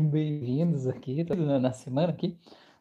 bem-vindos 0.08 0.86
aqui, 0.86 1.24
na 1.60 1.72
semana 1.72 2.08
aqui. 2.08 2.38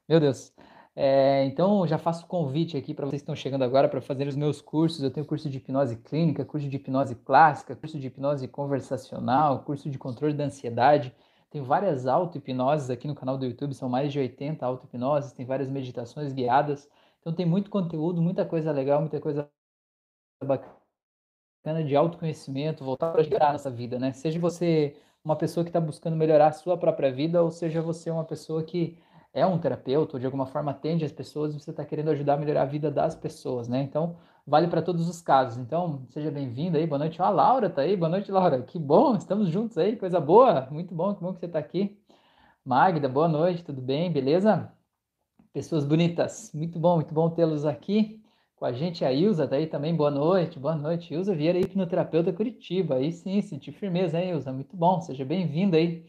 Meu 0.08 0.20
Deus. 0.20 0.54
É, 0.96 1.46
então, 1.46 1.86
já 1.88 1.98
faço 1.98 2.26
convite 2.28 2.78
aqui 2.78 2.94
para 2.94 3.06
vocês 3.06 3.22
que 3.22 3.24
estão 3.24 3.36
chegando 3.36 3.64
agora 3.64 3.88
para 3.88 4.02
fazer 4.02 4.28
os 4.28 4.36
meus 4.36 4.62
cursos. 4.62 5.04
Eu 5.04 5.12
tenho 5.12 5.26
curso 5.26 5.50
de 5.50 5.58
hipnose 5.58 5.98
clínica, 5.98 6.46
curso 6.46 6.68
de 6.68 6.76
hipnose 6.76 7.16
clássica, 7.16 7.76
curso 7.76 8.00
de 8.00 8.08
hipnose 8.08 8.48
conversacional, 8.48 9.64
curso 9.64 9.90
de 9.90 9.98
controle 9.98 10.34
da 10.34 10.46
ansiedade. 10.46 11.14
Tem 11.50 11.62
várias 11.62 12.06
auto-hipnoses 12.06 12.90
aqui 12.90 13.08
no 13.08 13.16
canal 13.16 13.38
do 13.38 13.46
YouTube, 13.46 13.74
são 13.74 13.90
mais 13.90 14.12
de 14.12 14.20
80 14.20 14.66
auto-hipnoses, 14.66 15.32
tem 15.32 15.46
várias 15.46 15.70
meditações 15.70 16.34
guiadas. 16.34 16.90
Então, 17.20 17.34
tem 17.34 17.46
muito 17.46 17.70
conteúdo, 17.70 18.22
muita 18.22 18.46
coisa 18.46 18.72
legal, 18.72 19.02
muita 19.02 19.20
coisa 19.20 19.50
bacana 20.44 21.84
de 21.86 21.96
autoconhecimento, 21.96 22.84
voltar 22.84 23.12
para 23.12 23.24
gerar 23.24 23.52
nessa 23.54 23.70
vida, 23.70 24.00
né? 24.00 24.14
Seja 24.14 24.40
você 24.40 24.96
uma 25.24 25.36
pessoa 25.36 25.64
que 25.64 25.70
está 25.70 25.82
buscando 25.82 26.16
melhorar 26.16 26.48
a 26.48 26.52
sua 26.52 26.78
própria 26.78 27.12
vida, 27.12 27.42
ou 27.44 27.52
seja 27.52 27.82
você 27.82 28.10
uma 28.10 28.24
pessoa 28.24 28.64
que 28.64 28.98
é 29.34 29.46
um 29.46 29.60
terapeuta 29.60 30.16
ou 30.16 30.20
de 30.20 30.26
alguma 30.26 30.46
forma 30.46 30.72
atende 30.72 31.06
as 31.06 31.12
pessoas 31.12 31.54
e 31.54 31.60
você 31.60 31.72
está 31.72 31.86
querendo 31.86 32.10
ajudar 32.12 32.34
a 32.36 32.38
melhorar 32.38 32.64
a 32.64 32.66
vida 32.66 32.90
das 32.90 33.16
pessoas, 33.16 33.68
né? 33.68 33.82
Então, 33.82 34.18
vale 34.46 34.68
para 34.68 34.82
todos 34.82 35.08
os 35.08 35.22
casos. 35.22 35.58
Então, 35.58 36.04
seja 36.10 36.32
bem-vindo 36.32 36.78
aí, 36.78 36.88
boa 36.88 37.00
noite. 37.00 37.22
Ó, 37.22 37.26
a 37.26 37.30
Laura 37.30 37.70
tá 37.70 37.82
aí, 37.82 37.96
boa 37.96 38.10
noite, 38.10 38.32
Laura. 38.32 38.62
Que 38.64 38.80
bom, 38.80 39.16
estamos 39.16 39.50
juntos 39.50 39.78
aí, 39.78 39.96
coisa 39.96 40.20
boa, 40.20 40.68
muito 40.72 40.94
bom, 40.96 41.14
que 41.14 41.22
bom 41.22 41.34
que 41.34 41.40
você 41.40 41.46
está 41.46 41.60
aqui. 41.60 42.00
Magda, 42.66 43.08
boa 43.08 43.28
noite, 43.28 43.64
tudo 43.64 43.82
bem, 43.82 44.12
beleza? 44.12 44.72
Pessoas 45.54 45.86
bonitas, 45.86 46.52
muito 46.54 46.80
bom, 46.80 46.96
muito 46.96 47.14
bom 47.14 47.30
tê-los 47.30 47.66
aqui 47.66 48.19
com 48.60 48.66
a 48.66 48.74
gente. 48.74 49.06
A 49.06 49.14
Ilza 49.14 49.48
tá 49.48 49.56
aí 49.56 49.68
também, 49.68 49.96
boa 49.96 50.12
noite, 50.12 50.60
boa 50.60 50.76
noite. 50.76 51.14
Ilza 51.14 51.34
Vieira, 51.34 51.58
hipnoterapeuta 51.58 52.34
Curitiba, 52.34 52.96
aí 52.96 53.10
sim, 53.12 53.42
senti 53.42 53.72
firmeza, 53.72 54.20
hein, 54.20 54.32
Ilza? 54.32 54.52
Muito 54.52 54.76
bom, 54.76 55.00
seja 55.00 55.24
bem-vinda 55.24 55.78
aí. 55.78 56.06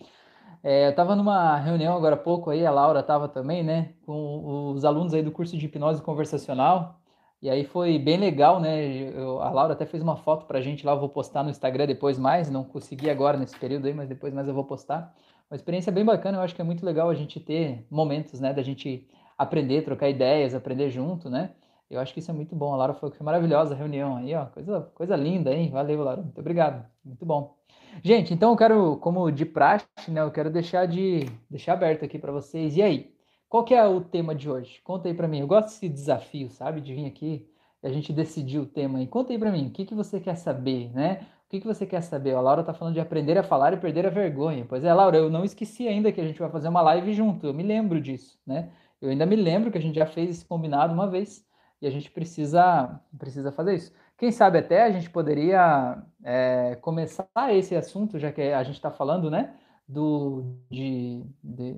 É, 0.63 0.87
eu 0.87 0.91
estava 0.91 1.15
numa 1.15 1.57
reunião 1.57 1.97
agora 1.97 2.17
há 2.17 2.19
pouco 2.19 2.51
aí, 2.51 2.67
a 2.67 2.71
Laura 2.73 3.01
estava 3.01 3.29
também, 3.29 3.63
né, 3.63 3.95
com 4.05 4.73
os 4.75 4.85
alunos 4.85 5.15
aí 5.15 5.23
do 5.23 5.31
curso 5.31 5.57
de 5.57 5.65
hipnose 5.65 6.03
conversacional, 6.03 7.01
e 7.41 7.49
aí 7.49 7.65
foi 7.65 7.99
bem 7.99 8.19
legal, 8.19 8.61
né, 8.61 8.85
eu, 9.15 9.41
a 9.41 9.49
Laura 9.51 9.73
até 9.73 9.87
fez 9.87 10.03
uma 10.03 10.17
foto 10.17 10.45
para 10.45 10.59
a 10.59 10.61
gente 10.61 10.85
lá, 10.85 10.93
eu 10.93 11.01
vou 11.01 11.09
postar 11.09 11.43
no 11.43 11.49
Instagram 11.49 11.87
depois 11.87 12.19
mais, 12.19 12.51
não 12.51 12.63
consegui 12.63 13.09
agora 13.09 13.39
nesse 13.39 13.59
período 13.59 13.87
aí, 13.87 13.95
mas 13.95 14.09
depois 14.09 14.35
mais 14.35 14.49
eu 14.49 14.53
vou 14.55 14.65
postar. 14.65 15.15
Uma 15.51 15.57
experiência 15.57 15.91
bem 15.91 16.05
bacana, 16.05 16.37
eu 16.37 16.43
acho 16.43 16.55
que 16.55 16.61
é 16.61 16.65
muito 16.65 16.85
legal 16.85 17.09
a 17.09 17.15
gente 17.15 17.41
ter 17.41 17.87
momentos, 17.91 18.39
né, 18.39 18.53
da 18.53 18.63
gente 18.63 19.09
aprender, 19.39 19.83
trocar 19.83 20.11
ideias, 20.11 20.55
aprender 20.55 20.91
junto, 20.91 21.31
né, 21.31 21.53
eu 21.91 22.01
acho 22.01 22.15
que 22.15 22.21
isso 22.21 22.31
é 22.31 22.35
muito 22.35 22.55
bom. 22.55 22.73
A 22.73 22.77
Laura 22.77 22.95
falou 22.95 23.11
que 23.11 23.19
foi 23.19 23.25
maravilhosa 23.25 23.75
a 23.75 23.77
reunião 23.77 24.17
aí, 24.17 24.35
ó, 24.35 24.47
coisa, 24.47 24.81
coisa 24.95 25.17
linda, 25.17 25.53
hein, 25.53 25.71
valeu, 25.71 26.03
Laura, 26.03 26.23
muito 26.23 26.39
obrigado, 26.39 26.87
muito 27.05 27.27
bom. 27.27 27.57
Gente, 28.03 28.33
então 28.33 28.53
eu 28.53 28.57
quero, 28.57 28.97
como 28.99 29.31
de 29.31 29.45
praxe, 29.45 29.87
né, 30.09 30.23
eu 30.23 30.31
quero 30.31 30.51
deixar 30.51 30.87
de 30.87 31.27
deixar 31.51 31.73
aberto 31.73 32.05
aqui 32.05 32.19
para 32.19 32.31
vocês. 32.31 32.77
E 32.77 32.83
aí, 32.83 33.13
qual 33.49 33.65
que 33.65 33.75
é 33.75 33.85
o 33.85 34.01
tema 34.01 34.35
de 34.35 34.49
hoje? 34.49 34.81
Conta 34.85 35.09
aí 35.09 35.15
para 35.15 35.27
mim. 35.27 35.41
Eu 35.41 35.47
gosto 35.49 35.67
desse 35.67 35.89
desafio, 35.89 36.49
sabe, 36.51 36.81
de 36.81 36.95
vir 36.95 37.07
aqui 37.07 37.49
e 37.83 37.87
a 37.87 37.91
gente 37.93 38.13
decidir 38.13 38.61
o 38.61 38.67
tema 38.67 39.01
aí. 39.01 39.09
Conta 39.09 39.33
aí 39.33 39.39
para 39.39 39.51
mim, 39.51 39.67
o 39.67 39.71
que 39.71 39.85
que 39.85 39.95
você 39.95 40.21
quer 40.21 40.37
saber, 40.37 40.93
né? 40.95 41.27
O 41.47 41.51
que 41.51 41.61
que 41.61 41.67
você 41.67 41.85
quer 41.85 42.01
saber? 42.01 42.33
A 42.33 42.41
Laura 42.41 42.63
tá 42.63 42.73
falando 42.73 42.95
de 42.95 43.01
aprender 43.01 43.37
a 43.37 43.43
falar 43.43 43.73
e 43.73 43.77
perder 43.77 44.07
a 44.07 44.11
vergonha. 44.11 44.65
Pois 44.69 44.85
é, 44.85 44.95
Laura, 44.95 45.17
eu 45.17 45.29
não 45.29 45.45
esqueci 45.45 45.89
ainda 45.89 46.13
que 46.13 46.21
a 46.21 46.25
gente 46.25 46.39
vai 46.39 46.49
fazer 46.49 46.69
uma 46.69 46.81
live 46.81 47.13
junto. 47.13 47.45
Eu 47.45 47.53
me 47.53 47.65
lembro 47.65 48.01
disso, 48.01 48.39
né? 48.47 48.71
Eu 49.03 49.11
ainda 49.11 49.27
me 49.27 49.35
lembro 49.35 49.73
que 49.73 49.79
a 49.79 49.81
gente 49.81 49.97
já 49.97 50.07
fez 50.07 50.31
esse 50.31 50.45
combinado 50.45 50.95
uma 50.95 51.09
vez 51.09 51.45
e 51.81 51.87
a 51.87 51.91
gente 51.91 52.11
precisa 52.11 53.01
precisa 53.19 53.51
fazer 53.53 53.75
isso. 53.75 53.93
Quem 54.19 54.31
sabe 54.31 54.59
até 54.59 54.85
a 54.85 54.91
gente 54.91 55.09
poderia 55.09 56.03
é, 56.23 56.77
começar 56.83 57.27
esse 57.51 57.75
assunto, 57.75 58.19
já 58.19 58.31
que 58.31 58.43
a 58.43 58.63
gente 58.63 58.77
está 58.77 58.91
falando, 58.91 59.31
né, 59.31 59.55
do, 59.89 60.45
de, 60.71 61.25
de 61.43 61.77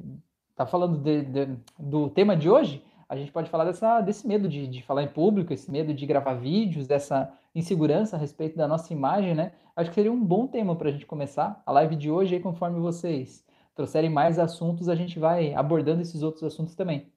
tá 0.56 0.66
falando 0.66 0.98
de, 0.98 1.22
de, 1.22 1.56
do 1.78 2.10
tema 2.10 2.36
de 2.36 2.50
hoje, 2.50 2.84
a 3.08 3.16
gente 3.16 3.30
pode 3.30 3.50
falar 3.50 3.64
dessa, 3.64 4.00
desse 4.00 4.26
medo 4.26 4.48
de, 4.48 4.66
de 4.66 4.82
falar 4.82 5.02
em 5.02 5.08
público, 5.08 5.52
esse 5.52 5.70
medo 5.70 5.92
de 5.92 6.06
gravar 6.06 6.34
vídeos, 6.34 6.86
dessa 6.86 7.32
insegurança 7.54 8.16
a 8.16 8.18
respeito 8.18 8.56
da 8.56 8.66
nossa 8.66 8.92
imagem, 8.92 9.34
né? 9.34 9.52
Acho 9.76 9.90
que 9.90 9.94
seria 9.94 10.10
um 10.10 10.24
bom 10.24 10.46
tema 10.46 10.74
para 10.74 10.88
a 10.88 10.92
gente 10.92 11.06
começar 11.06 11.62
a 11.66 11.72
live 11.72 11.94
de 11.94 12.10
hoje, 12.10 12.34
aí, 12.34 12.40
conforme 12.40 12.80
vocês 12.80 13.44
trouxerem 13.74 14.10
mais 14.10 14.38
assuntos, 14.38 14.88
a 14.88 14.94
gente 14.94 15.18
vai 15.18 15.54
abordando 15.54 16.02
esses 16.02 16.22
outros 16.22 16.42
assuntos 16.42 16.74
também. 16.74 17.11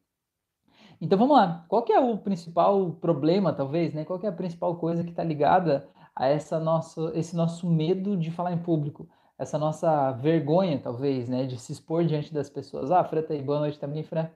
Então 1.02 1.18
vamos 1.18 1.36
lá. 1.36 1.66
Qual 1.68 1.84
que 1.84 1.94
é 1.94 2.00
o 2.00 2.18
principal 2.18 2.92
problema, 3.02 3.54
talvez, 3.54 3.94
né? 3.94 4.06
Qual 4.06 4.20
que 4.20 4.26
é 4.26 4.30
a 4.30 4.34
principal 4.34 4.76
coisa 4.78 5.04
que 5.04 5.10
está 5.10 5.24
ligada 5.24 5.88
a 6.16 6.28
essa 6.28 6.60
nosso, 6.60 7.10
esse 7.10 7.36
nosso 7.36 7.68
medo 7.70 8.18
de 8.18 8.32
falar 8.32 8.54
em 8.54 8.58
público? 8.58 9.08
Essa 9.38 9.58
nossa 9.58 10.12
vergonha, 10.14 10.80
talvez, 10.80 11.28
né? 11.28 11.46
De 11.46 11.58
se 11.60 11.72
expor 11.74 12.06
diante 12.06 12.34
das 12.34 12.50
pessoas. 12.50 12.92
Ah, 12.92 13.04
Fran 13.04 13.22
tá 13.22 13.34
aí. 13.34 13.42
Boa 13.42 13.60
noite 13.60 13.80
também, 13.80 14.04
Fran. 14.04 14.30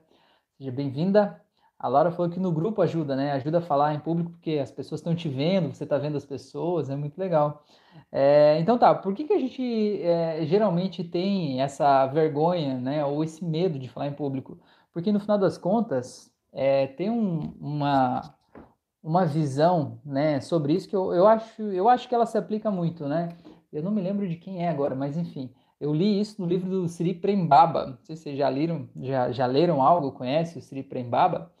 Seja 0.58 0.70
bem-vinda. 0.70 1.40
A 1.78 1.88
Laura 1.88 2.10
falou 2.10 2.30
que 2.30 2.38
no 2.38 2.52
grupo 2.52 2.82
ajuda, 2.82 3.16
né? 3.16 3.32
Ajuda 3.32 3.58
a 3.58 3.62
falar 3.62 3.94
em 3.94 4.00
público 4.00 4.32
porque 4.32 4.58
as 4.58 4.70
pessoas 4.70 5.00
estão 5.00 5.14
te 5.14 5.30
vendo, 5.30 5.72
você 5.72 5.84
está 5.84 5.96
vendo 5.96 6.16
as 6.18 6.26
pessoas, 6.26 6.90
é 6.90 6.96
muito 6.96 7.18
legal. 7.18 7.64
É, 8.12 8.58
então 8.60 8.76
tá, 8.78 8.94
por 8.94 9.14
que, 9.14 9.24
que 9.24 9.32
a 9.32 9.38
gente 9.38 10.02
é, 10.02 10.44
geralmente 10.44 11.02
tem 11.02 11.62
essa 11.62 12.06
vergonha, 12.08 12.78
né? 12.78 13.02
Ou 13.04 13.24
esse 13.24 13.42
medo 13.42 13.78
de 13.78 13.88
falar 13.88 14.08
em 14.08 14.12
público? 14.12 14.58
Porque 14.92 15.10
no 15.10 15.20
final 15.20 15.38
das 15.38 15.56
contas, 15.56 16.29
é, 16.52 16.86
tem 16.88 17.10
um, 17.10 17.54
uma, 17.60 18.34
uma 19.02 19.24
visão 19.24 20.00
né, 20.04 20.40
sobre 20.40 20.74
isso 20.74 20.88
que 20.88 20.96
eu, 20.96 21.12
eu, 21.12 21.26
acho, 21.26 21.62
eu 21.62 21.88
acho 21.88 22.08
que 22.08 22.14
ela 22.14 22.26
se 22.26 22.36
aplica 22.36 22.70
muito, 22.70 23.06
né? 23.06 23.30
Eu 23.72 23.82
não 23.82 23.90
me 23.90 24.02
lembro 24.02 24.28
de 24.28 24.36
quem 24.36 24.64
é 24.64 24.68
agora, 24.68 24.94
mas 24.94 25.16
enfim, 25.16 25.54
eu 25.80 25.94
li 25.94 26.20
isso 26.20 26.40
no 26.42 26.46
livro 26.46 26.68
do 26.68 26.88
Sri 26.88 27.14
Prembaba. 27.14 27.86
Não 27.86 27.98
sei 28.02 28.16
se 28.16 28.24
vocês 28.24 28.38
já 28.38 28.48
leram, 28.48 28.88
já, 28.96 29.30
já 29.32 29.46
leram 29.46 29.80
algo, 29.80 30.12
conhece 30.12 30.58
o 30.58 30.60
Sri 30.60 30.82
Prembaba? 30.82 31.52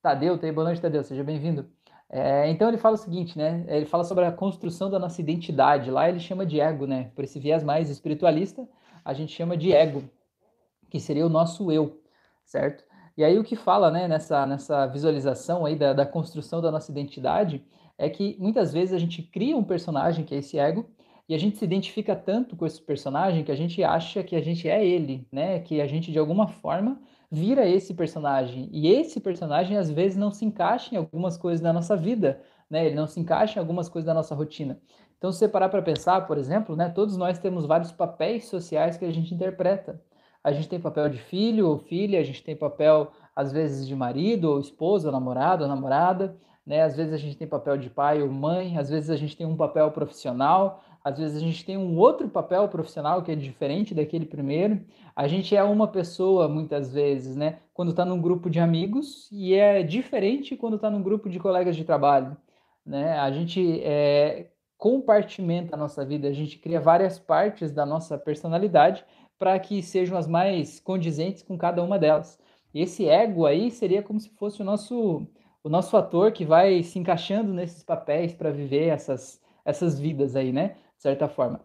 Tadeu, 0.00 0.38
tem 0.38 0.52
boa 0.52 0.66
noite, 0.66 0.80
Tadeu, 0.80 1.02
seja 1.02 1.24
bem-vindo. 1.24 1.66
É, 2.10 2.48
então 2.48 2.68
ele 2.68 2.78
fala 2.78 2.94
o 2.94 2.98
seguinte, 2.98 3.36
né? 3.36 3.64
Ele 3.66 3.84
fala 3.84 4.04
sobre 4.04 4.24
a 4.24 4.32
construção 4.32 4.88
da 4.88 4.98
nossa 4.98 5.20
identidade. 5.20 5.90
Lá 5.90 6.08
ele 6.08 6.20
chama 6.20 6.46
de 6.46 6.60
ego, 6.60 6.86
né? 6.86 7.10
Por 7.14 7.24
esse 7.24 7.40
viés 7.40 7.64
mais 7.64 7.90
espiritualista, 7.90 8.66
a 9.04 9.12
gente 9.12 9.32
chama 9.32 9.56
de 9.56 9.72
ego, 9.72 10.04
que 10.88 11.00
seria 11.00 11.26
o 11.26 11.30
nosso 11.30 11.72
eu, 11.72 12.00
certo? 12.44 12.84
E 13.18 13.24
aí 13.24 13.36
o 13.36 13.42
que 13.42 13.56
fala 13.56 13.90
né, 13.90 14.06
nessa, 14.06 14.46
nessa 14.46 14.86
visualização 14.86 15.66
aí 15.66 15.74
da, 15.74 15.92
da 15.92 16.06
construção 16.06 16.60
da 16.60 16.70
nossa 16.70 16.92
identidade 16.92 17.64
é 17.98 18.08
que 18.08 18.36
muitas 18.38 18.72
vezes 18.72 18.94
a 18.94 18.98
gente 18.98 19.24
cria 19.24 19.56
um 19.56 19.64
personagem 19.64 20.24
que 20.24 20.36
é 20.36 20.38
esse 20.38 20.56
ego 20.56 20.88
e 21.28 21.34
a 21.34 21.38
gente 21.38 21.58
se 21.58 21.64
identifica 21.64 22.14
tanto 22.14 22.54
com 22.54 22.64
esse 22.64 22.80
personagem 22.80 23.42
que 23.42 23.50
a 23.50 23.56
gente 23.56 23.82
acha 23.82 24.22
que 24.22 24.36
a 24.36 24.40
gente 24.40 24.68
é 24.68 24.86
ele, 24.86 25.26
né? 25.32 25.58
Que 25.58 25.80
a 25.80 25.86
gente 25.88 26.12
de 26.12 26.18
alguma 26.18 26.46
forma 26.46 27.00
vira 27.28 27.68
esse 27.68 27.92
personagem. 27.92 28.68
E 28.72 28.86
esse 28.86 29.18
personagem 29.18 29.76
às 29.76 29.90
vezes 29.90 30.16
não 30.16 30.30
se 30.30 30.44
encaixa 30.44 30.94
em 30.94 30.98
algumas 30.98 31.36
coisas 31.36 31.60
da 31.60 31.72
nossa 31.72 31.96
vida, 31.96 32.40
né? 32.70 32.86
Ele 32.86 32.94
não 32.94 33.08
se 33.08 33.18
encaixa 33.18 33.58
em 33.58 33.60
algumas 33.60 33.88
coisas 33.88 34.06
da 34.06 34.14
nossa 34.14 34.32
rotina. 34.32 34.80
Então, 35.18 35.32
se 35.32 35.40
você 35.40 35.48
parar 35.48 35.68
para 35.68 35.82
pensar, 35.82 36.24
por 36.28 36.38
exemplo, 36.38 36.76
né, 36.76 36.88
todos 36.88 37.16
nós 37.16 37.36
temos 37.40 37.66
vários 37.66 37.90
papéis 37.90 38.44
sociais 38.44 38.96
que 38.96 39.04
a 39.04 39.10
gente 39.10 39.34
interpreta 39.34 40.00
a 40.48 40.52
gente 40.52 40.68
tem 40.68 40.80
papel 40.80 41.08
de 41.08 41.18
filho 41.18 41.68
ou 41.68 41.78
filha, 41.78 42.18
a 42.18 42.22
gente 42.24 42.42
tem 42.42 42.56
papel, 42.56 43.12
às 43.36 43.52
vezes, 43.52 43.86
de 43.86 43.94
marido 43.94 44.50
ou 44.50 44.60
esposa, 44.60 45.08
ou 45.08 45.12
namorado 45.12 45.62
ou 45.62 45.68
namorada, 45.68 46.36
né? 46.66 46.82
Às 46.82 46.96
vezes 46.96 47.12
a 47.12 47.18
gente 47.18 47.36
tem 47.36 47.46
papel 47.46 47.76
de 47.76 47.90
pai 47.90 48.22
ou 48.22 48.30
mãe, 48.30 48.78
às 48.78 48.88
vezes 48.88 49.10
a 49.10 49.16
gente 49.16 49.36
tem 49.36 49.46
um 49.46 49.56
papel 49.56 49.90
profissional, 49.90 50.82
às 51.04 51.18
vezes 51.18 51.36
a 51.36 51.40
gente 51.40 51.64
tem 51.64 51.76
um 51.76 51.96
outro 51.98 52.28
papel 52.28 52.66
profissional 52.68 53.22
que 53.22 53.30
é 53.30 53.34
diferente 53.34 53.94
daquele 53.94 54.26
primeiro. 54.26 54.80
A 55.14 55.28
gente 55.28 55.54
é 55.54 55.62
uma 55.62 55.86
pessoa, 55.88 56.48
muitas 56.48 56.92
vezes, 56.92 57.36
né? 57.36 57.58
Quando 57.74 57.90
está 57.90 58.04
num 58.04 58.20
grupo 58.20 58.48
de 58.48 58.60
amigos 58.60 59.28
e 59.30 59.54
é 59.54 59.82
diferente 59.82 60.56
quando 60.56 60.76
está 60.76 60.90
num 60.90 61.02
grupo 61.02 61.28
de 61.28 61.38
colegas 61.38 61.76
de 61.76 61.84
trabalho, 61.84 62.36
né? 62.84 63.18
A 63.18 63.30
gente 63.30 63.82
é, 63.82 64.50
compartimenta 64.78 65.74
a 65.74 65.78
nossa 65.78 66.04
vida, 66.04 66.28
a 66.28 66.32
gente 66.32 66.58
cria 66.58 66.80
várias 66.80 67.18
partes 67.18 67.72
da 67.72 67.84
nossa 67.84 68.16
personalidade 68.16 69.04
para 69.38 69.58
que 69.58 69.82
sejam 69.82 70.16
as 70.18 70.26
mais 70.26 70.80
condizentes 70.80 71.42
com 71.42 71.56
cada 71.56 71.82
uma 71.82 71.98
delas. 71.98 72.38
E 72.74 72.82
esse 72.82 73.08
ego 73.08 73.46
aí 73.46 73.70
seria 73.70 74.02
como 74.02 74.20
se 74.20 74.30
fosse 74.30 74.60
o 74.62 74.64
nosso 74.64 75.26
o 75.62 75.68
nosso 75.68 75.96
ator 75.96 76.32
que 76.32 76.44
vai 76.44 76.82
se 76.82 76.98
encaixando 76.98 77.52
nesses 77.52 77.82
papéis 77.82 78.32
para 78.32 78.50
viver 78.50 78.88
essas 78.88 79.40
essas 79.64 79.98
vidas 79.98 80.36
aí, 80.36 80.52
né? 80.52 80.76
De 80.96 81.02
certa 81.02 81.28
forma. 81.28 81.60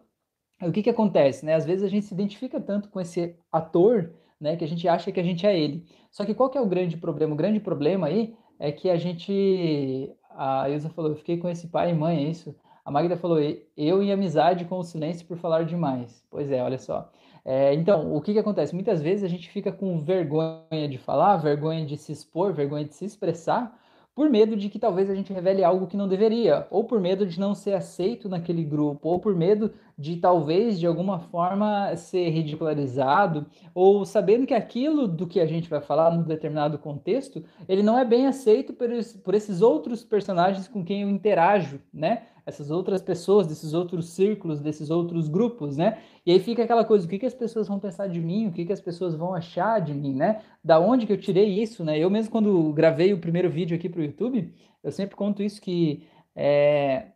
o 0.62 0.72
que 0.72 0.82
que 0.82 0.90
acontece, 0.90 1.44
né? 1.44 1.54
Às 1.54 1.66
vezes 1.66 1.84
a 1.84 1.88
gente 1.88 2.06
se 2.06 2.14
identifica 2.14 2.60
tanto 2.60 2.88
com 2.90 3.00
esse 3.00 3.36
ator, 3.52 4.12
né, 4.40 4.56
que 4.56 4.64
a 4.64 4.68
gente 4.68 4.86
acha 4.88 5.12
que 5.12 5.20
a 5.20 5.22
gente 5.22 5.46
é 5.46 5.58
ele. 5.58 5.86
Só 6.10 6.24
que 6.24 6.34
qual 6.34 6.50
que 6.50 6.58
é 6.58 6.60
o 6.60 6.66
grande 6.66 6.96
problema? 6.96 7.34
O 7.34 7.36
grande 7.36 7.60
problema 7.60 8.06
aí 8.08 8.36
é 8.58 8.72
que 8.72 8.90
a 8.90 8.96
gente 8.96 10.12
a 10.30 10.68
Ilza 10.68 10.90
falou, 10.90 11.12
eu 11.12 11.16
fiquei 11.16 11.38
com 11.38 11.48
esse 11.48 11.68
pai 11.68 11.90
e 11.90 11.94
mãe, 11.94 12.26
é 12.26 12.30
isso? 12.30 12.54
A 12.84 12.90
Magda 12.90 13.16
falou, 13.16 13.38
eu 13.76 14.02
em 14.02 14.12
amizade 14.12 14.64
com 14.66 14.78
o 14.78 14.84
silêncio 14.84 15.26
por 15.26 15.38
falar 15.38 15.64
demais. 15.64 16.24
Pois 16.30 16.50
é, 16.50 16.62
olha 16.62 16.78
só. 16.78 17.10
É, 17.44 17.74
então, 17.74 18.14
o 18.14 18.20
que, 18.22 18.32
que 18.32 18.38
acontece? 18.38 18.74
Muitas 18.74 19.02
vezes 19.02 19.22
a 19.22 19.28
gente 19.28 19.50
fica 19.50 19.70
com 19.70 20.00
vergonha 20.00 20.88
de 20.88 20.96
falar, 20.96 21.36
vergonha 21.36 21.84
de 21.84 21.96
se 21.96 22.10
expor, 22.10 22.52
vergonha 22.54 22.84
de 22.84 22.94
se 22.94 23.04
expressar, 23.04 23.78
por 24.14 24.30
medo 24.30 24.56
de 24.56 24.68
que 24.68 24.78
talvez 24.78 25.10
a 25.10 25.14
gente 25.14 25.32
revele 25.32 25.64
algo 25.64 25.88
que 25.88 25.96
não 25.96 26.06
deveria, 26.06 26.66
ou 26.70 26.84
por 26.84 27.00
medo 27.00 27.26
de 27.26 27.38
não 27.38 27.54
ser 27.54 27.74
aceito 27.74 28.28
naquele 28.28 28.62
grupo, 28.62 29.08
ou 29.08 29.18
por 29.18 29.34
medo 29.34 29.72
de 29.98 30.16
talvez 30.16 30.78
de 30.78 30.86
alguma 30.86 31.18
forma 31.18 31.94
ser 31.96 32.30
ridicularizado, 32.30 33.46
ou 33.74 34.04
sabendo 34.04 34.46
que 34.46 34.54
aquilo 34.54 35.08
do 35.08 35.26
que 35.26 35.40
a 35.40 35.46
gente 35.46 35.68
vai 35.68 35.80
falar 35.80 36.12
num 36.12 36.22
determinado 36.22 36.78
contexto, 36.78 37.44
ele 37.68 37.82
não 37.82 37.98
é 37.98 38.04
bem 38.04 38.26
aceito 38.26 38.72
por, 38.72 38.88
por 39.24 39.34
esses 39.34 39.60
outros 39.60 40.04
personagens 40.04 40.68
com 40.68 40.84
quem 40.84 41.02
eu 41.02 41.10
interajo, 41.10 41.80
né? 41.92 42.28
Essas 42.46 42.70
outras 42.70 43.02
pessoas, 43.02 43.46
desses 43.46 43.72
outros 43.72 44.10
círculos, 44.10 44.60
desses 44.60 44.90
outros 44.90 45.28
grupos, 45.28 45.76
né? 45.76 45.98
E 46.26 46.32
aí 46.32 46.40
fica 46.40 46.62
aquela 46.62 46.84
coisa, 46.84 47.06
o 47.06 47.08
que, 47.08 47.18
que 47.18 47.26
as 47.26 47.34
pessoas 47.34 47.68
vão 47.68 47.78
pensar 47.78 48.06
de 48.06 48.20
mim, 48.20 48.48
o 48.48 48.52
que, 48.52 48.64
que 48.64 48.72
as 48.72 48.80
pessoas 48.80 49.14
vão 49.14 49.34
achar 49.34 49.80
de 49.80 49.94
mim, 49.94 50.14
né? 50.14 50.42
Da 50.62 50.78
onde 50.78 51.06
que 51.06 51.12
eu 51.12 51.20
tirei 51.20 51.60
isso, 51.62 51.84
né? 51.84 51.98
Eu 51.98 52.10
mesmo 52.10 52.30
quando 52.30 52.72
gravei 52.72 53.12
o 53.12 53.18
primeiro 53.18 53.50
vídeo 53.50 53.76
aqui 53.76 53.88
para 53.88 54.00
o 54.00 54.04
YouTube, 54.04 54.52
eu 54.82 54.92
sempre 54.92 55.16
conto 55.16 55.42
isso 55.42 55.60
que 55.60 56.06
é, 56.36 57.06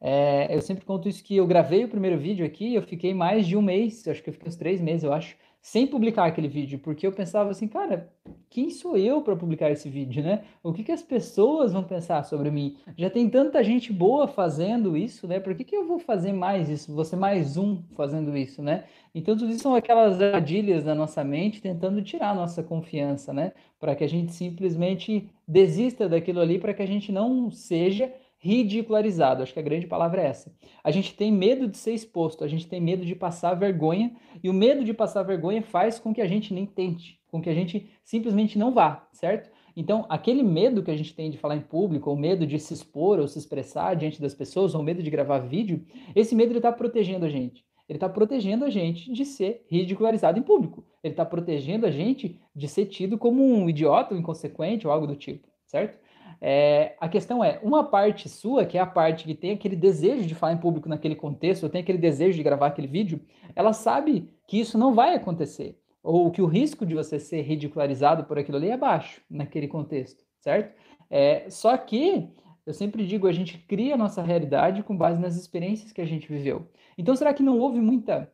é, 0.00 0.54
eu 0.54 0.60
sempre 0.60 0.84
conto 0.84 1.08
isso 1.08 1.24
que 1.24 1.36
eu 1.36 1.46
gravei 1.46 1.84
o 1.84 1.88
primeiro 1.88 2.18
vídeo 2.18 2.46
aqui, 2.46 2.74
eu 2.74 2.82
fiquei 2.82 3.12
mais 3.12 3.46
de 3.46 3.56
um 3.56 3.62
mês, 3.62 4.06
acho 4.06 4.22
que 4.22 4.30
eu 4.30 4.34
fiquei 4.34 4.48
uns 4.48 4.56
três 4.56 4.80
meses, 4.80 5.04
eu 5.04 5.12
acho, 5.12 5.36
sem 5.68 5.86
publicar 5.86 6.24
aquele 6.24 6.48
vídeo, 6.48 6.78
porque 6.78 7.06
eu 7.06 7.12
pensava 7.12 7.50
assim, 7.50 7.68
cara, 7.68 8.10
quem 8.48 8.70
sou 8.70 8.96
eu 8.96 9.20
para 9.20 9.36
publicar 9.36 9.70
esse 9.70 9.86
vídeo, 9.86 10.22
né? 10.22 10.44
O 10.62 10.72
que, 10.72 10.82
que 10.82 10.90
as 10.90 11.02
pessoas 11.02 11.74
vão 11.74 11.84
pensar 11.84 12.24
sobre 12.24 12.50
mim? 12.50 12.78
Já 12.96 13.10
tem 13.10 13.28
tanta 13.28 13.62
gente 13.62 13.92
boa 13.92 14.26
fazendo 14.26 14.96
isso, 14.96 15.28
né? 15.28 15.38
Por 15.38 15.54
que, 15.54 15.64
que 15.64 15.76
eu 15.76 15.86
vou 15.86 15.98
fazer 15.98 16.32
mais 16.32 16.70
isso? 16.70 17.04
Ser 17.04 17.16
mais 17.16 17.58
um 17.58 17.82
fazendo 17.94 18.34
isso, 18.34 18.62
né? 18.62 18.84
Então, 19.14 19.36
tudo 19.36 19.50
isso 19.50 19.60
são 19.60 19.74
aquelas 19.74 20.18
armadilhas 20.18 20.84
da 20.84 20.94
nossa 20.94 21.22
mente 21.22 21.60
tentando 21.60 22.00
tirar 22.00 22.30
a 22.30 22.34
nossa 22.34 22.62
confiança, 22.62 23.34
né? 23.34 23.52
Para 23.78 23.94
que 23.94 24.04
a 24.04 24.08
gente 24.08 24.32
simplesmente 24.32 25.28
desista 25.46 26.08
daquilo 26.08 26.40
ali, 26.40 26.58
para 26.58 26.72
que 26.72 26.80
a 26.80 26.86
gente 26.86 27.12
não 27.12 27.50
seja 27.50 28.10
ridicularizado. 28.38 29.42
Acho 29.42 29.52
que 29.52 29.58
a 29.58 29.62
grande 29.62 29.86
palavra 29.86 30.22
é 30.22 30.26
essa. 30.26 30.54
A 30.82 30.90
gente 30.90 31.14
tem 31.14 31.32
medo 31.32 31.68
de 31.68 31.76
ser 31.76 31.92
exposto, 31.92 32.44
a 32.44 32.48
gente 32.48 32.66
tem 32.66 32.80
medo 32.80 33.04
de 33.04 33.14
passar 33.14 33.54
vergonha, 33.54 34.14
e 34.42 34.48
o 34.48 34.54
medo 34.54 34.84
de 34.84 34.94
passar 34.94 35.22
vergonha 35.22 35.62
faz 35.62 35.98
com 35.98 36.14
que 36.14 36.20
a 36.20 36.26
gente 36.26 36.54
nem 36.54 36.66
tente, 36.66 37.20
com 37.30 37.40
que 37.40 37.50
a 37.50 37.54
gente 37.54 37.90
simplesmente 38.04 38.58
não 38.58 38.72
vá, 38.72 39.08
certo? 39.12 39.50
Então, 39.76 40.06
aquele 40.08 40.42
medo 40.42 40.82
que 40.82 40.90
a 40.90 40.96
gente 40.96 41.14
tem 41.14 41.30
de 41.30 41.38
falar 41.38 41.56
em 41.56 41.60
público, 41.60 42.10
ou 42.10 42.16
medo 42.16 42.46
de 42.46 42.58
se 42.58 42.74
expor 42.74 43.20
ou 43.20 43.28
se 43.28 43.38
expressar 43.38 43.94
diante 43.94 44.20
das 44.20 44.34
pessoas, 44.34 44.74
ou 44.74 44.82
medo 44.82 45.02
de 45.02 45.10
gravar 45.10 45.38
vídeo, 45.38 45.84
esse 46.16 46.34
medo 46.34 46.56
está 46.56 46.72
protegendo 46.72 47.26
a 47.26 47.28
gente. 47.28 47.64
Ele 47.88 47.96
está 47.96 48.08
protegendo 48.08 48.64
a 48.64 48.70
gente 48.70 49.10
de 49.10 49.24
ser 49.24 49.64
ridicularizado 49.70 50.38
em 50.38 50.42
público. 50.42 50.84
Ele 51.02 51.12
está 51.12 51.24
protegendo 51.24 51.86
a 51.86 51.90
gente 51.90 52.38
de 52.54 52.68
ser 52.68 52.86
tido 52.86 53.16
como 53.16 53.42
um 53.42 53.68
idiota, 53.68 54.14
um 54.14 54.18
inconsequente 54.18 54.86
ou 54.86 54.92
algo 54.92 55.06
do 55.06 55.16
tipo, 55.16 55.48
certo? 55.64 55.98
É, 56.40 56.94
a 57.00 57.08
questão 57.08 57.42
é, 57.42 57.58
uma 57.62 57.84
parte 57.84 58.28
sua, 58.28 58.64
que 58.64 58.78
é 58.78 58.80
a 58.80 58.86
parte 58.86 59.24
que 59.24 59.34
tem 59.34 59.52
aquele 59.52 59.74
desejo 59.74 60.26
de 60.26 60.34
falar 60.34 60.52
em 60.52 60.58
público 60.58 60.88
naquele 60.88 61.16
contexto, 61.16 61.64
ou 61.64 61.68
tem 61.68 61.80
aquele 61.80 61.98
desejo 61.98 62.36
de 62.36 62.42
gravar 62.42 62.68
aquele 62.68 62.86
vídeo, 62.86 63.20
ela 63.54 63.72
sabe 63.72 64.30
que 64.46 64.60
isso 64.60 64.78
não 64.78 64.94
vai 64.94 65.14
acontecer, 65.14 65.78
ou 66.02 66.30
que 66.30 66.40
o 66.40 66.46
risco 66.46 66.86
de 66.86 66.94
você 66.94 67.18
ser 67.18 67.42
ridicularizado 67.42 68.24
por 68.24 68.38
aquilo 68.38 68.56
ali 68.56 68.70
é 68.70 68.76
baixo 68.76 69.20
naquele 69.28 69.66
contexto, 69.66 70.24
certo? 70.40 70.74
É, 71.10 71.48
só 71.50 71.76
que, 71.76 72.28
eu 72.64 72.74
sempre 72.74 73.06
digo, 73.06 73.26
a 73.26 73.32
gente 73.32 73.58
cria 73.58 73.94
a 73.94 73.98
nossa 73.98 74.22
realidade 74.22 74.82
com 74.82 74.96
base 74.96 75.20
nas 75.20 75.36
experiências 75.36 75.90
que 75.90 76.00
a 76.00 76.06
gente 76.06 76.28
viveu. 76.28 76.68
Então, 76.96 77.16
será 77.16 77.32
que 77.34 77.42
não 77.42 77.58
houve 77.58 77.80
muita 77.80 78.30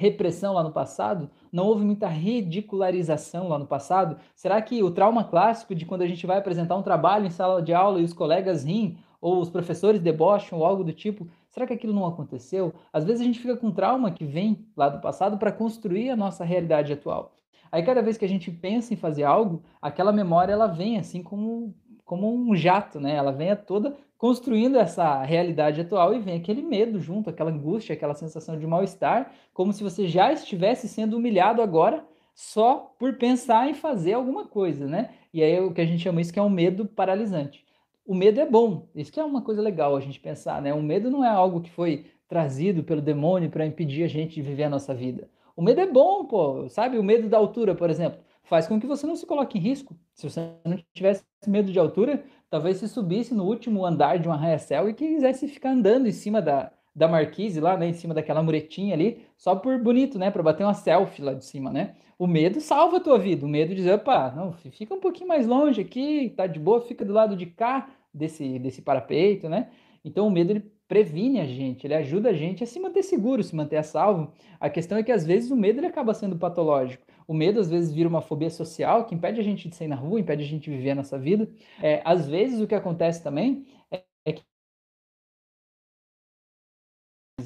repressão 0.00 0.54
lá 0.54 0.64
no 0.64 0.72
passado? 0.72 1.28
Não 1.52 1.66
houve 1.66 1.84
muita 1.84 2.08
ridicularização 2.08 3.48
lá 3.48 3.58
no 3.58 3.66
passado? 3.66 4.16
Será 4.34 4.60
que 4.62 4.82
o 4.82 4.90
trauma 4.90 5.24
clássico 5.24 5.74
de 5.74 5.84
quando 5.84 6.00
a 6.00 6.06
gente 6.06 6.26
vai 6.26 6.38
apresentar 6.38 6.74
um 6.74 6.82
trabalho 6.82 7.26
em 7.26 7.30
sala 7.30 7.60
de 7.60 7.74
aula 7.74 8.00
e 8.00 8.04
os 8.04 8.14
colegas 8.14 8.64
riem, 8.64 8.96
ou 9.20 9.38
os 9.38 9.50
professores 9.50 10.00
debocham, 10.00 10.58
ou 10.58 10.64
algo 10.64 10.82
do 10.82 10.94
tipo, 10.94 11.28
será 11.50 11.66
que 11.66 11.74
aquilo 11.74 11.92
não 11.92 12.06
aconteceu? 12.06 12.72
Às 12.90 13.04
vezes 13.04 13.20
a 13.20 13.24
gente 13.24 13.38
fica 13.38 13.54
com 13.54 13.70
trauma 13.70 14.10
que 14.10 14.24
vem 14.24 14.66
lá 14.74 14.88
do 14.88 15.02
passado 15.02 15.36
para 15.36 15.52
construir 15.52 16.08
a 16.08 16.16
nossa 16.16 16.42
realidade 16.44 16.94
atual. 16.94 17.34
Aí 17.70 17.82
cada 17.82 18.00
vez 18.00 18.16
que 18.16 18.24
a 18.24 18.28
gente 18.28 18.50
pensa 18.50 18.94
em 18.94 18.96
fazer 18.96 19.24
algo, 19.24 19.62
aquela 19.82 20.12
memória 20.12 20.54
ela 20.54 20.66
vem 20.66 20.98
assim 20.98 21.22
como, 21.22 21.74
como 22.06 22.34
um 22.34 22.56
jato, 22.56 22.98
né? 22.98 23.14
Ela 23.14 23.32
vem 23.32 23.54
toda 23.54 23.94
construindo 24.20 24.76
essa 24.76 25.22
realidade 25.22 25.80
atual 25.80 26.14
e 26.14 26.18
vem 26.18 26.36
aquele 26.36 26.60
medo 26.60 27.00
junto, 27.00 27.30
aquela 27.30 27.50
angústia, 27.50 27.94
aquela 27.94 28.12
sensação 28.12 28.58
de 28.58 28.66
mal-estar, 28.66 29.32
como 29.54 29.72
se 29.72 29.82
você 29.82 30.06
já 30.06 30.30
estivesse 30.30 30.86
sendo 30.88 31.16
humilhado 31.16 31.62
agora 31.62 32.04
só 32.34 32.94
por 32.98 33.16
pensar 33.16 33.70
em 33.70 33.72
fazer 33.72 34.12
alguma 34.12 34.46
coisa, 34.46 34.86
né? 34.86 35.14
E 35.32 35.42
aí 35.42 35.58
o 35.58 35.72
que 35.72 35.80
a 35.80 35.86
gente 35.86 36.02
chama 36.02 36.20
isso 36.20 36.34
que 36.34 36.38
é 36.38 36.42
um 36.42 36.50
medo 36.50 36.84
paralisante. 36.84 37.64
O 38.04 38.14
medo 38.14 38.38
é 38.38 38.44
bom, 38.44 38.88
isso 38.94 39.10
que 39.10 39.18
é 39.18 39.24
uma 39.24 39.40
coisa 39.40 39.62
legal 39.62 39.96
a 39.96 40.00
gente 40.00 40.20
pensar, 40.20 40.60
né? 40.60 40.74
O 40.74 40.82
medo 40.82 41.10
não 41.10 41.24
é 41.24 41.30
algo 41.30 41.62
que 41.62 41.70
foi 41.70 42.04
trazido 42.28 42.84
pelo 42.84 43.00
demônio 43.00 43.48
para 43.48 43.64
impedir 43.64 44.04
a 44.04 44.08
gente 44.08 44.34
de 44.34 44.42
viver 44.42 44.64
a 44.64 44.70
nossa 44.70 44.94
vida. 44.94 45.30
O 45.56 45.62
medo 45.62 45.80
é 45.80 45.86
bom, 45.86 46.26
pô, 46.26 46.68
sabe? 46.68 46.98
O 46.98 47.02
medo 47.02 47.26
da 47.26 47.38
altura, 47.38 47.74
por 47.74 47.88
exemplo, 47.88 48.20
faz 48.42 48.66
com 48.66 48.78
que 48.78 48.86
você 48.86 49.06
não 49.06 49.16
se 49.16 49.24
coloque 49.24 49.56
em 49.56 49.62
risco. 49.62 49.96
Se 50.12 50.28
você 50.28 50.50
não 50.62 50.76
tivesse 50.92 51.24
medo 51.46 51.72
de 51.72 51.78
altura, 51.78 52.22
talvez 52.50 52.78
se 52.78 52.88
subisse 52.88 53.32
no 53.32 53.44
último 53.44 53.86
andar 53.86 54.18
de 54.18 54.28
um 54.28 54.32
arranha-céu 54.32 54.88
e 54.88 54.94
quisesse 54.94 55.48
ficar 55.48 55.70
andando 55.70 56.08
em 56.08 56.12
cima 56.12 56.42
da, 56.42 56.72
da 56.94 57.06
marquise 57.08 57.60
lá, 57.60 57.76
né, 57.76 57.88
em 57.88 57.94
cima 57.94 58.12
daquela 58.12 58.42
muretinha 58.42 58.94
ali, 58.94 59.24
só 59.38 59.54
por 59.54 59.78
bonito, 59.78 60.18
né, 60.18 60.30
para 60.30 60.42
bater 60.42 60.64
uma 60.64 60.74
selfie 60.74 61.22
lá 61.22 61.32
de 61.32 61.44
cima, 61.44 61.70
né? 61.70 61.94
O 62.18 62.26
medo 62.26 62.60
salva 62.60 62.98
a 62.98 63.00
tua 63.00 63.18
vida, 63.18 63.46
o 63.46 63.48
medo 63.48 63.70
de 63.70 63.76
dizer, 63.76 63.94
opa, 63.94 64.30
não, 64.36 64.52
fica 64.52 64.94
um 64.94 65.00
pouquinho 65.00 65.28
mais 65.28 65.46
longe 65.46 65.80
aqui, 65.80 66.34
tá 66.36 66.46
de 66.46 66.58
boa, 66.58 66.82
fica 66.82 67.04
do 67.04 67.14
lado 67.14 67.34
de 67.34 67.46
cá 67.46 67.88
desse 68.12 68.58
desse 68.58 68.82
parapeito, 68.82 69.48
né? 69.48 69.68
Então 70.04 70.26
o 70.26 70.30
medo 70.30 70.50
ele 70.50 70.60
previne 70.88 71.40
a 71.40 71.46
gente, 71.46 71.86
ele 71.86 71.94
ajuda 71.94 72.30
a 72.30 72.32
gente 72.32 72.64
a 72.64 72.66
se 72.66 72.80
manter 72.80 73.02
seguro, 73.04 73.42
se 73.42 73.54
manter 73.54 73.76
a 73.76 73.82
salvo. 73.82 74.32
A 74.58 74.68
questão 74.68 74.98
é 74.98 75.02
que 75.02 75.12
às 75.12 75.24
vezes 75.24 75.50
o 75.50 75.56
medo 75.56 75.78
ele 75.78 75.86
acaba 75.86 76.12
sendo 76.12 76.36
patológico. 76.36 77.06
O 77.30 77.32
medo 77.32 77.60
às 77.60 77.70
vezes 77.70 77.92
vira 77.92 78.08
uma 78.08 78.20
fobia 78.20 78.50
social 78.50 79.06
que 79.06 79.14
impede 79.14 79.38
a 79.38 79.44
gente 79.44 79.68
de 79.68 79.76
sair 79.76 79.86
na 79.86 79.94
rua, 79.94 80.18
impede 80.18 80.42
a 80.42 80.46
gente 80.46 80.64
de 80.64 80.70
viver 80.76 80.90
a 80.90 80.94
nossa 80.96 81.16
vida. 81.16 81.48
É, 81.80 82.02
às 82.04 82.26
vezes 82.26 82.60
o 82.60 82.66
que 82.66 82.74
acontece 82.74 83.22
também 83.22 83.68
é, 83.88 84.02
é 84.24 84.32
que 84.32 84.42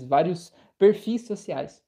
vários 0.08 0.54
perfis 0.78 1.26
sociais. 1.26 1.84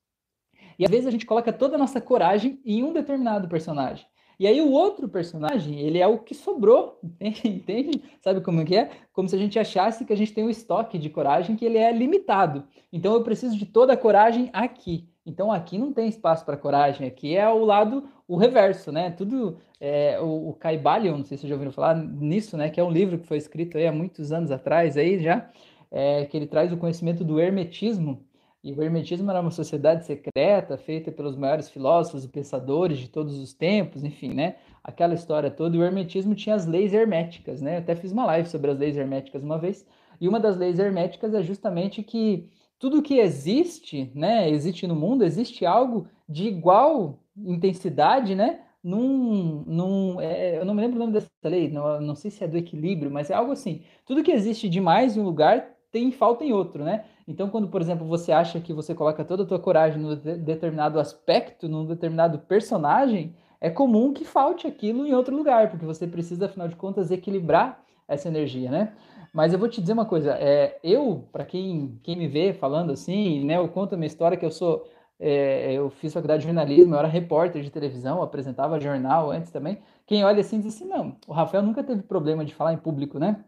E 0.79 0.85
às 0.85 0.91
vezes 0.91 1.07
a 1.07 1.11
gente 1.11 1.25
coloca 1.25 1.51
toda 1.55 1.77
a 1.77 1.79
nossa 1.79 1.99
coragem 1.99 2.61
em 2.67 2.85
um 2.85 2.93
determinado 2.93 3.49
personagem. 3.49 4.07
E 4.39 4.47
aí 4.47 4.61
o 4.61 4.71
outro 4.71 5.09
personagem, 5.09 5.81
ele 5.81 5.99
é 5.99 6.07
o 6.07 6.19
que 6.19 6.35
sobrou, 6.35 7.01
entende? 7.21 8.03
Sabe 8.21 8.41
como 8.41 8.65
que 8.65 8.77
é? 8.77 8.91
Como 9.13 9.29
se 9.29 9.35
a 9.35 9.39
gente 9.39 9.59
achasse 9.59 10.05
que 10.05 10.13
a 10.13 10.17
gente 10.17 10.33
tem 10.33 10.45
um 10.45 10.51
estoque 10.51 10.99
de 10.99 11.09
coragem 11.09 11.57
que 11.57 11.65
ele 11.65 11.79
é 11.79 11.91
limitado. 11.91 12.65
Então 12.93 13.15
eu 13.15 13.23
preciso 13.23 13.57
de 13.57 13.65
toda 13.65 13.95
a 13.95 13.97
coragem 13.97 14.51
aqui. 14.53 15.09
Então 15.25 15.51
aqui 15.51 15.79
não 15.79 15.93
tem 15.93 16.09
espaço 16.09 16.45
para 16.45 16.57
coragem, 16.57 17.07
aqui 17.07 17.37
é 17.37 17.49
o 17.49 17.65
lado, 17.65 18.05
o 18.29 18.37
reverso, 18.37 18.93
né? 18.93 19.11
Tudo, 19.11 19.59
é, 19.81 20.21
o, 20.21 20.51
o 20.51 20.55
Caibalion, 20.55 21.19
não 21.19 21.25
sei 21.25 21.37
se 21.37 21.43
vocês 21.43 21.49
já 21.49 21.55
ouviram 21.55 21.73
falar 21.73 21.97
nisso, 21.97 22.57
né? 22.57 22.71
Que 22.71 22.79
é 22.79 22.85
um 22.85 22.91
livro 22.91 23.19
que 23.19 23.27
foi 23.27 23.39
escrito 23.39 23.77
aí 23.77 23.87
há 23.87 23.93
muitos 23.93 24.33
anos 24.33 24.51
atrás 24.51 24.97
aí 24.97 25.19
já, 25.19 25.51
é, 25.91 26.27
que 26.27 26.37
ele 26.37 26.47
traz 26.47 26.73
o 26.73 26.77
conhecimento 26.77 27.25
do 27.25 27.41
hermetismo, 27.41 28.25
e 28.67 28.73
o 28.73 28.83
hermetismo 28.83 29.31
era 29.31 29.41
uma 29.41 29.53
sociedade 29.53 30.05
secreta 30.05 30.77
feita 30.77 31.13
pelos 31.13 31.37
maiores 31.37 31.71
filósofos 31.71 32.25
e 32.25 32.29
pensadores 32.29 32.99
de 32.99 33.09
todos 33.09 33.39
os 33.39 33.55
tempos, 33.55 34.03
enfim, 34.03 34.35
né? 34.35 34.57
Aquela 34.83 35.15
história 35.15 35.49
toda. 35.53 35.77
E 35.77 35.79
o 35.79 35.85
hermetismo 35.85 36.35
tinha 36.35 36.57
as 36.57 36.67
leis 36.67 36.93
herméticas, 36.93 37.63
né? 37.63 37.77
Eu 37.77 37.79
até 37.79 37.95
fiz 37.95 38.11
uma 38.11 38.27
live 38.27 38.49
sobre 38.49 38.73
as 38.73 38.77
leis 38.77 38.97
herméticas 38.97 39.45
uma 39.45 39.57
vez. 39.57 39.87
E 40.21 40.27
uma 40.27 40.41
das 40.41 40.57
leis 40.57 40.81
herméticas 40.81 41.33
é 41.33 41.45
justamente 41.45 42.03
que 42.03 42.51
tudo 42.77 43.03
que 43.03 43.21
existe, 43.21 44.11
né? 44.17 44.51
Existe 44.51 44.85
no 44.89 44.97
mundo, 44.97 45.23
existe 45.23 45.65
algo 45.65 46.09
de 46.29 46.49
igual 46.49 47.21
intensidade, 47.37 48.35
né? 48.35 48.63
Num, 48.83 49.63
num 49.65 50.21
é, 50.21 50.59
eu 50.59 50.65
não 50.65 50.75
me 50.75 50.83
lembro 50.83 50.97
o 50.97 51.01
nome 51.01 51.13
dessa 51.13 51.29
lei, 51.45 51.71
não, 51.71 52.01
não 52.01 52.17
sei 52.17 52.33
se 52.33 52.43
é 52.43 52.49
do 52.49 52.59
equilíbrio, 52.59 53.13
mas 53.13 53.31
é 53.31 53.35
algo 53.35 53.53
assim. 53.53 53.85
Tudo 54.05 54.25
que 54.25 54.33
existe 54.33 54.69
demais 54.69 55.17
em 55.17 55.21
um 55.21 55.25
lugar 55.25 55.76
tem 55.91 56.11
falta 56.13 56.45
em 56.45 56.53
outro, 56.53 56.85
né? 56.85 57.05
Então, 57.27 57.49
quando, 57.49 57.69
por 57.69 57.81
exemplo, 57.81 58.07
você 58.07 58.33
acha 58.33 58.61
que 58.61 58.73
você 58.73 58.95
coloca 58.95 59.25
toda 59.25 59.43
a 59.43 59.47
tua 59.47 59.59
coragem 59.59 60.01
num 60.01 60.15
de 60.15 60.37
determinado 60.37 61.01
aspecto, 61.01 61.69
num 61.69 61.87
determinado 61.87 62.39
personagem, 62.41 63.35
é 63.61 63.71
comum 63.71 64.13
que 64.13 64.25
falte 64.25 64.67
aquilo 64.67 65.07
em 65.07 65.15
outro 65.15 65.35
lugar, 65.35 65.71
porque 65.71 65.87
você 65.87 66.07
precisa, 66.07 66.47
afinal 66.47 66.69
de 66.69 66.77
contas, 66.77 67.11
equilibrar 67.11 67.83
essa 68.07 68.29
energia, 68.29 68.71
né? 68.71 68.93
Mas 69.33 69.53
eu 69.53 69.59
vou 69.59 69.69
te 69.69 69.81
dizer 69.81 69.93
uma 69.93 70.07
coisa, 70.07 70.33
é, 70.39 70.79
eu, 70.83 71.29
para 71.33 71.45
quem, 71.45 71.99
quem 72.03 72.17
me 72.17 72.27
vê 72.29 72.53
falando 72.53 72.93
assim, 72.93 73.45
né, 73.45 73.59
eu 73.59 73.69
conto 73.69 73.95
a 73.95 73.99
minha 73.99 74.07
história 74.07 74.37
que 74.37 74.47
eu 74.47 74.51
sou, 74.51 74.89
é, 75.19 75.73
eu 75.75 75.91
fiz 75.91 76.13
faculdade 76.13 76.41
de 76.41 76.47
jornalismo, 76.47 76.95
eu 76.95 76.99
era 76.99 77.09
repórter 77.09 77.63
de 77.63 77.71
televisão, 77.71 78.23
apresentava 78.23 78.81
jornal 78.81 79.31
antes 79.31 79.51
também. 79.51 79.79
Quem 80.07 80.25
olha 80.25 80.41
assim 80.41 80.61
diz 80.61 80.75
assim, 80.75 80.87
não, 80.87 81.17
o 81.27 81.33
Rafael 81.33 81.63
nunca 81.63 81.83
teve 81.85 82.03
problema 82.03 82.45
de 82.45 82.55
falar 82.55 82.73
em 82.73 82.79
público, 82.79 83.19
né? 83.19 83.45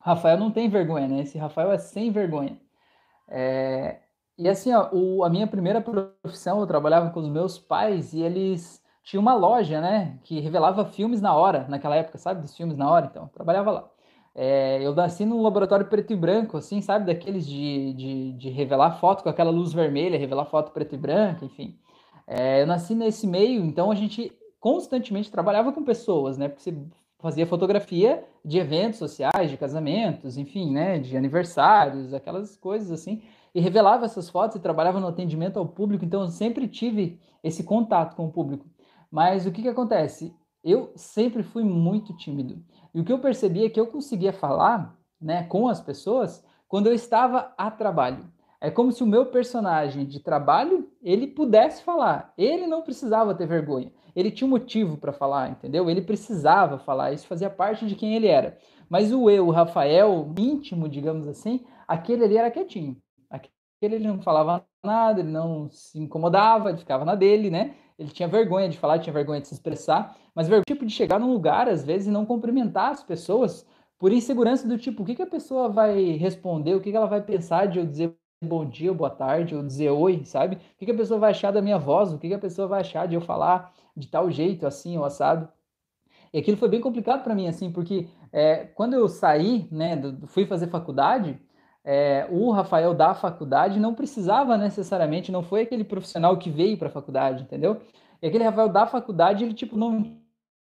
Rafael 0.00 0.38
não 0.38 0.50
tem 0.50 0.68
vergonha, 0.68 1.08
né? 1.08 1.22
Esse 1.22 1.38
Rafael 1.38 1.72
é 1.72 1.78
sem 1.78 2.10
vergonha. 2.10 2.60
É, 3.28 4.00
e 4.38 4.48
assim, 4.48 4.72
ó, 4.72 4.88
o, 4.92 5.24
a 5.24 5.30
minha 5.30 5.46
primeira 5.46 5.80
profissão, 5.80 6.60
eu 6.60 6.66
trabalhava 6.66 7.10
com 7.10 7.20
os 7.20 7.28
meus 7.28 7.58
pais 7.58 8.12
e 8.12 8.22
eles 8.22 8.82
tinha 9.02 9.20
uma 9.20 9.34
loja, 9.34 9.80
né, 9.80 10.18
que 10.22 10.38
revelava 10.38 10.84
filmes 10.84 11.20
na 11.20 11.34
hora, 11.34 11.66
naquela 11.68 11.96
época, 11.96 12.18
sabe, 12.18 12.42
dos 12.42 12.54
filmes 12.56 12.76
na 12.76 12.90
hora, 12.90 13.06
então, 13.10 13.24
eu 13.24 13.28
trabalhava 13.30 13.70
lá. 13.70 13.90
É, 14.34 14.80
eu 14.82 14.94
nasci 14.94 15.24
num 15.24 15.42
laboratório 15.42 15.86
preto 15.86 16.12
e 16.12 16.16
branco, 16.16 16.58
assim, 16.58 16.80
sabe, 16.82 17.06
daqueles 17.06 17.46
de, 17.46 17.94
de, 17.94 18.32
de, 18.34 18.50
revelar 18.50 18.92
foto 19.00 19.22
com 19.22 19.28
aquela 19.30 19.50
luz 19.50 19.72
vermelha, 19.72 20.18
revelar 20.18 20.44
foto 20.44 20.72
preto 20.72 20.94
e 20.94 20.98
branca, 20.98 21.44
enfim. 21.44 21.78
É, 22.26 22.62
eu 22.62 22.66
nasci 22.66 22.94
nesse 22.94 23.26
meio, 23.26 23.64
então 23.64 23.90
a 23.90 23.94
gente 23.94 24.30
constantemente 24.60 25.30
trabalhava 25.30 25.72
com 25.72 25.82
pessoas, 25.82 26.36
né, 26.38 26.48
porque 26.48 26.62
você 26.62 26.76
fazia 27.18 27.46
fotografia 27.46 28.24
de 28.44 28.58
eventos 28.58 28.98
sociais, 28.98 29.50
de 29.50 29.56
casamentos, 29.56 30.36
enfim, 30.36 30.72
né, 30.72 30.98
de 30.98 31.16
aniversários, 31.16 32.14
aquelas 32.14 32.56
coisas 32.56 32.90
assim, 32.90 33.22
e 33.54 33.60
revelava 33.60 34.04
essas 34.04 34.28
fotos 34.28 34.56
e 34.56 34.60
trabalhava 34.60 35.00
no 35.00 35.08
atendimento 35.08 35.58
ao 35.58 35.66
público, 35.66 36.04
então 36.04 36.22
eu 36.22 36.28
sempre 36.28 36.68
tive 36.68 37.20
esse 37.42 37.64
contato 37.64 38.14
com 38.14 38.26
o 38.26 38.32
público. 38.32 38.66
Mas 39.10 39.46
o 39.46 39.50
que, 39.50 39.62
que 39.62 39.68
acontece? 39.68 40.34
Eu 40.62 40.92
sempre 40.94 41.42
fui 41.42 41.64
muito 41.64 42.16
tímido. 42.16 42.62
E 42.94 43.00
o 43.00 43.04
que 43.04 43.12
eu 43.12 43.18
percebi 43.18 43.64
é 43.64 43.70
que 43.70 43.80
eu 43.80 43.86
conseguia 43.86 44.32
falar 44.32 44.96
né, 45.20 45.44
com 45.44 45.68
as 45.68 45.80
pessoas 45.80 46.44
quando 46.68 46.86
eu 46.86 46.92
estava 46.92 47.52
a 47.56 47.70
trabalho. 47.70 48.30
É 48.60 48.70
como 48.70 48.92
se 48.92 49.02
o 49.02 49.06
meu 49.06 49.26
personagem 49.26 50.04
de 50.04 50.20
trabalho 50.20 50.90
ele 51.02 51.28
pudesse 51.28 51.82
falar. 51.82 52.32
Ele 52.36 52.66
não 52.66 52.82
precisava 52.82 53.34
ter 53.34 53.46
vergonha. 53.46 53.92
Ele 54.14 54.30
tinha 54.30 54.46
um 54.46 54.50
motivo 54.50 54.96
para 54.96 55.12
falar, 55.12 55.50
entendeu? 55.50 55.88
Ele 55.88 56.02
precisava 56.02 56.78
falar. 56.78 57.12
Isso 57.12 57.26
fazia 57.26 57.50
parte 57.50 57.86
de 57.86 57.94
quem 57.94 58.14
ele 58.14 58.26
era. 58.26 58.58
Mas 58.88 59.12
o 59.12 59.28
eu, 59.28 59.46
o 59.46 59.50
Rafael, 59.50 60.32
íntimo, 60.38 60.88
digamos 60.88 61.28
assim, 61.28 61.64
aquele 61.86 62.24
ali 62.24 62.36
era 62.36 62.50
quietinho. 62.50 62.96
Aquele 63.30 63.96
ele 63.96 64.08
não 64.08 64.20
falava 64.20 64.64
nada, 64.84 65.20
ele 65.20 65.30
não 65.30 65.68
se 65.70 65.98
incomodava, 65.98 66.70
ele 66.70 66.78
ficava 66.78 67.04
na 67.04 67.14
dele, 67.14 67.50
né? 67.50 67.74
ele 67.98 68.10
tinha 68.10 68.28
vergonha 68.28 68.68
de 68.68 68.78
falar, 68.78 69.00
tinha 69.00 69.12
vergonha 69.12 69.40
de 69.40 69.48
se 69.48 69.54
expressar, 69.54 70.16
mas 70.34 70.48
o 70.48 70.62
tipo 70.62 70.86
de 70.86 70.92
chegar 70.92 71.18
num 71.18 71.32
lugar, 71.32 71.68
às 71.68 71.84
vezes, 71.84 72.06
e 72.06 72.12
não 72.12 72.24
cumprimentar 72.24 72.92
as 72.92 73.02
pessoas 73.02 73.66
por 73.98 74.12
insegurança 74.12 74.68
do 74.68 74.78
tipo, 74.78 75.02
o 75.02 75.06
que, 75.06 75.16
que 75.16 75.22
a 75.22 75.26
pessoa 75.26 75.68
vai 75.68 76.12
responder, 76.12 76.76
o 76.76 76.80
que, 76.80 76.92
que 76.92 76.96
ela 76.96 77.08
vai 77.08 77.20
pensar 77.20 77.66
de 77.66 77.80
eu 77.80 77.86
dizer 77.86 78.14
bom 78.40 78.64
dia, 78.64 78.92
boa 78.92 79.10
tarde, 79.10 79.54
ou 79.54 79.62
dizer 79.62 79.90
oi, 79.90 80.24
sabe? 80.24 80.56
O 80.56 80.58
que, 80.78 80.86
que 80.86 80.92
a 80.92 80.96
pessoa 80.96 81.18
vai 81.18 81.30
achar 81.30 81.50
da 81.50 81.60
minha 81.60 81.78
voz, 81.78 82.12
o 82.12 82.18
que, 82.18 82.28
que 82.28 82.34
a 82.34 82.38
pessoa 82.38 82.68
vai 82.68 82.80
achar 82.80 83.06
de 83.06 83.14
eu 83.14 83.20
falar 83.20 83.74
de 83.96 84.06
tal 84.08 84.30
jeito, 84.30 84.66
assim, 84.66 84.96
ou 84.96 85.04
assado. 85.04 85.48
E 86.32 86.38
aquilo 86.38 86.56
foi 86.56 86.68
bem 86.68 86.80
complicado 86.80 87.24
para 87.24 87.34
mim, 87.34 87.48
assim, 87.48 87.72
porque 87.72 88.08
é, 88.32 88.64
quando 88.66 88.94
eu 88.94 89.08
saí, 89.08 89.66
né, 89.72 90.00
fui 90.26 90.46
fazer 90.46 90.68
faculdade, 90.68 91.40
é, 91.84 92.28
o 92.30 92.50
Rafael 92.50 92.94
da 92.94 93.14
faculdade 93.14 93.80
não 93.80 93.94
precisava 93.94 94.56
necessariamente, 94.56 95.32
não 95.32 95.42
foi 95.42 95.62
aquele 95.62 95.84
profissional 95.84 96.36
que 96.38 96.50
veio 96.50 96.78
para 96.78 96.88
a 96.88 96.92
faculdade, 96.92 97.42
entendeu? 97.44 97.80
E 98.22 98.26
aquele 98.26 98.44
Rafael 98.44 98.68
da 98.68 98.86
faculdade, 98.86 99.44
ele 99.44 99.54
tipo 99.54 99.76
não 99.76 100.20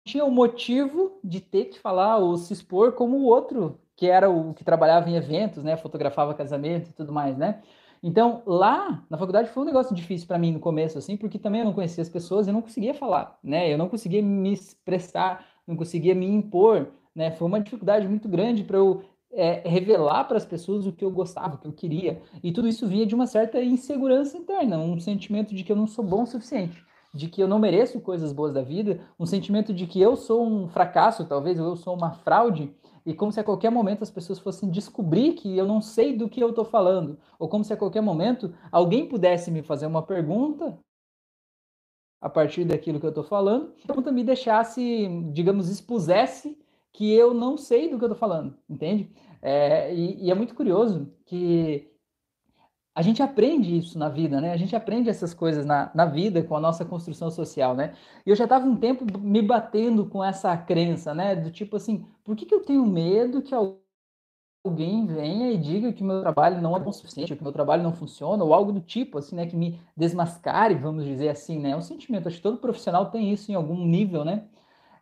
tinha 0.06 0.25
o 0.25 0.32
motivo 0.32 1.20
de 1.24 1.39
ter 1.39 1.65
que 1.65 1.80
falar 1.80 2.18
ou 2.18 2.38
se 2.38 2.51
expor 2.53 2.94
como 2.94 3.18
o 3.18 3.25
outro, 3.25 3.80
que 3.95 4.07
era 4.07 4.29
o 4.29 4.53
que 4.53 4.63
trabalhava 4.63 5.09
em 5.09 5.15
eventos, 5.15 5.63
né, 5.63 5.77
fotografava 5.77 6.33
casamento 6.33 6.89
e 6.89 6.93
tudo 6.93 7.12
mais, 7.12 7.38
né? 7.38 7.62
Então, 8.01 8.43
lá 8.45 9.05
na 9.09 9.17
faculdade 9.17 9.50
foi 9.50 9.63
um 9.63 9.65
negócio 9.65 9.95
difícil 9.95 10.27
para 10.27 10.38
mim 10.38 10.51
no 10.51 10.59
começo, 10.59 10.97
assim, 10.97 11.15
porque 11.15 11.39
também 11.39 11.62
eu 11.62 11.65
não 11.65 11.73
conhecia 11.73 12.01
as 12.01 12.09
pessoas 12.09 12.47
e 12.47 12.51
não 12.51 12.62
conseguia 12.62 12.93
falar, 12.93 13.39
né? 13.41 13.71
Eu 13.71 13.77
não 13.77 13.88
conseguia 13.88 14.21
me 14.21 14.51
expressar, 14.51 15.45
não 15.65 15.77
conseguia 15.77 16.13
me 16.13 16.27
impor, 16.27 16.89
né? 17.15 17.31
Foi 17.31 17.47
uma 17.47 17.62
dificuldade 17.62 18.05
muito 18.05 18.27
grande 18.27 18.63
para 18.65 18.77
eu 18.77 19.03
é, 19.31 19.67
revelar 19.67 20.25
para 20.25 20.38
as 20.38 20.45
pessoas 20.45 20.85
o 20.85 20.91
que 20.91 21.03
eu 21.03 21.12
gostava, 21.12 21.55
o 21.55 21.57
que 21.57 21.67
eu 21.67 21.71
queria. 21.71 22.21
E 22.43 22.51
tudo 22.51 22.67
isso 22.67 22.88
vinha 22.88 23.05
de 23.05 23.15
uma 23.15 23.25
certa 23.25 23.63
insegurança 23.63 24.38
interna, 24.38 24.77
um 24.77 25.00
sentimento 25.00 25.55
de 25.55 25.63
que 25.63 25.71
eu 25.71 25.75
não 25.75 25.88
sou 25.88 26.03
bom 26.03 26.23
o 26.23 26.27
suficiente, 26.27 26.83
de 27.13 27.27
que 27.27 27.41
eu 27.41 27.47
não 27.47 27.57
mereço 27.57 28.01
coisas 28.01 28.33
boas 28.33 28.53
da 28.53 28.62
vida, 28.62 29.00
um 29.19 29.25
sentimento 29.25 29.73
de 29.73 29.88
que 29.88 30.01
eu 30.01 30.15
sou 30.15 30.45
um 30.45 30.67
fracasso, 30.67 31.25
talvez, 31.25 31.57
eu 31.57 31.75
sou 31.75 31.95
uma 31.95 32.12
fraude, 32.12 32.73
e 33.05 33.13
como 33.13 33.31
se 33.31 33.39
a 33.39 33.43
qualquer 33.43 33.69
momento 33.69 34.03
as 34.03 34.12
pessoas 34.12 34.39
fossem 34.39 34.69
descobrir 34.69 35.33
que 35.33 35.57
eu 35.57 35.65
não 35.65 35.81
sei 35.81 36.15
do 36.15 36.29
que 36.29 36.41
eu 36.41 36.50
estou 36.50 36.65
falando, 36.65 37.17
ou 37.38 37.48
como 37.50 37.63
se 37.63 37.74
a 37.74 37.77
qualquer 37.77 38.01
momento 38.01 38.53
alguém 38.72 39.07
pudesse 39.07 39.51
me 39.51 39.62
fazer 39.62 39.86
uma 39.86 40.01
pergunta 40.01 40.77
a 42.22 42.29
partir 42.29 42.63
daquilo 42.63 43.00
que 43.00 43.05
eu 43.05 43.10
estou 43.10 43.24
falando, 43.24 43.74
a 43.83 43.88
pergunta 43.88 44.12
me 44.12 44.24
deixasse, 44.24 45.07
digamos, 45.33 45.69
expusesse 45.69 46.57
que 46.93 47.12
eu 47.12 47.33
não 47.33 47.57
sei 47.57 47.89
do 47.89 47.98
que 47.98 48.03
eu 48.05 48.07
estou 48.07 48.19
falando, 48.19 48.55
entende? 48.69 49.12
É, 49.41 49.93
e, 49.93 50.25
e, 50.25 50.31
é 50.31 50.36
muito 50.36 50.55
curioso 50.55 51.12
que 51.25 51.91
a 52.95 53.01
gente 53.01 53.23
aprende 53.23 53.75
isso 53.75 53.97
na 53.97 54.07
vida, 54.07 54.39
né? 54.39 54.51
A 54.51 54.57
gente 54.57 54.75
aprende 54.75 55.09
essas 55.09 55.33
coisas 55.33 55.65
na, 55.65 55.89
na 55.95 56.05
vida 56.05 56.43
com 56.43 56.55
a 56.55 56.59
nossa 56.59 56.85
construção 56.85 57.31
social, 57.31 57.75
né? 57.75 57.95
E 58.25 58.29
eu 58.29 58.35
já 58.35 58.43
estava 58.43 58.65
um 58.65 58.75
tempo 58.75 59.05
me 59.19 59.41
batendo 59.41 60.05
com 60.05 60.23
essa 60.23 60.55
crença, 60.55 61.13
né? 61.13 61.35
Do 61.35 61.50
tipo 61.50 61.75
assim, 61.75 62.05
por 62.23 62.35
que, 62.35 62.45
que 62.45 62.53
eu 62.53 62.62
tenho 62.63 62.85
medo 62.85 63.41
que 63.41 63.55
alguém 63.55 65.07
venha 65.07 65.51
e 65.51 65.57
diga 65.57 65.91
que 65.91 66.03
meu 66.03 66.21
trabalho 66.21 66.62
não 66.62 66.77
é 66.77 66.79
bom 66.79 66.91
o 66.91 66.93
suficiente, 66.93 67.35
que 67.35 67.43
meu 67.43 67.51
trabalho 67.51 67.81
não 67.81 67.93
funciona, 67.93 68.43
ou 68.43 68.53
algo 68.53 68.71
do 68.71 68.79
tipo, 68.79 69.17
assim, 69.17 69.35
né? 69.35 69.47
Que 69.47 69.55
me 69.55 69.79
desmascare, 69.97 70.75
vamos 70.75 71.03
dizer 71.03 71.29
assim, 71.29 71.57
né? 71.59 71.71
É 71.71 71.75
um 71.75 71.81
sentimento, 71.81 72.27
acho 72.27 72.38
que 72.38 72.43
todo 72.43 72.57
profissional 72.57 73.09
tem 73.09 73.31
isso 73.33 73.51
em 73.51 73.55
algum 73.55 73.83
nível, 73.85 74.23
né? 74.23 74.45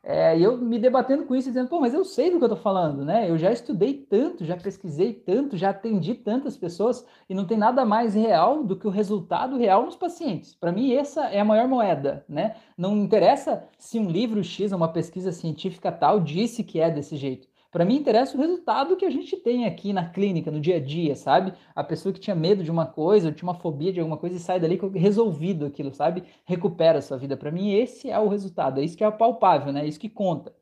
É, 0.04 0.36
e 0.38 0.42
eu 0.42 0.58
me 0.58 0.80
debatendo 0.80 1.26
com 1.26 1.36
isso, 1.36 1.50
dizendo, 1.50 1.70
pô, 1.70 1.80
mas 1.80 1.94
eu 1.94 2.04
sei 2.04 2.32
do 2.32 2.40
que 2.40 2.44
eu 2.46 2.50
tô 2.50 2.56
falando, 2.56 3.06
né? 3.06 3.30
Eu 3.30 3.38
já 3.38 3.52
estudei 3.52 3.94
tanto, 3.94 4.44
já 4.44 4.58
pesquisei 4.58 5.14
tanto, 5.14 5.56
já 5.56 5.70
atendi 5.70 6.16
tantas 6.16 6.58
pessoas 6.58 7.06
e 7.30 7.36
não 7.36 7.46
tem 7.46 7.56
nada 7.58 7.86
mais 7.86 8.16
real 8.16 8.64
do 8.64 8.76
que 8.76 8.88
o 8.88 8.90
resultado 8.90 9.58
real 9.58 9.86
nos 9.86 9.96
pacientes. 9.96 10.56
Para 10.56 10.72
mim, 10.72 10.92
essa 10.94 11.26
é 11.28 11.40
a 11.40 11.46
maior 11.46 11.68
moeda, 11.68 12.26
né? 12.28 12.56
Não 12.76 12.98
interessa 12.98 13.64
se 13.78 14.00
um 14.00 14.10
livro 14.10 14.44
X, 14.44 14.72
uma 14.72 14.88
pesquisa 14.92 15.32
científica 15.32 15.92
tal, 15.92 16.20
disse 16.20 16.64
que 16.64 16.80
é 16.80 16.90
desse 16.90 17.16
jeito. 17.16 17.48
Para 17.72 17.86
mim 17.86 17.96
interessa 17.96 18.38
o 18.38 18.42
resultado 18.42 18.98
que 18.98 19.06
a 19.06 19.10
gente 19.10 19.38
tem 19.38 19.66
aqui 19.66 19.94
na 19.94 20.10
clínica, 20.10 20.52
no 20.52 20.60
dia 20.60 20.76
a 20.76 20.80
dia, 20.80 21.16
sabe? 21.16 21.54
A 21.74 21.82
pessoa 21.82 22.12
que 22.12 22.20
tinha 22.20 22.36
medo 22.36 22.66
de 22.66 22.70
uma 22.70 22.86
coisa, 22.86 23.32
tinha 23.32 23.48
uma 23.50 23.58
fobia 23.58 23.94
de 23.94 24.00
alguma 24.02 24.18
coisa 24.18 24.36
e 24.36 24.40
sai 24.40 24.60
dali 24.60 24.78
resolvido 24.94 25.66
aquilo, 25.66 25.94
sabe? 25.94 26.24
Recupera 26.44 27.00
a 27.00 27.02
sua 27.02 27.18
vida. 27.18 27.38
Para 27.38 27.50
mim 27.50 27.72
esse 27.72 28.10
é 28.10 28.20
o 28.20 28.28
resultado, 28.28 28.82
é 28.82 28.84
isso 28.84 28.98
que 28.98 29.04
é 29.06 29.10
palpável, 29.10 29.72
né? 29.72 29.86
É 29.86 29.88
isso 29.88 30.00
que 30.00 30.10
conta. 30.10 30.54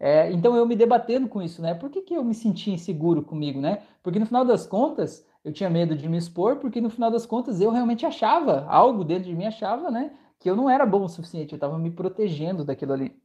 É, 0.00 0.32
então 0.32 0.56
eu 0.56 0.66
me 0.66 0.74
debatendo 0.74 1.28
com 1.28 1.40
isso, 1.40 1.62
né? 1.62 1.74
Por 1.74 1.90
que, 1.90 2.02
que 2.02 2.14
eu 2.14 2.24
me 2.24 2.34
senti 2.34 2.72
inseguro 2.72 3.22
comigo, 3.22 3.60
né? 3.60 3.82
Porque 4.02 4.18
no 4.18 4.26
final 4.26 4.44
das 4.44 4.66
contas 4.66 5.24
eu 5.44 5.52
tinha 5.52 5.70
medo 5.70 5.94
de 5.96 6.08
me 6.08 6.18
expor, 6.18 6.56
porque 6.56 6.80
no 6.80 6.90
final 6.90 7.10
das 7.10 7.24
contas 7.24 7.60
eu 7.60 7.70
realmente 7.70 8.04
achava, 8.04 8.66
algo 8.68 9.04
dentro 9.04 9.24
de 9.24 9.34
mim 9.34 9.46
achava, 9.46 9.92
né? 9.92 10.12
Que 10.40 10.50
eu 10.50 10.56
não 10.56 10.68
era 10.68 10.84
bom 10.84 11.04
o 11.04 11.08
suficiente, 11.08 11.52
eu 11.52 11.56
estava 11.56 11.78
me 11.78 11.90
protegendo 11.90 12.64
daquilo 12.64 12.92
ali. 12.92 13.16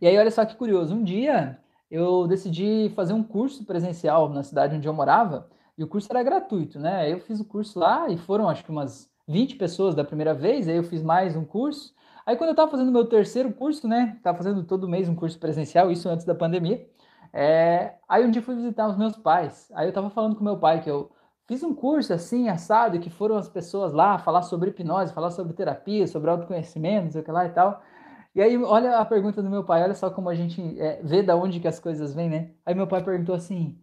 E 0.00 0.06
aí, 0.08 0.18
olha 0.18 0.30
só 0.30 0.44
que 0.44 0.56
curioso, 0.56 0.94
um 0.94 1.04
dia 1.04 1.60
eu 1.92 2.26
decidi 2.26 2.90
fazer 2.96 3.12
um 3.12 3.22
curso 3.22 3.64
presencial 3.66 4.28
na 4.30 4.42
cidade 4.42 4.76
onde 4.76 4.88
eu 4.88 4.94
morava, 4.94 5.48
e 5.76 5.84
o 5.84 5.86
curso 5.86 6.08
era 6.10 6.22
gratuito, 6.22 6.78
né? 6.78 7.12
Eu 7.12 7.20
fiz 7.20 7.38
o 7.38 7.44
curso 7.44 7.78
lá 7.78 8.08
e 8.08 8.16
foram 8.16 8.48
acho 8.48 8.64
que 8.64 8.70
umas 8.70 9.10
20 9.28 9.56
pessoas 9.56 9.94
da 9.94 10.02
primeira 10.02 10.32
vez, 10.32 10.68
aí 10.68 10.76
eu 10.76 10.84
fiz 10.84 11.02
mais 11.02 11.36
um 11.36 11.44
curso. 11.44 11.94
Aí 12.24 12.36
quando 12.36 12.48
eu 12.48 12.52
estava 12.52 12.70
fazendo 12.70 12.90
meu 12.90 13.04
terceiro 13.04 13.52
curso, 13.52 13.86
né? 13.86 14.18
Tava 14.22 14.38
fazendo 14.38 14.64
todo 14.64 14.88
mês 14.88 15.08
um 15.08 15.14
curso 15.14 15.38
presencial, 15.38 15.90
isso 15.90 16.08
antes 16.08 16.24
da 16.24 16.34
pandemia. 16.34 16.86
É... 17.32 17.94
Aí 18.08 18.24
um 18.24 18.30
dia 18.30 18.42
fui 18.42 18.54
visitar 18.54 18.88
os 18.88 18.96
meus 18.96 19.16
pais. 19.16 19.70
Aí 19.74 19.86
eu 19.86 19.90
estava 19.90 20.08
falando 20.10 20.36
com 20.36 20.44
meu 20.44 20.58
pai 20.58 20.82
que 20.82 20.90
eu 20.90 21.10
fiz 21.46 21.62
um 21.62 21.74
curso 21.74 22.12
assim, 22.12 22.48
assado, 22.48 22.98
que 23.00 23.10
foram 23.10 23.36
as 23.36 23.48
pessoas 23.48 23.92
lá 23.92 24.18
falar 24.18 24.42
sobre 24.42 24.70
hipnose, 24.70 25.12
falar 25.12 25.30
sobre 25.30 25.52
terapia, 25.52 26.06
sobre 26.06 26.30
autoconhecimento, 26.30 27.12
sei 27.12 27.20
o 27.20 27.24
que 27.24 27.30
lá 27.30 27.46
e 27.46 27.50
tal. 27.50 27.82
E 28.34 28.40
aí, 28.40 28.56
olha 28.56 28.98
a 28.98 29.04
pergunta 29.04 29.42
do 29.42 29.50
meu 29.50 29.62
pai, 29.62 29.82
olha 29.82 29.94
só 29.94 30.10
como 30.10 30.28
a 30.30 30.34
gente 30.34 30.80
é, 30.80 31.00
vê 31.02 31.22
da 31.22 31.36
onde 31.36 31.60
que 31.60 31.68
as 31.68 31.78
coisas 31.78 32.14
vêm, 32.14 32.30
né? 32.30 32.50
Aí 32.64 32.74
meu 32.74 32.86
pai 32.86 33.02
perguntou 33.04 33.34
assim, 33.34 33.78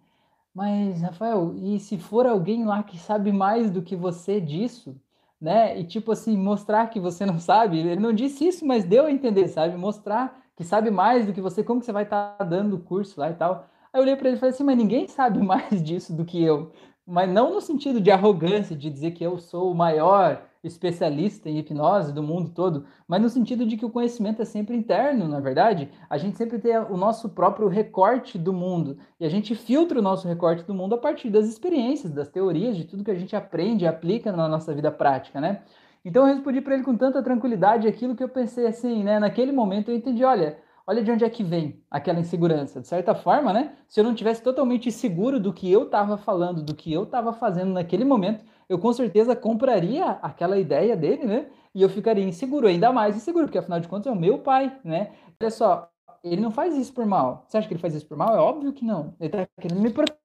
mas, 0.53 1.01
Rafael, 1.01 1.53
e 1.55 1.79
se 1.79 1.97
for 1.97 2.25
alguém 2.25 2.65
lá 2.65 2.83
que 2.83 2.97
sabe 2.97 3.31
mais 3.31 3.69
do 3.71 3.81
que 3.81 3.95
você 3.95 4.41
disso, 4.41 4.99
né? 5.39 5.79
E 5.79 5.85
tipo 5.85 6.11
assim, 6.11 6.35
mostrar 6.37 6.87
que 6.89 6.99
você 6.99 7.25
não 7.25 7.39
sabe, 7.39 7.79
ele 7.79 7.95
não 7.97 8.11
disse 8.13 8.47
isso, 8.47 8.65
mas 8.65 8.83
deu 8.83 9.05
a 9.05 9.11
entender, 9.11 9.47
sabe? 9.47 9.77
Mostrar 9.77 10.41
que 10.55 10.63
sabe 10.63 10.91
mais 10.91 11.25
do 11.25 11.33
que 11.33 11.41
você, 11.41 11.63
como 11.63 11.79
que 11.79 11.85
você 11.85 11.91
vai 11.93 12.03
estar 12.03 12.35
tá 12.37 12.43
dando 12.43 12.75
o 12.75 12.79
curso 12.79 13.19
lá 13.19 13.29
e 13.29 13.35
tal. 13.35 13.67
Aí 13.93 13.99
eu 13.99 14.03
olhei 14.03 14.15
para 14.15 14.27
ele 14.29 14.37
e 14.37 14.39
falei 14.39 14.53
assim, 14.53 14.63
mas 14.63 14.77
ninguém 14.77 15.07
sabe 15.07 15.39
mais 15.45 15.81
disso 15.81 16.13
do 16.15 16.25
que 16.25 16.43
eu. 16.43 16.71
Mas 17.05 17.29
não 17.29 17.53
no 17.53 17.61
sentido 17.61 18.01
de 18.01 18.11
arrogância, 18.11 18.75
de 18.75 18.89
dizer 18.89 19.11
que 19.11 19.23
eu 19.23 19.37
sou 19.39 19.71
o 19.71 19.75
maior, 19.75 20.43
especialista 20.63 21.49
em 21.49 21.57
hipnose 21.57 22.13
do 22.13 22.21
mundo 22.21 22.49
todo, 22.49 22.85
mas 23.07 23.21
no 23.21 23.29
sentido 23.29 23.65
de 23.65 23.77
que 23.77 23.85
o 23.85 23.89
conhecimento 23.89 24.41
é 24.41 24.45
sempre 24.45 24.75
interno, 24.75 25.27
na 25.27 25.37
é 25.37 25.41
verdade. 25.41 25.89
A 26.09 26.17
gente 26.17 26.37
sempre 26.37 26.59
tem 26.59 26.77
o 26.77 26.97
nosso 26.97 27.29
próprio 27.29 27.67
recorte 27.67 28.37
do 28.37 28.51
mundo 28.51 28.97
e 29.19 29.25
a 29.25 29.29
gente 29.29 29.55
filtra 29.55 29.99
o 29.99 30.01
nosso 30.01 30.27
recorte 30.27 30.63
do 30.63 30.73
mundo 30.73 30.95
a 30.95 30.97
partir 30.97 31.29
das 31.29 31.47
experiências, 31.47 32.11
das 32.11 32.27
teorias, 32.27 32.75
de 32.75 32.85
tudo 32.85 33.03
que 33.03 33.11
a 33.11 33.15
gente 33.15 33.35
aprende 33.35 33.85
e 33.85 33.87
aplica 33.87 34.31
na 34.31 34.47
nossa 34.47 34.73
vida 34.73 34.91
prática, 34.91 35.39
né? 35.39 35.61
Então 36.03 36.27
eu 36.27 36.33
respondi 36.33 36.61
para 36.61 36.73
ele 36.73 36.83
com 36.83 36.95
tanta 36.95 37.21
tranquilidade 37.21 37.87
aquilo 37.87 38.15
que 38.15 38.23
eu 38.23 38.29
pensei 38.29 38.65
assim, 38.65 39.03
né? 39.03 39.19
Naquele 39.19 39.51
momento 39.51 39.91
eu 39.91 39.95
entendi, 39.95 40.23
olha, 40.23 40.57
olha 40.87 41.03
de 41.03 41.11
onde 41.11 41.23
é 41.23 41.29
que 41.29 41.43
vem 41.43 41.83
aquela 41.89 42.19
insegurança. 42.19 42.81
De 42.81 42.87
certa 42.87 43.13
forma, 43.13 43.53
né? 43.53 43.73
Se 43.87 43.99
eu 43.99 44.03
não 44.03 44.15
tivesse 44.15 44.41
totalmente 44.41 44.91
seguro 44.91 45.39
do 45.39 45.53
que 45.53 45.71
eu 45.71 45.83
estava 45.83 46.17
falando, 46.17 46.63
do 46.63 46.73
que 46.73 46.91
eu 46.91 47.03
estava 47.03 47.31
fazendo 47.33 47.73
naquele 47.73 48.05
momento, 48.05 48.43
eu 48.69 48.77
com 48.77 48.93
certeza 48.93 49.35
compraria 49.35 50.11
aquela 50.21 50.59
ideia 50.59 50.95
dele, 50.95 51.25
né? 51.25 51.49
E 51.73 51.81
eu 51.81 51.89
ficaria 51.89 52.23
inseguro, 52.23 52.67
ainda 52.67 52.93
mais 52.93 53.15
inseguro, 53.15 53.45
porque 53.45 53.57
afinal 53.57 53.79
de 53.79 53.87
contas 53.87 54.07
é 54.07 54.15
o 54.15 54.19
meu 54.19 54.39
pai, 54.39 54.79
né? 54.83 55.11
Olha 55.41 55.49
só, 55.49 55.91
ele 56.23 56.39
não 56.39 56.51
faz 56.51 56.75
isso 56.77 56.93
por 56.93 57.05
mal. 57.05 57.45
Você 57.47 57.57
acha 57.57 57.67
que 57.67 57.73
ele 57.73 57.81
faz 57.81 57.95
isso 57.95 58.07
por 58.07 58.15
mal? 58.15 58.35
É 58.35 58.39
óbvio 58.39 58.71
que 58.71 58.85
não. 58.85 59.15
Ele 59.19 59.29
tá 59.29 59.47
querendo 59.59 59.81
me 59.81 59.89
proteger. 59.91 60.19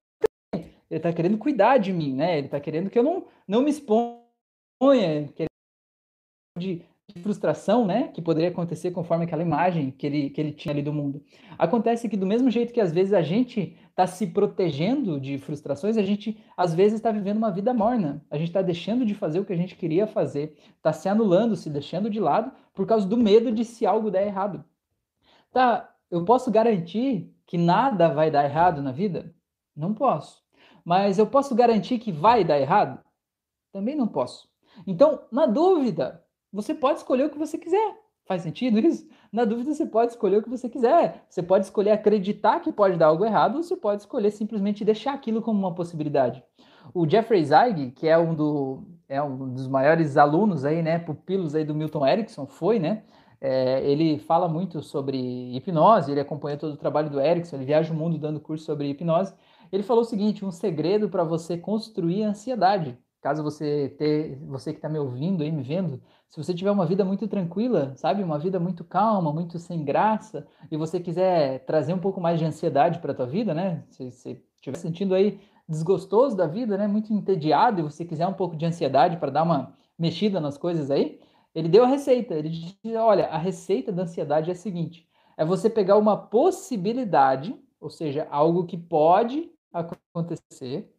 Ele 0.91 1.01
tá 1.01 1.13
querendo 1.13 1.39
cuidar 1.39 1.79
de 1.79 1.93
mim, 1.93 2.13
né? 2.13 2.39
Ele 2.39 2.49
tá 2.49 2.61
querendo 2.61 2.91
que 2.91 2.99
eu 2.99 3.03
não, 3.03 3.25
não 3.49 3.63
me 3.63 3.71
exponha, 3.71 4.21
de, 5.35 5.47
de 6.59 6.85
frustração, 7.23 7.87
né, 7.87 8.09
que 8.09 8.21
poderia 8.21 8.51
acontecer 8.51 8.91
conforme 8.91 9.25
aquela 9.25 9.43
imagem 9.43 9.91
que 9.93 10.07
ele, 10.07 10.31
que 10.31 10.41
ele 10.41 10.53
tinha 10.53 10.73
ali 10.73 10.83
do 10.83 10.93
mundo. 10.93 11.23
Acontece 11.57 12.09
que 12.09 12.17
do 12.17 12.27
mesmo 12.27 12.51
jeito 12.51 12.73
que 12.73 12.81
às 12.81 12.93
vezes 12.93 13.13
a 13.13 13.23
gente 13.23 13.77
está 13.89 14.07
se 14.07 14.27
protegendo 14.27 15.21
de 15.21 15.39
frustrações, 15.39 15.97
a 15.97 16.03
gente 16.03 16.37
às 16.57 16.75
vezes 16.75 16.95
está 16.95 17.13
vivendo 17.13 17.37
uma 17.37 17.53
vida 17.53 17.73
morna. 17.73 18.25
A 18.31 18.37
gente 18.37 18.49
está 18.49 18.63
deixando 18.63 19.07
de 19.07 19.15
fazer 19.15 19.39
o 19.39 19.45
que 19.45 19.53
a 19.53 19.57
gente 19.57 19.77
queria 19.77 20.07
fazer, 20.07 20.57
está 20.77 20.93
se 20.93 21.09
anulando, 21.09 21.55
se 21.55 21.71
deixando 21.71 22.11
de 22.11 22.19
lado 22.19 22.51
por 22.73 22.87
causa 22.87 23.07
do 23.07 23.17
medo 23.17 23.53
de 23.53 23.65
se 23.65 23.87
algo 23.87 24.11
der 24.11 24.27
errado. 24.27 24.65
Tá, 25.53 25.95
eu 26.11 26.25
posso 26.25 26.51
garantir 26.51 27.33
que 27.47 27.57
nada 27.57 28.09
vai 28.09 28.31
dar 28.31 28.45
errado 28.45 28.83
na 28.83 28.91
vida? 28.91 29.33
Não 29.77 29.95
posso. 29.95 30.43
Mas 30.85 31.19
eu 31.19 31.27
posso 31.27 31.55
garantir 31.55 31.99
que 31.99 32.11
vai 32.11 32.45
dar 32.45 32.59
errado? 32.59 33.01
Também 33.73 33.95
não 33.95 34.09
posso. 34.09 34.49
Então, 34.87 35.21
na 35.31 35.47
dúvida, 35.47 36.24
você 36.55 36.75
pode 36.75 36.99
escolher 36.99 37.25
o 37.25 37.31
que 37.31 37.39
você 37.39 37.59
quiser. 37.59 37.97
Faz 38.27 38.43
sentido 38.43 38.79
isso? 38.79 39.07
Na 39.31 39.45
dúvida, 39.45 39.75
você 39.75 39.85
pode 39.85 40.13
escolher 40.13 40.39
o 40.39 40.43
que 40.43 40.49
você 40.49 40.69
quiser. 40.69 41.25
Você 41.29 41.43
pode 41.43 41.65
escolher 41.65 41.91
acreditar 41.91 42.61
que 42.61 42.73
pode 42.73 42.97
dar 42.97 43.07
algo 43.07 43.25
errado, 43.25 43.57
ou 43.57 43.63
você 43.63 43.77
pode 43.77 44.03
escolher 44.03 44.31
simplesmente 44.31 44.85
deixar 44.85 45.13
aquilo 45.13 45.43
como 45.43 45.59
uma 45.59 45.75
possibilidade. 45.75 46.43
O 46.95 47.09
Jeffrey 47.09 47.45
Zeig, 47.45 47.91
que 47.91 48.09
é 48.09 48.17
um, 48.17 48.35
do, 48.35 48.83
é 49.09 49.23
um 49.23 49.53
dos 49.53 49.67
maiores 49.69 50.17
alunos 50.17 50.65
aí, 50.65 50.83
né, 50.83 50.99
pupilos 50.99 51.55
aí 51.55 51.65
do 51.65 51.75
Milton 51.75 52.07
Erickson, 52.07 52.47
foi, 52.47 52.79
né? 52.79 53.03
É, 53.41 53.85
ele 53.85 54.19
fala 54.19 54.49
muito 54.49 54.81
sobre 54.83 55.19
hipnose, 55.55 56.11
ele 56.11 56.21
acompanha 56.21 56.57
todo 56.57 56.75
o 56.75 56.79
trabalho 56.79 57.11
do 57.11 57.21
Erickson, 57.21 57.57
ele 57.57 57.67
viaja 57.67 57.93
o 57.93 57.97
mundo 57.97 58.17
dando 58.17 58.41
curso 58.41 58.65
sobre 58.65 58.89
hipnose. 58.89 59.35
Ele 59.71 59.83
falou 59.83 60.03
o 60.03 60.07
seguinte: 60.07 60.45
um 60.45 60.51
segredo 60.51 61.11
para 61.11 61.25
você 61.25 61.59
construir 61.59 62.23
ansiedade. 62.23 62.97
Caso 63.25 63.43
você 63.43 63.89
ter, 63.97 64.37
você 64.45 64.71
que 64.71 64.77
está 64.77 64.87
me 64.87 64.99
ouvindo 64.99 65.43
aí, 65.43 65.51
me 65.51 65.63
vendo, 65.63 65.99
se 66.29 66.37
você 66.37 66.53
tiver 66.53 66.71
uma 66.71 66.85
vida 66.85 67.07
muito 67.07 67.27
tranquila, 67.27 67.95
sabe, 67.97 68.23
uma 68.23 68.39
vida 68.39 68.61
muito 68.61 68.85
calma, 68.85 69.33
muito 69.33 69.59
sem 69.59 69.83
graça, 69.83 70.47
e 70.71 70.77
você 70.77 71.01
quiser 71.01 71.65
trazer 71.65 71.95
um 71.95 71.99
pouco 71.99 72.21
mais 72.21 72.39
de 72.39 72.45
ansiedade 72.45 72.99
para 72.99 73.13
a 73.13 73.15
tua 73.15 73.25
vida, 73.25 73.55
né? 73.55 73.83
Se 73.89 74.11
você 74.11 74.43
estiver 74.57 74.77
sentindo 74.77 75.15
aí 75.15 75.41
desgostoso 75.67 76.37
da 76.37 76.47
vida, 76.47 76.77
né, 76.77 76.87
muito 76.87 77.15
entediado, 77.15 77.81
e 77.81 77.83
você 77.83 78.05
quiser 78.05 78.27
um 78.27 78.35
pouco 78.35 78.57
de 78.57 78.67
ansiedade 78.67 79.17
para 79.17 79.31
dar 79.31 79.43
uma 79.43 79.73
mexida 79.99 80.39
nas 80.39 80.59
coisas 80.59 80.91
aí, 80.91 81.19
ele 81.55 81.71
deu 81.71 81.85
a 81.85 81.87
receita. 81.87 82.35
Ele 82.35 82.51
disse: 82.51 82.95
olha, 82.95 83.29
a 83.29 83.39
receita 83.39 83.91
da 83.91 84.03
ansiedade 84.03 84.51
é 84.51 84.53
a 84.53 84.57
seguinte: 84.57 85.09
é 85.39 85.47
você 85.47 85.71
pegar 85.71 85.97
uma 85.97 86.15
possibilidade, 86.15 87.59
ou 87.81 87.89
seja, 87.89 88.29
algo 88.31 88.67
que 88.67 88.77
pode 88.77 89.51
acontecer, 89.73 90.94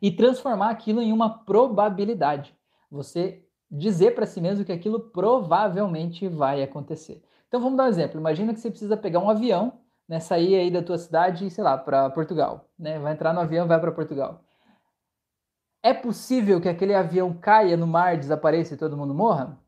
e 0.00 0.10
transformar 0.10 0.70
aquilo 0.70 1.02
em 1.02 1.12
uma 1.12 1.38
probabilidade. 1.44 2.56
Você 2.90 3.44
dizer 3.70 4.14
para 4.14 4.26
si 4.26 4.40
mesmo 4.40 4.64
que 4.64 4.72
aquilo 4.72 5.00
provavelmente 5.00 6.26
vai 6.28 6.62
acontecer. 6.62 7.22
Então 7.48 7.60
vamos 7.60 7.76
dar 7.76 7.84
um 7.84 7.88
exemplo. 7.88 8.18
Imagina 8.18 8.54
que 8.54 8.60
você 8.60 8.70
precisa 8.70 8.96
pegar 8.96 9.20
um 9.20 9.30
avião, 9.30 9.80
né, 10.08 10.20
sair 10.20 10.56
aí 10.56 10.70
da 10.70 10.82
tua 10.82 10.98
cidade, 10.98 11.50
sei 11.50 11.62
lá, 11.62 11.76
para 11.76 12.08
Portugal, 12.10 12.68
né? 12.78 12.98
Vai 12.98 13.12
entrar 13.12 13.32
no 13.32 13.40
avião, 13.40 13.66
vai 13.66 13.78
para 13.78 13.92
Portugal. 13.92 14.42
É 15.82 15.92
possível 15.94 16.60
que 16.60 16.68
aquele 16.68 16.94
avião 16.94 17.32
caia 17.34 17.76
no 17.76 17.86
mar, 17.86 18.16
desapareça 18.16 18.74
e 18.74 18.76
todo 18.76 18.96
mundo 18.96 19.14
morra? 19.14 19.58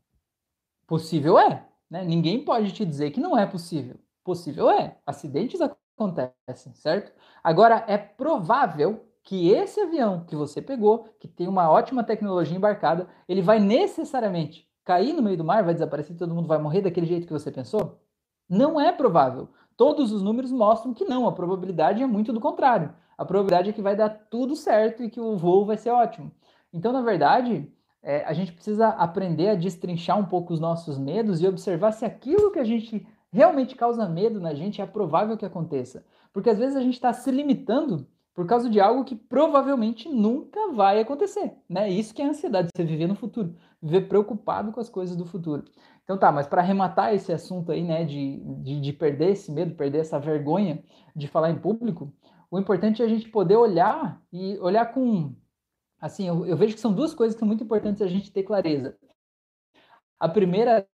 Possível 0.87 1.39
é, 1.39 1.65
né? 1.89 2.03
Ninguém 2.03 2.43
pode 2.43 2.71
te 2.73 2.85
dizer 2.85 3.11
que 3.11 3.19
não 3.19 3.37
é 3.37 3.45
possível. 3.45 3.97
Possível 4.23 4.69
é. 4.69 4.97
Acidentes 5.05 5.59
acontecem, 5.61 6.73
certo? 6.73 7.11
Agora 7.43 7.85
é 7.87 7.97
provável 7.97 9.10
que 9.23 9.49
esse 9.49 9.79
avião 9.79 10.25
que 10.25 10.35
você 10.35 10.61
pegou, 10.61 11.05
que 11.19 11.27
tem 11.27 11.47
uma 11.47 11.69
ótima 11.69 12.03
tecnologia 12.03 12.57
embarcada, 12.57 13.07
ele 13.27 13.41
vai 13.41 13.59
necessariamente 13.59 14.67
cair 14.83 15.13
no 15.13 15.21
meio 15.21 15.37
do 15.37 15.43
mar, 15.43 15.63
vai 15.63 15.73
desaparecer, 15.73 16.17
todo 16.17 16.33
mundo 16.33 16.47
vai 16.47 16.57
morrer 16.57 16.81
daquele 16.81 17.05
jeito 17.05 17.27
que 17.27 17.33
você 17.33 17.51
pensou? 17.51 17.99
Não 18.49 18.79
é 18.79 18.91
provável. 18.91 19.49
Todos 19.77 20.11
os 20.11 20.21
números 20.21 20.51
mostram 20.51 20.93
que 20.93 21.05
não, 21.05 21.27
a 21.27 21.31
probabilidade 21.31 22.03
é 22.03 22.07
muito 22.07 22.33
do 22.33 22.39
contrário. 22.39 22.93
A 23.17 23.23
probabilidade 23.23 23.69
é 23.69 23.73
que 23.73 23.81
vai 23.81 23.95
dar 23.95 24.09
tudo 24.09 24.55
certo 24.55 25.03
e 25.03 25.09
que 25.09 25.19
o 25.19 25.37
voo 25.37 25.65
vai 25.65 25.77
ser 25.77 25.91
ótimo. 25.91 26.31
Então, 26.73 26.91
na 26.91 27.01
verdade, 27.01 27.71
é, 28.01 28.23
a 28.25 28.33
gente 28.33 28.51
precisa 28.51 28.89
aprender 28.89 29.49
a 29.49 29.55
destrinchar 29.55 30.17
um 30.17 30.25
pouco 30.25 30.53
os 30.53 30.59
nossos 30.59 30.97
medos 30.97 31.41
e 31.41 31.47
observar 31.47 31.91
se 31.91 32.03
aquilo 32.03 32.51
que 32.51 32.59
a 32.59 32.63
gente 32.63 33.05
realmente 33.31 33.75
causa 33.75 34.09
medo 34.09 34.39
na 34.39 34.53
gente 34.53 34.81
é 34.81 34.85
provável 34.85 35.37
que 35.37 35.45
aconteça. 35.45 36.03
Porque 36.33 36.49
às 36.49 36.57
vezes 36.57 36.75
a 36.75 36.81
gente 36.81 36.95
está 36.95 37.13
se 37.13 37.29
limitando 37.31 38.07
por 38.33 38.47
causa 38.47 38.69
de 38.69 38.79
algo 38.79 39.03
que 39.03 39.15
provavelmente 39.15 40.07
nunca 40.07 40.71
vai 40.71 40.99
acontecer, 40.99 41.53
né? 41.69 41.89
Isso 41.89 42.13
que 42.13 42.21
é 42.21 42.25
ansiedade, 42.25 42.69
você 42.73 42.83
viver 42.83 43.07
no 43.07 43.15
futuro, 43.15 43.55
viver 43.81 44.07
preocupado 44.07 44.71
com 44.71 44.79
as 44.79 44.89
coisas 44.89 45.15
do 45.15 45.25
futuro. 45.25 45.65
Então 46.03 46.17
tá, 46.17 46.31
mas 46.31 46.47
para 46.47 46.61
arrematar 46.61 47.13
esse 47.13 47.31
assunto 47.31 47.71
aí, 47.71 47.83
né, 47.83 48.03
de, 48.05 48.37
de, 48.63 48.81
de, 48.81 48.93
perder 48.93 49.31
esse 49.31 49.51
medo, 49.51 49.75
perder 49.75 49.99
essa 49.99 50.19
vergonha 50.19 50.83
de 51.15 51.27
falar 51.27 51.51
em 51.51 51.59
público, 51.59 52.13
o 52.49 52.59
importante 52.59 53.01
é 53.01 53.05
a 53.05 53.07
gente 53.07 53.29
poder 53.29 53.55
olhar 53.55 54.21
e 54.31 54.57
olhar 54.59 54.93
com, 54.93 55.35
assim, 55.99 56.27
eu, 56.27 56.45
eu 56.45 56.57
vejo 56.57 56.73
que 56.73 56.81
são 56.81 56.93
duas 56.93 57.13
coisas 57.13 57.35
que 57.35 57.39
são 57.39 57.47
muito 57.47 57.63
importantes 57.63 58.01
a 58.01 58.07
gente 58.07 58.31
ter 58.31 58.43
clareza. 58.43 58.97
A 60.19 60.27
primeira 60.27 60.87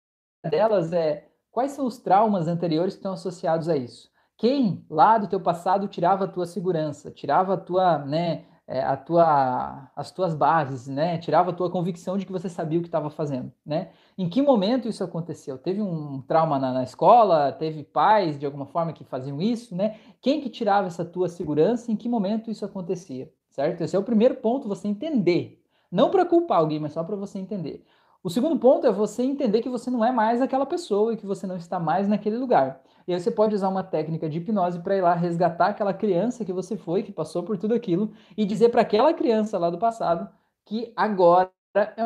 delas 0.50 0.92
é 0.94 1.28
quais 1.52 1.72
são 1.72 1.86
os 1.86 1.98
traumas 1.98 2.48
anteriores 2.48 2.94
que 2.94 3.00
estão 3.00 3.14
associados 3.14 3.70
a 3.70 3.78
isso 3.78 4.12
quem 4.38 4.86
lá 4.90 5.18
do 5.18 5.28
teu 5.28 5.40
passado 5.40 5.88
tirava 5.88 6.26
a 6.26 6.28
tua 6.28 6.46
segurança, 6.46 7.10
tirava 7.10 7.56
a 7.56 7.58
tua, 7.58 7.98
né, 8.00 8.46
é, 8.68 8.82
a 8.84 8.96
tua, 8.96 9.90
as 9.96 10.12
tuas 10.12 10.36
bases, 10.36 10.88
né, 10.88 11.18
tirava 11.18 11.50
a 11.50 11.54
tua 11.54 11.72
convicção 11.72 12.18
de 12.18 12.26
que 12.26 12.32
você 12.32 12.48
sabia 12.48 12.78
o 12.78 12.82
que 12.82 12.88
estava 12.88 13.10
fazendo, 13.10 13.52
né? 13.66 13.90
Em 14.18 14.30
que 14.30 14.42
momento 14.42 14.88
isso 14.88 15.04
aconteceu? 15.04 15.58
Teve 15.58 15.82
um 15.82 16.22
trauma 16.22 16.60
na, 16.60 16.72
na, 16.72 16.84
escola? 16.84 17.52
Teve 17.52 17.84
pais 17.84 18.38
de 18.38 18.46
alguma 18.46 18.66
forma 18.66 18.94
que 18.94 19.04
faziam 19.04 19.42
isso, 19.42 19.76
né? 19.76 19.98
Quem 20.22 20.42
que 20.42 20.50
tirava 20.50 20.88
essa 20.88 21.06
tua 21.06 21.30
segurança? 21.30 21.92
Em 21.92 21.96
que 21.96 22.10
momento 22.10 22.52
isso 22.52 22.66
acontecia, 22.66 23.32
certo? 23.50 23.82
Esse 23.82 23.96
é 23.96 24.00
o 24.00 24.04
primeiro 24.04 24.36
ponto, 24.36 24.68
você 24.68 24.88
entender, 24.88 25.64
não 25.92 26.12
para 26.12 26.26
culpar 26.26 26.60
alguém, 26.60 26.80
mas 26.80 26.94
só 26.94 27.04
para 27.04 27.16
você 27.16 27.40
entender. 27.40 27.86
O 28.24 28.30
segundo 28.30 28.60
ponto 28.60 28.86
é 28.86 28.92
você 28.92 29.24
entender 29.24 29.62
que 29.62 29.70
você 29.70 29.90
não 29.90 30.04
é 30.04 30.12
mais 30.12 30.42
aquela 30.42 30.66
pessoa 30.66 31.14
e 31.14 31.18
que 31.18 31.26
você 31.26 31.48
não 31.48 31.56
está 31.56 31.80
mais 31.80 32.08
naquele 32.08 32.38
lugar. 32.38 32.82
E 33.08 33.14
aí 33.14 33.20
você 33.20 33.32
pode 33.32 33.56
usar 33.56 33.70
uma 33.70 33.84
técnica 33.84 34.30
de 34.30 34.38
hipnose 34.38 34.80
para 34.80 34.98
ir 34.98 35.02
lá 35.02 35.14
resgatar 35.14 35.68
aquela 35.68 35.94
criança 35.94 36.44
que 36.44 36.52
você 36.52 36.76
foi, 36.76 37.04
que 37.04 37.12
passou 37.12 37.42
por 37.42 37.58
tudo 37.58 37.74
aquilo, 37.74 38.12
e 38.36 38.46
dizer 38.46 38.70
para 38.70 38.82
aquela 38.82 39.14
criança 39.14 39.58
lá 39.58 39.70
do 39.70 39.78
passado 39.78 40.30
que 40.66 40.92
agora 40.96 41.50
é 41.96 42.06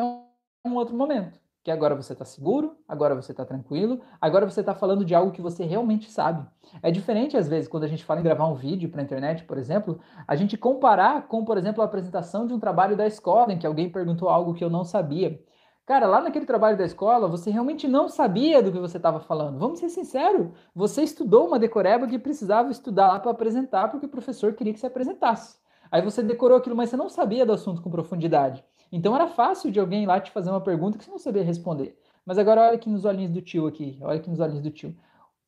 um 0.64 0.74
outro 0.76 0.94
momento. 0.96 1.40
Que 1.64 1.70
agora 1.70 1.94
você 1.94 2.12
está 2.12 2.24
seguro, 2.24 2.76
agora 2.88 3.14
você 3.14 3.32
está 3.32 3.44
tranquilo, 3.44 4.00
agora 4.20 4.48
você 4.48 4.60
está 4.60 4.74
falando 4.74 5.04
de 5.04 5.14
algo 5.14 5.32
que 5.32 5.42
você 5.42 5.64
realmente 5.64 6.10
sabe. 6.10 6.44
É 6.82 6.90
diferente, 6.90 7.36
às 7.36 7.48
vezes, 7.48 7.68
quando 7.68 7.84
a 7.84 7.88
gente 7.88 8.04
fala 8.04 8.20
em 8.20 8.22
gravar 8.24 8.46
um 8.46 8.54
vídeo 8.54 8.88
para 8.88 9.00
a 9.00 9.04
internet, 9.04 9.44
por 9.44 9.58
exemplo, 9.58 10.00
a 10.26 10.34
gente 10.36 10.56
comparar 10.56 11.26
com, 11.28 11.44
por 11.44 11.56
exemplo, 11.58 11.82
a 11.82 11.84
apresentação 11.86 12.46
de 12.46 12.54
um 12.54 12.58
trabalho 12.60 12.96
da 12.96 13.06
escola, 13.06 13.52
em 13.52 13.58
que 13.58 13.66
alguém 13.66 13.90
perguntou 13.90 14.28
algo 14.28 14.54
que 14.54 14.64
eu 14.64 14.70
não 14.70 14.84
sabia. 14.84 15.40
Cara, 15.84 16.06
lá 16.06 16.20
naquele 16.20 16.46
trabalho 16.46 16.78
da 16.78 16.84
escola, 16.84 17.26
você 17.26 17.50
realmente 17.50 17.88
não 17.88 18.08
sabia 18.08 18.62
do 18.62 18.70
que 18.70 18.78
você 18.78 18.98
estava 18.98 19.18
falando. 19.18 19.58
Vamos 19.58 19.80
ser 19.80 19.88
sinceros, 19.88 20.48
você 20.72 21.02
estudou 21.02 21.48
uma 21.48 21.58
decoreba 21.58 22.06
que 22.06 22.18
precisava 22.18 22.70
estudar 22.70 23.08
lá 23.08 23.18
para 23.18 23.32
apresentar, 23.32 23.88
porque 23.88 24.06
o 24.06 24.08
professor 24.08 24.54
queria 24.54 24.72
que 24.72 24.78
você 24.78 24.86
apresentasse. 24.86 25.56
Aí 25.90 26.00
você 26.00 26.22
decorou 26.22 26.56
aquilo, 26.56 26.76
mas 26.76 26.88
você 26.88 26.96
não 26.96 27.08
sabia 27.08 27.44
do 27.44 27.52
assunto 27.52 27.82
com 27.82 27.90
profundidade. 27.90 28.64
Então 28.92 29.14
era 29.14 29.26
fácil 29.26 29.72
de 29.72 29.80
alguém 29.80 30.06
lá 30.06 30.20
te 30.20 30.30
fazer 30.30 30.50
uma 30.50 30.60
pergunta 30.60 30.96
que 30.96 31.04
você 31.04 31.10
não 31.10 31.18
sabia 31.18 31.42
responder. 31.42 31.98
Mas 32.24 32.38
agora 32.38 32.62
olha 32.62 32.74
aqui 32.74 32.88
nos 32.88 33.04
olhinhos 33.04 33.32
do 33.32 33.42
tio 33.42 33.66
aqui, 33.66 33.98
olha 34.02 34.18
aqui 34.18 34.30
nos 34.30 34.38
olhinhos 34.38 34.62
do 34.62 34.70
tio. 34.70 34.96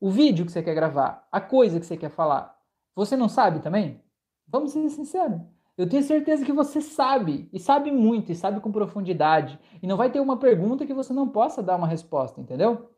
O 0.01 0.11
vídeo 0.11 0.45
que 0.45 0.51
você 0.51 0.63
quer 0.63 0.75
gravar, 0.75 1.29
a 1.31 1.41
coisa 1.41 1.79
que 1.79 1.87
você 1.87 1.97
quer 1.97 2.11
falar, 2.11 2.59
você 2.95 3.17
não 3.17 3.29
sabe 3.29 3.61
também? 3.61 4.03
Vamos 4.49 4.73
ser 4.73 4.89
sinceros. 4.91 5.41
Eu 5.77 5.89
tenho 5.89 6.03
certeza 6.05 6.45
que 6.45 6.53
você 6.53 6.81
sabe, 6.81 7.49
e 7.53 7.59
sabe 7.59 7.91
muito, 7.91 8.31
e 8.31 8.35
sabe 8.35 8.61
com 8.61 8.71
profundidade, 8.71 9.59
e 9.83 9.87
não 9.87 9.97
vai 9.97 10.11
ter 10.11 10.21
uma 10.21 10.37
pergunta 10.37 10.87
que 10.87 10.95
você 10.95 11.13
não 11.13 11.29
possa 11.29 11.63
dar 11.63 11.77
uma 11.77 11.89
resposta, 11.89 12.41
entendeu? 12.41 12.91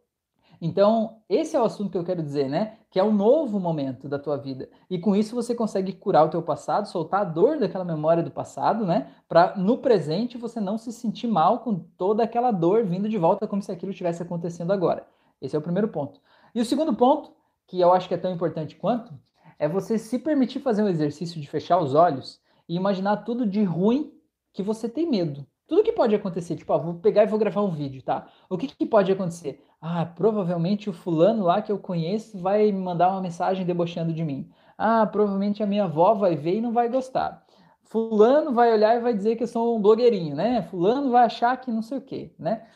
Então, 0.61 1.23
esse 1.29 1.57
é 1.57 1.61
o 1.61 1.65
assunto 1.65 1.91
que 1.91 1.99
eu 1.99 2.05
quero 2.05 2.23
dizer, 2.23 2.49
né? 2.49 2.79
Que 2.91 2.99
é 2.99 3.05
um 3.05 3.13
novo 3.13 3.61
momento 3.61 4.09
da 4.09 4.19
tua 4.19 4.37
vida. 4.37 4.69
E 4.89 4.99
com 4.99 5.15
isso 5.15 5.35
você 5.35 5.55
consegue 5.55 5.93
curar 5.93 6.25
o 6.25 6.31
teu 6.31 6.43
passado, 6.43 6.89
soltar 6.89 7.23
a 7.23 7.25
dor 7.25 7.59
daquela 7.59 7.85
memória 7.85 8.23
do 8.23 8.31
passado, 8.31 8.87
né? 8.87 9.11
Para 9.29 9.57
no 9.57 9.79
presente 9.79 10.39
você 10.39 10.61
não 10.61 10.79
se 10.79 10.93
sentir 10.93 11.27
mal 11.27 11.61
com 11.61 11.75
toda 11.75 12.23
aquela 12.23 12.51
dor 12.51 12.85
vindo 12.85 13.09
de 13.09 13.19
volta 13.19 13.47
como 13.47 13.63
se 13.63 13.71
aquilo 13.71 13.93
estivesse 13.93 14.23
acontecendo 14.23 14.73
agora. 14.73 15.07
Esse 15.41 15.55
é 15.55 15.59
o 15.59 15.63
primeiro 15.63 15.89
ponto. 15.89 16.21
E 16.55 16.61
o 16.61 16.65
segundo 16.65 16.95
ponto, 16.95 17.33
que 17.67 17.79
eu 17.81 17.93
acho 17.93 18.09
que 18.09 18.15
é 18.15 18.19
tão 18.19 18.33
importante 18.33 18.77
quanto, 18.77 19.13
é 19.59 19.69
você 19.69 19.99
se 19.99 20.19
permitir 20.19 20.61
fazer 20.61 20.83
um 20.83 20.89
exercício 20.89 21.41
de 21.41 21.47
fechar 21.49 21.79
os 21.79 21.95
olhos 21.95 22.41
e 22.69 22.77
imaginar 22.77 23.19
tudo 23.19 23.47
de 23.47 23.63
ruim 23.63 24.13
que 24.53 24.63
você 24.63 24.89
tem 24.89 25.09
medo. 25.09 25.47
Tudo 25.67 25.83
que 25.83 25.93
pode 25.93 26.15
acontecer, 26.15 26.55
tipo, 26.57 26.73
ó, 26.73 26.79
vou 26.79 26.95
pegar 26.95 27.25
e 27.25 27.27
vou 27.27 27.39
gravar 27.39 27.63
um 27.63 27.71
vídeo, 27.71 28.03
tá? 28.03 28.29
O 28.49 28.57
que, 28.57 28.69
que 28.69 28.87
pode 28.87 29.11
acontecer? 29.11 29.65
Ah, 29.81 30.07
provavelmente 30.07 30.89
o 30.89 30.93
fulano 30.93 31.43
lá 31.45 31.61
que 31.61 31.73
eu 31.73 31.79
conheço 31.79 32.39
vai 32.39 32.71
me 32.71 32.81
mandar 32.81 33.11
uma 33.11 33.21
mensagem 33.21 33.67
debochando 33.67 34.13
de 34.13 34.25
mim. 34.25 34.49
Ah, 34.79 35.05
provavelmente 35.07 35.63
a 35.63 35.67
minha 35.67 35.85
avó 35.85 36.15
vai 36.15 36.37
ver 36.37 36.57
e 36.57 36.61
não 36.61 36.73
vai 36.73 36.89
gostar. 36.89 37.45
Fulano 37.83 38.53
vai 38.53 38.73
olhar 38.73 38.97
e 38.97 39.01
vai 39.01 39.15
dizer 39.15 39.37
que 39.37 39.45
eu 39.45 39.49
sou 39.49 39.77
um 39.77 39.81
blogueirinho, 39.81 40.37
né? 40.37 40.63
Fulano 40.63 41.11
vai 41.11 41.25
achar 41.25 41.57
que 41.61 41.71
não 41.71 41.83
sei 41.83 41.99
o 41.99 42.03
quê, 42.03 42.35
né? 42.39 42.67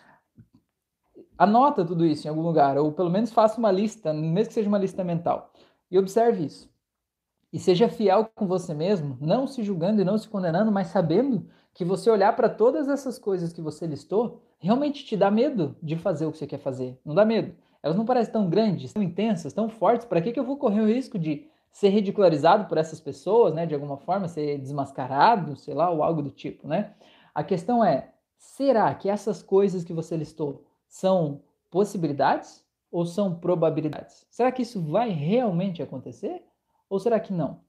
Anota 1.37 1.85
tudo 1.85 2.05
isso 2.05 2.27
em 2.27 2.31
algum 2.31 2.43
lugar, 2.43 2.77
ou 2.79 2.93
pelo 2.93 3.11
menos 3.11 3.33
faça 3.33 3.59
uma 3.59 3.73
lista, 3.73 4.13
mesmo 4.13 4.49
que 4.49 4.55
seja 4.55 4.69
uma 4.69 4.79
lista 4.79 5.03
mental, 5.03 5.53
e 5.91 5.99
observe 5.99 6.45
isso. 6.45 6.70
E 7.53 7.59
seja 7.59 7.89
fiel 7.89 8.31
com 8.35 8.47
você 8.47 8.73
mesmo, 8.73 9.19
não 9.21 9.47
se 9.47 9.63
julgando 9.63 10.01
e 10.01 10.05
não 10.05 10.17
se 10.17 10.29
condenando, 10.29 10.71
mas 10.71 10.89
sabendo 10.89 11.47
que 11.75 11.85
você 11.85 12.09
olhar 12.11 12.35
para 12.37 12.49
todas 12.49 12.89
essas 12.89 13.19
coisas 13.19 13.53
que 13.53 13.61
você 13.61 13.87
listou, 13.87 14.41
realmente 14.59 15.05
te 15.05 15.17
dá 15.17 15.31
medo 15.31 15.77
de 15.83 15.97
fazer 15.97 16.27
o 16.27 16.33
que 16.33 16.39
você 16.39 16.47
quer 16.47 16.59
fazer. 16.59 16.99
Não 17.05 17.15
dá 17.15 17.25
medo. 17.25 17.55
Elas 17.83 17.97
não 17.97 18.05
parecem 18.05 18.33
tão 18.33 18.49
grandes, 18.49 18.93
tão 18.93 19.03
intensas, 19.03 19.53
tão 19.53 19.69
fortes. 19.69 20.07
Para 20.07 20.21
que, 20.21 20.33
que 20.33 20.39
eu 20.39 20.45
vou 20.45 20.57
correr 20.57 20.81
o 20.81 20.87
risco 20.87 21.19
de 21.19 21.49
ser 21.73 21.89
ridicularizado 21.89 22.67
por 22.67 22.79
essas 22.79 23.01
pessoas, 23.01 23.55
né? 23.55 23.67
De 23.67 23.75
alguma 23.75 23.97
forma, 23.97 24.29
ser 24.29 24.59
desmascarado, 24.59 25.57
sei 25.57 25.75
lá, 25.75 25.91
ou 25.91 26.03
algo 26.03 26.23
do 26.23 26.31
tipo, 26.31 26.69
né? 26.69 26.95
A 27.35 27.43
questão 27.43 27.85
é, 27.85 28.13
será 28.37 28.95
que 28.95 29.09
essas 29.09 29.43
coisas 29.43 29.85
que 29.85 29.93
você 29.93 30.17
listou 30.17 30.65
são 30.89 31.41
possibilidades 31.71 32.65
ou 32.91 33.07
são 33.07 33.35
probabilidades? 33.35 34.27
Será 34.31 34.51
que 34.53 34.63
isso 34.63 34.81
vai 34.81 35.11
realmente 35.11 35.83
acontecer 35.83 36.43
ou 36.91 36.99
será 36.99 37.19
que 37.19 37.33
não? 37.33 37.61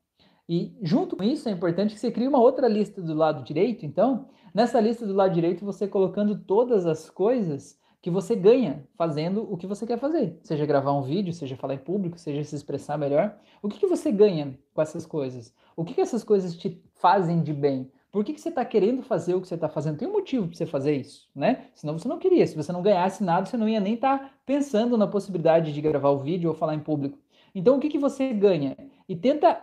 E 0.50 0.76
junto 0.82 1.16
com 1.16 1.24
isso 1.24 1.48
é 1.48 1.52
importante 1.54 1.94
que 1.94 2.00
você 2.00 2.12
crie 2.12 2.28
uma 2.28 2.40
outra 2.40 2.68
lista 2.68 3.02
do 3.02 3.14
lado 3.14 3.44
direito. 3.44 3.86
Então, 3.86 4.28
nessa 4.54 4.82
lista 4.82 5.06
do 5.08 5.14
lado 5.14 5.34
direito, 5.34 5.64
você 5.64 5.88
colocando 5.88 6.38
todas 6.38 6.86
as 6.86 7.10
coisas 7.10 7.80
que 8.02 8.10
você 8.10 8.36
ganha 8.36 8.84
fazendo 8.98 9.48
o 9.50 9.56
que 9.56 9.68
você 9.68 9.86
quer 9.86 10.00
fazer. 10.00 10.40
Seja 10.44 10.66
gravar 10.66 10.92
um 10.92 11.04
vídeo, 11.04 11.32
seja 11.32 11.56
falar 11.56 11.76
em 11.76 11.80
público, 11.80 12.20
seja 12.20 12.44
se 12.44 12.56
expressar 12.56 12.98
melhor. 12.98 13.38
O 13.62 13.70
que, 13.70 13.80
que 13.80 13.88
você 13.88 14.12
ganha 14.12 14.58
com 14.74 14.82
essas 14.82 15.06
coisas? 15.06 15.54
O 15.76 15.86
que, 15.86 15.94
que 15.94 16.02
essas 16.02 16.24
coisas 16.24 16.58
te 16.58 16.84
fazem 16.96 17.44
de 17.44 17.54
bem? 17.54 17.92
Por 18.12 18.26
que, 18.26 18.34
que 18.34 18.42
você 18.42 18.50
está 18.50 18.66
querendo 18.66 19.02
fazer 19.04 19.36
o 19.36 19.40
que 19.40 19.48
você 19.48 19.56
está 19.56 19.70
fazendo? 19.70 19.98
Tem 19.98 20.08
um 20.08 20.12
motivo 20.12 20.48
para 20.48 20.58
você 20.58 20.66
fazer 20.66 20.98
isso, 20.98 21.30
né? 21.34 21.68
Senão 21.74 21.98
você 21.98 22.10
não 22.10 22.20
queria. 22.20 22.46
Se 22.46 22.58
você 22.58 22.72
não 22.74 22.82
ganhasse 22.82 23.24
nada, 23.24 23.46
você 23.46 23.56
não 23.56 23.70
ia 23.70 23.80
nem 23.80 23.94
estar 23.94 24.20
tá 24.20 24.32
pensando 24.46 24.98
na 24.98 25.08
possibilidade 25.08 25.72
de 25.72 25.82
gravar 25.82 26.10
o 26.10 26.20
vídeo 26.20 26.50
ou 26.50 26.56
falar 26.56 26.76
em 26.76 26.80
público. 26.80 27.18
Então, 27.54 27.78
o 27.78 27.80
que, 27.80 27.90
que 27.90 28.00
você 28.00 28.34
ganha? 28.34 28.76
E 29.12 29.16
tenta 29.18 29.62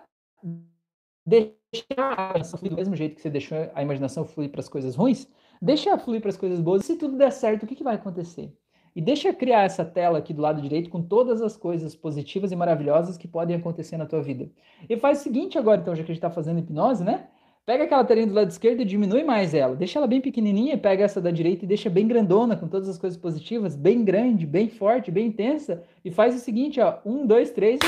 deixar 1.26 2.36
a 2.36 2.44
fluir 2.44 2.70
do 2.70 2.76
mesmo 2.76 2.94
jeito 2.94 3.14
que 3.14 3.22
você 3.22 3.30
deixou 3.30 3.56
a 3.74 3.82
imaginação 3.82 4.26
fluir 4.26 4.50
para 4.50 4.60
as 4.60 4.68
coisas 4.68 4.94
ruins, 4.94 5.26
deixa 5.60 5.96
fluir 5.96 6.20
para 6.20 6.28
as 6.28 6.36
coisas 6.36 6.60
boas. 6.60 6.84
Se 6.84 6.96
tudo 6.96 7.16
der 7.16 7.32
certo, 7.32 7.62
o 7.62 7.66
que, 7.66 7.74
que 7.74 7.82
vai 7.82 7.94
acontecer? 7.94 8.52
E 8.94 9.00
deixa 9.00 9.32
criar 9.32 9.62
essa 9.62 9.86
tela 9.86 10.18
aqui 10.18 10.34
do 10.34 10.42
lado 10.42 10.60
direito 10.60 10.90
com 10.90 11.00
todas 11.00 11.40
as 11.40 11.56
coisas 11.56 11.96
positivas 11.96 12.52
e 12.52 12.56
maravilhosas 12.56 13.16
que 13.16 13.26
podem 13.26 13.56
acontecer 13.56 13.96
na 13.96 14.04
tua 14.04 14.20
vida. 14.20 14.50
E 14.86 14.98
faz 14.98 15.20
o 15.20 15.22
seguinte 15.22 15.56
agora, 15.56 15.80
então, 15.80 15.94
já 15.94 16.02
que 16.04 16.12
a 16.12 16.14
gente 16.14 16.18
está 16.18 16.30
fazendo 16.30 16.58
hipnose, 16.58 17.02
né? 17.02 17.28
Pega 17.64 17.84
aquela 17.84 18.04
telinha 18.04 18.26
do 18.26 18.34
lado 18.34 18.50
esquerdo 18.50 18.82
e 18.82 18.84
diminui 18.84 19.24
mais 19.24 19.54
ela. 19.54 19.74
Deixa 19.74 19.98
ela 19.98 20.06
bem 20.06 20.20
pequenininha, 20.20 20.76
pega 20.76 21.04
essa 21.04 21.22
da 21.22 21.30
direita 21.30 21.64
e 21.64 21.68
deixa 21.68 21.88
bem 21.88 22.06
grandona, 22.06 22.54
com 22.54 22.68
todas 22.68 22.86
as 22.86 22.98
coisas 22.98 23.18
positivas, 23.18 23.74
bem 23.74 24.04
grande, 24.04 24.46
bem 24.46 24.68
forte, 24.68 25.10
bem 25.10 25.28
intensa. 25.28 25.82
E 26.04 26.10
faz 26.10 26.34
o 26.34 26.38
seguinte, 26.38 26.78
ó. 26.80 26.98
Um, 27.06 27.26
dois, 27.26 27.50
três, 27.50 27.80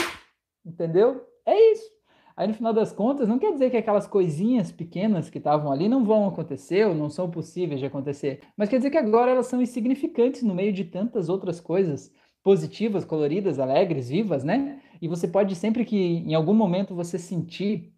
entendeu? 0.65 1.30
É 1.47 1.73
isso. 1.73 1.91
Aí 2.37 2.49
no 2.49 2.55
final 2.55 2.73
das 2.73 2.93
contas, 2.93 3.29
não 3.29 3.39
quer 3.39 3.53
dizer 3.53 3.71
que 3.71 3.77
aquelas 3.77 4.07
coisinhas 4.07 4.73
pequenas 4.73 5.29
que 5.29 5.39
estavam 5.39 5.71
ali 5.71 5.89
não 5.89 6.05
vão 6.05 6.27
acontecer 6.27 6.87
ou 6.87 6.95
não 6.95 7.11
são 7.11 7.31
possíveis 7.31 7.81
de 7.81 7.87
acontecer, 7.87 8.41
mas 8.57 8.69
quer 8.69 8.79
dizer 8.79 8.91
que 8.91 8.97
agora 8.97 9.33
elas 9.33 9.47
são 9.47 9.61
insignificantes 9.61 10.43
no 10.43 10.55
meio 10.55 10.73
de 10.73 10.85
tantas 10.85 11.29
outras 11.29 11.61
coisas 11.61 12.11
positivas, 12.43 13.05
coloridas, 13.05 13.59
alegres, 13.59 14.09
vivas, 14.09 14.43
né? 14.43 14.81
E 15.03 15.09
você 15.09 15.29
pode 15.29 15.55
sempre 15.55 15.85
que 15.85 15.97
em 15.97 16.35
algum 16.35 16.55
momento 16.55 16.95
você 16.95 17.19
sentir 17.19 17.93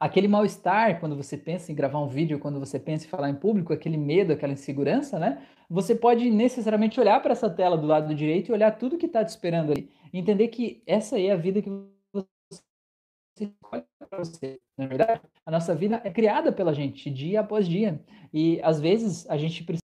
aquele 0.00 0.28
mal-estar 0.28 1.00
quando 1.00 1.16
você 1.16 1.36
pensa 1.36 1.72
em 1.72 1.74
gravar 1.74 1.98
um 2.00 2.08
vídeo, 2.08 2.38
quando 2.38 2.58
você 2.58 2.78
pensa 2.78 3.06
em 3.06 3.08
falar 3.08 3.30
em 3.30 3.34
público, 3.34 3.72
aquele 3.72 3.96
medo, 3.96 4.32
aquela 4.32 4.52
insegurança, 4.52 5.18
né? 5.18 5.42
Você 5.68 5.94
pode 5.94 6.30
necessariamente 6.30 6.98
olhar 7.00 7.20
para 7.20 7.32
essa 7.32 7.50
tela 7.50 7.76
do 7.76 7.86
lado 7.86 8.14
direito 8.14 8.50
e 8.50 8.52
olhar 8.52 8.70
tudo 8.72 8.98
que 8.98 9.06
está 9.06 9.24
te 9.24 9.28
esperando 9.28 9.72
ali, 9.72 9.90
entender 10.12 10.48
que 10.48 10.82
essa 10.86 11.16
aí 11.16 11.26
é 11.26 11.32
a 11.32 11.36
vida 11.36 11.60
que 11.60 11.70
escolhe 13.44 13.84
para 13.98 14.18
você. 14.18 14.60
Na 14.76 14.84
é 14.84 14.88
verdade, 14.88 15.20
a 15.44 15.50
nossa 15.50 15.74
vida 15.74 16.00
é 16.04 16.10
criada 16.10 16.52
pela 16.52 16.74
gente 16.74 17.10
dia 17.10 17.40
após 17.40 17.68
dia. 17.68 18.02
E 18.32 18.60
às 18.62 18.80
vezes 18.80 19.28
a 19.28 19.36
gente 19.36 19.64
precisa 19.64 19.82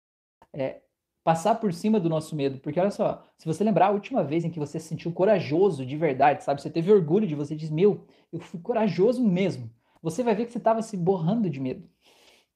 é, 0.53 0.81
passar 1.23 1.55
por 1.55 1.73
cima 1.73 1.99
do 1.99 2.09
nosso 2.09 2.35
medo. 2.35 2.59
Porque 2.59 2.79
olha 2.79 2.91
só, 2.91 3.23
se 3.37 3.45
você 3.45 3.63
lembrar 3.63 3.87
a 3.87 3.91
última 3.91 4.23
vez 4.23 4.45
em 4.45 4.49
que 4.49 4.59
você 4.59 4.79
se 4.79 4.87
sentiu 4.87 5.11
corajoso 5.11 5.85
de 5.85 5.97
verdade, 5.97 6.43
sabe? 6.43 6.61
Você 6.61 6.69
teve 6.69 6.91
orgulho 6.91 7.27
de 7.27 7.35
você, 7.35 7.55
diz: 7.55 7.69
Meu, 7.69 8.05
eu 8.31 8.39
fui 8.39 8.59
corajoso 8.59 9.23
mesmo. 9.23 9.69
Você 10.01 10.23
vai 10.23 10.35
ver 10.35 10.45
que 10.45 10.51
você 10.51 10.57
estava 10.57 10.81
se 10.81 10.95
borrando 10.95 11.49
de 11.49 11.59
medo. 11.59 11.89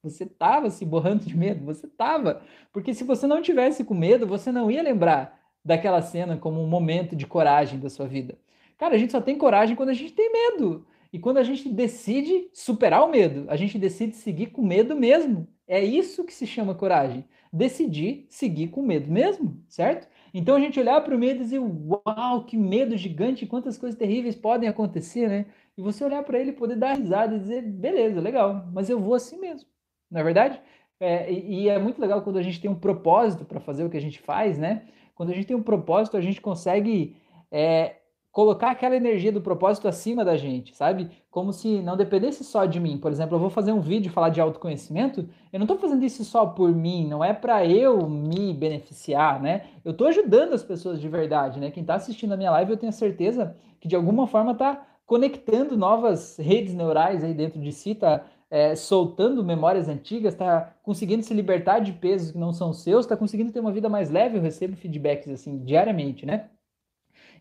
Você 0.04 0.23
estava 0.23 0.69
se 0.69 0.84
borrando 0.84 1.25
de 1.25 1.36
medo, 1.36 1.63
você 1.63 1.86
estava. 1.86 2.41
Porque 2.71 2.93
se 2.93 3.04
você 3.04 3.27
não 3.27 3.41
tivesse 3.41 3.84
com 3.84 3.93
medo, 3.93 4.25
você 4.25 4.51
não 4.51 4.71
ia 4.71 4.82
lembrar 4.82 5.39
daquela 5.63 6.01
cena 6.01 6.38
como 6.38 6.62
um 6.62 6.67
momento 6.67 7.15
de 7.15 7.27
coragem 7.27 7.80
da 7.80 7.89
sua 7.89 8.08
vida. 8.08 8.38
Cara, 8.82 8.96
a 8.96 8.98
gente 8.98 9.12
só 9.12 9.22
tem 9.22 9.38
coragem 9.38 9.76
quando 9.76 9.89
a 9.89 9.94
gente 9.94 10.12
tem 10.12 10.32
medo. 10.34 10.88
E 11.13 11.20
quando 11.20 11.38
a 11.38 11.44
gente 11.44 11.70
decide 11.70 12.50
superar 12.52 13.04
o 13.04 13.12
medo, 13.12 13.46
a 13.48 13.56
gente 13.56 13.78
decide 13.78 14.15
seguir 14.15 14.48
com 14.48 14.63
medo 14.63 14.96
mesmo. 14.96 15.48
É 15.67 15.80
isso 15.84 16.24
que 16.24 16.34
se 16.34 16.48
chama 16.48 16.74
coragem. 16.74 17.24
Decidir 17.54 18.26
seguir 18.28 18.70
com 18.70 18.82
medo 18.82 19.12
mesmo, 19.12 19.63
certo? 19.70 20.08
Então 20.34 20.56
a 20.56 20.60
gente 20.60 20.80
olhar 20.80 21.00
para 21.02 21.15
o 21.15 21.20
medo 21.20 21.41
e 21.41 21.44
dizer: 21.44 21.60
Uau, 21.60 22.44
que 22.44 22.58
medo 22.58 22.98
gigante, 22.98 23.46
quantas 23.46 23.78
coisas 23.78 24.00
terríveis 24.00 24.36
podem 24.36 24.67
acontecer, 24.67 25.30
né? 25.30 25.46
E 25.78 25.82
você 25.84 26.04
olhar 26.04 26.24
para 26.24 26.39
ele 26.39 26.52
poder 26.52 26.76
dar 26.76 26.94
risada 26.98 27.36
e 27.36 27.39
dizer: 27.39 27.62
Beleza, 27.62 28.20
legal, 28.20 28.67
mas 28.74 28.89
eu 28.89 29.00
vou 29.00 29.13
assim 29.13 29.38
mesmo. 29.39 29.70
Na 30.10 30.22
é 30.22 30.24
verdade? 30.24 30.60
É, 31.00 31.32
e, 31.32 31.65
e 31.65 31.70
é 31.70 31.78
muito 31.78 32.02
legal 32.02 32.24
quando 32.24 32.39
a 32.39 32.41
gente 32.41 32.60
tem 32.60 32.72
um 32.72 32.80
propósito 32.80 33.46
para 33.46 33.60
fazer 33.60 33.84
o 33.84 33.91
que 33.91 33.98
a 33.98 34.02
gente 34.02 34.20
faz, 34.20 34.58
né? 34.58 34.88
Quando 35.13 35.30
a 35.30 35.36
gente 35.36 35.46
tem 35.46 35.56
um 35.56 35.62
propósito, 35.62 36.17
a 36.17 36.22
gente 36.22 36.41
consegue 36.41 37.15
é, 37.52 38.01
colocar 38.32 38.72
aquela 38.72 38.96
energia 38.96 39.32
do 39.32 39.41
propósito 39.41 39.88
acima 39.88 40.24
da 40.24 40.38
gente, 40.38 40.76
sabe? 40.76 41.10
Como 41.30 41.52
se 41.52 41.82
não 41.82 41.98
dependesse 41.98 42.44
só 42.44 42.65
de 42.65 42.80
mim. 42.80 42.98
Por 42.98 43.12
exemplo, 43.12 43.36
eu 43.36 43.39
vou 43.39 43.50
fazer 43.50 43.74
um 43.74 43.82
vídeo 43.82 44.12
falar 44.12 44.30
de 44.30 44.39
autoconhecimento, 44.39 45.28
eu 45.52 45.60
não 45.60 45.65
estou 45.65 45.78
fazendo 45.78 46.04
isso 46.06 46.24
só 46.24 46.46
por 46.46 46.74
mim, 46.74 47.08
não 47.08 47.24
é 47.24 47.34
para 47.34 47.65
eu 47.65 48.08
me 48.08 48.54
beneficiar, 48.54 49.41
né? 49.41 49.65
Eu 49.84 49.91
estou 49.91 50.08
ajudando 50.08 50.54
as 50.54 50.63
pessoas 50.63 51.02
de 51.02 51.10
verdade, 51.10 51.60
né? 51.60 51.72
Quem 51.72 51.82
está 51.82 51.96
assistindo 51.96 52.34
a 52.34 52.38
minha 52.38 52.52
live, 52.52 52.72
eu 52.72 52.78
tenho 52.78 52.94
certeza 52.94 53.56
que 53.80 53.88
de 53.88 53.96
alguma 53.96 54.26
forma 54.28 54.54
está 54.54 54.86
conectando 55.06 55.76
novas 55.76 56.38
redes 56.38 56.74
neurais 56.74 57.24
aí 57.24 57.34
dentro 57.34 57.60
de 57.60 57.74
si, 57.74 57.91
está 57.91 58.24
é, 58.50 58.76
soltando 58.76 59.44
memórias 59.44 59.89
antigas, 59.89 60.34
está 60.34 60.74
conseguindo 60.84 61.22
se 61.24 61.34
libertar 61.34 61.80
de 61.80 61.91
pesos 61.91 62.32
que 62.32 62.38
não 62.38 62.54
são 62.54 62.72
seus, 62.72 63.06
está 63.06 63.17
conseguindo 63.17 63.52
ter 63.52 63.60
uma 63.60 63.74
vida 63.74 63.89
mais 63.89 64.10
leve. 64.10 64.38
Eu 64.38 64.41
recebo 64.41 64.78
feedbacks 64.78 65.28
assim 65.30 65.63
diariamente, 65.65 66.26
né? 66.26 66.50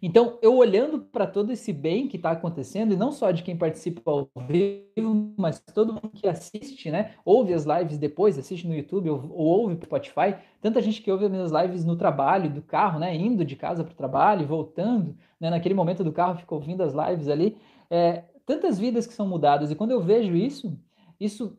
Então, 0.03 0.39
eu 0.41 0.57
olhando 0.57 1.01
para 1.01 1.27
todo 1.27 1.53
esse 1.53 1.73
bem 1.73 2.09
que 2.09 2.17
está 2.17 2.31
acontecendo, 2.31 2.93
e 2.93 2.97
não 2.97 3.13
só 3.13 3.31
de 3.31 3.43
quem 3.43 3.57
participa 3.57 4.11
ao 4.11 4.31
vivo, 4.49 5.35
mas 5.37 5.61
todo 5.61 5.93
mundo 5.93 6.09
que 6.09 6.27
assiste, 6.27 6.91
né? 6.91 7.15
Ouve 7.25 7.53
as 7.53 7.65
lives 7.65 7.99
depois, 7.99 8.39
assiste 8.39 8.67
no 8.67 8.75
YouTube 8.75 9.11
ou, 9.11 9.31
ou 9.31 9.47
ouve 9.47 9.75
no 9.75 9.83
Spotify. 9.83 10.37
Tanta 10.61 10.81
gente 10.81 11.03
que 11.03 11.13
ouve 11.13 11.27
as 11.27 11.31
minhas 11.31 11.53
lives 11.53 11.85
no 11.85 11.97
trabalho, 11.97 12.49
do 12.49 12.63
carro, 12.63 12.99
né? 12.99 13.15
Indo 13.15 13.45
de 13.45 13.57
casa 13.57 13.85
para 13.85 13.93
o 13.93 13.97
trabalho, 13.97 14.47
voltando, 14.47 15.17
né? 15.39 15.51
Naquele 15.51 15.75
momento 15.75 16.03
do 16.03 16.13
carro, 16.13 16.39
fica 16.39 16.55
ouvindo 16.55 16.83
as 16.83 16.95
lives 16.95 17.29
ali. 17.29 17.59
É, 17.91 18.25
tantas 18.47 18.79
vidas 18.79 19.07
que 19.07 19.13
são 19.13 19.29
mudadas. 19.29 19.71
E 19.71 19.75
quando 19.75 19.91
eu 19.91 20.01
vejo 20.01 20.35
isso, 20.35 20.77
isso 21.19 21.59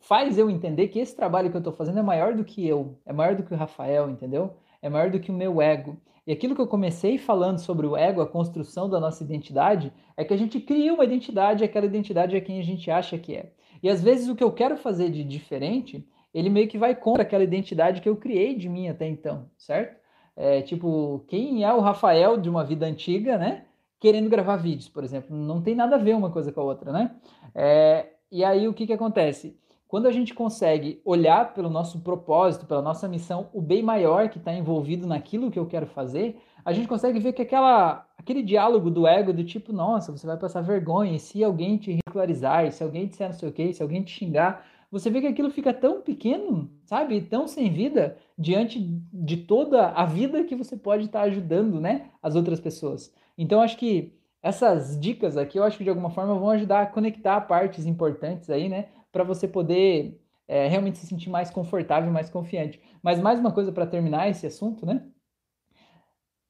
faz 0.00 0.38
eu 0.38 0.48
entender 0.48 0.88
que 0.88 0.98
esse 0.98 1.14
trabalho 1.14 1.50
que 1.50 1.56
eu 1.56 1.60
estou 1.60 1.72
fazendo 1.72 1.98
é 1.98 2.02
maior 2.02 2.34
do 2.34 2.44
que 2.44 2.66
eu, 2.66 2.98
é 3.04 3.12
maior 3.12 3.36
do 3.36 3.42
que 3.42 3.52
o 3.52 3.56
Rafael, 3.56 4.08
entendeu? 4.08 4.56
É 4.80 4.88
maior 4.88 5.10
do 5.10 5.20
que 5.20 5.30
o 5.30 5.34
meu 5.34 5.60
ego. 5.60 6.00
E 6.30 6.32
aquilo 6.32 6.54
que 6.54 6.60
eu 6.60 6.66
comecei 6.68 7.18
falando 7.18 7.58
sobre 7.58 7.84
o 7.88 7.96
ego, 7.96 8.20
a 8.20 8.26
construção 8.26 8.88
da 8.88 9.00
nossa 9.00 9.24
identidade, 9.24 9.92
é 10.16 10.24
que 10.24 10.32
a 10.32 10.36
gente 10.36 10.60
cria 10.60 10.94
uma 10.94 11.04
identidade, 11.04 11.64
aquela 11.64 11.86
identidade 11.86 12.36
é 12.36 12.40
quem 12.40 12.60
a 12.60 12.62
gente 12.62 12.88
acha 12.88 13.18
que 13.18 13.34
é. 13.34 13.50
E 13.82 13.88
às 13.88 14.00
vezes 14.00 14.28
o 14.28 14.36
que 14.36 14.44
eu 14.44 14.52
quero 14.52 14.76
fazer 14.76 15.10
de 15.10 15.24
diferente, 15.24 16.06
ele 16.32 16.48
meio 16.48 16.68
que 16.68 16.78
vai 16.78 16.94
contra 16.94 17.24
aquela 17.24 17.42
identidade 17.42 18.00
que 18.00 18.08
eu 18.08 18.14
criei 18.14 18.54
de 18.54 18.68
mim 18.68 18.86
até 18.86 19.08
então, 19.08 19.50
certo? 19.58 19.98
É, 20.36 20.62
tipo, 20.62 21.24
quem 21.26 21.64
é 21.64 21.74
o 21.74 21.80
Rafael 21.80 22.36
de 22.36 22.48
uma 22.48 22.62
vida 22.62 22.86
antiga, 22.86 23.36
né? 23.36 23.64
Querendo 23.98 24.30
gravar 24.30 24.54
vídeos, 24.54 24.88
por 24.88 25.02
exemplo. 25.02 25.36
Não 25.36 25.60
tem 25.60 25.74
nada 25.74 25.96
a 25.96 25.98
ver 25.98 26.14
uma 26.14 26.30
coisa 26.30 26.52
com 26.52 26.60
a 26.60 26.64
outra, 26.64 26.92
né? 26.92 27.10
É, 27.52 28.06
e 28.30 28.44
aí 28.44 28.68
o 28.68 28.72
que, 28.72 28.86
que 28.86 28.92
acontece? 28.92 29.58
Quando 29.90 30.06
a 30.06 30.12
gente 30.12 30.32
consegue 30.32 31.02
olhar 31.04 31.52
pelo 31.52 31.68
nosso 31.68 31.98
propósito, 31.98 32.64
pela 32.64 32.80
nossa 32.80 33.08
missão, 33.08 33.48
o 33.52 33.60
bem 33.60 33.82
maior 33.82 34.28
que 34.28 34.38
está 34.38 34.54
envolvido 34.54 35.04
naquilo 35.04 35.50
que 35.50 35.58
eu 35.58 35.66
quero 35.66 35.84
fazer, 35.84 36.40
a 36.64 36.72
gente 36.72 36.86
consegue 36.86 37.18
ver 37.18 37.32
que 37.32 37.42
aquela, 37.42 38.06
aquele 38.16 38.40
diálogo 38.40 38.88
do 38.88 39.04
ego 39.04 39.32
do 39.32 39.42
tipo, 39.42 39.72
nossa, 39.72 40.12
você 40.12 40.28
vai 40.28 40.36
passar 40.36 40.60
vergonha, 40.60 41.16
e 41.16 41.18
se 41.18 41.42
alguém 41.42 41.76
te 41.76 41.90
ridicularizar, 41.90 42.70
se 42.70 42.84
alguém 42.84 43.08
disser 43.08 43.30
não 43.30 43.36
sei 43.36 43.48
o 43.48 43.52
quê, 43.52 43.72
se 43.72 43.82
alguém 43.82 44.00
te 44.04 44.12
xingar, 44.12 44.64
você 44.92 45.10
vê 45.10 45.20
que 45.20 45.26
aquilo 45.26 45.50
fica 45.50 45.74
tão 45.74 46.00
pequeno, 46.02 46.70
sabe? 46.84 47.20
Tão 47.22 47.48
sem 47.48 47.72
vida 47.72 48.16
diante 48.38 48.78
de 49.12 49.38
toda 49.38 49.88
a 49.88 50.06
vida 50.06 50.44
que 50.44 50.54
você 50.54 50.76
pode 50.76 51.06
estar 51.06 51.22
ajudando, 51.22 51.80
né? 51.80 52.10
As 52.22 52.36
outras 52.36 52.60
pessoas. 52.60 53.12
Então, 53.36 53.60
acho 53.60 53.76
que 53.76 54.14
essas 54.40 54.98
dicas 54.98 55.36
aqui, 55.36 55.58
eu 55.58 55.64
acho 55.64 55.76
que 55.76 55.84
de 55.84 55.90
alguma 55.90 56.10
forma 56.10 56.36
vão 56.36 56.50
ajudar 56.50 56.82
a 56.82 56.86
conectar 56.86 57.40
partes 57.40 57.86
importantes 57.86 58.48
aí, 58.50 58.68
né? 58.68 58.86
Para 59.12 59.24
você 59.24 59.48
poder 59.48 60.20
é, 60.46 60.66
realmente 60.66 60.98
se 60.98 61.06
sentir 61.06 61.30
mais 61.30 61.50
confortável, 61.50 62.10
mais 62.12 62.28
confiante. 62.28 62.80
Mas 63.02 63.20
mais 63.20 63.38
uma 63.38 63.52
coisa 63.52 63.70
para 63.72 63.86
terminar 63.86 64.28
esse 64.28 64.46
assunto, 64.46 64.84
né? 64.84 65.06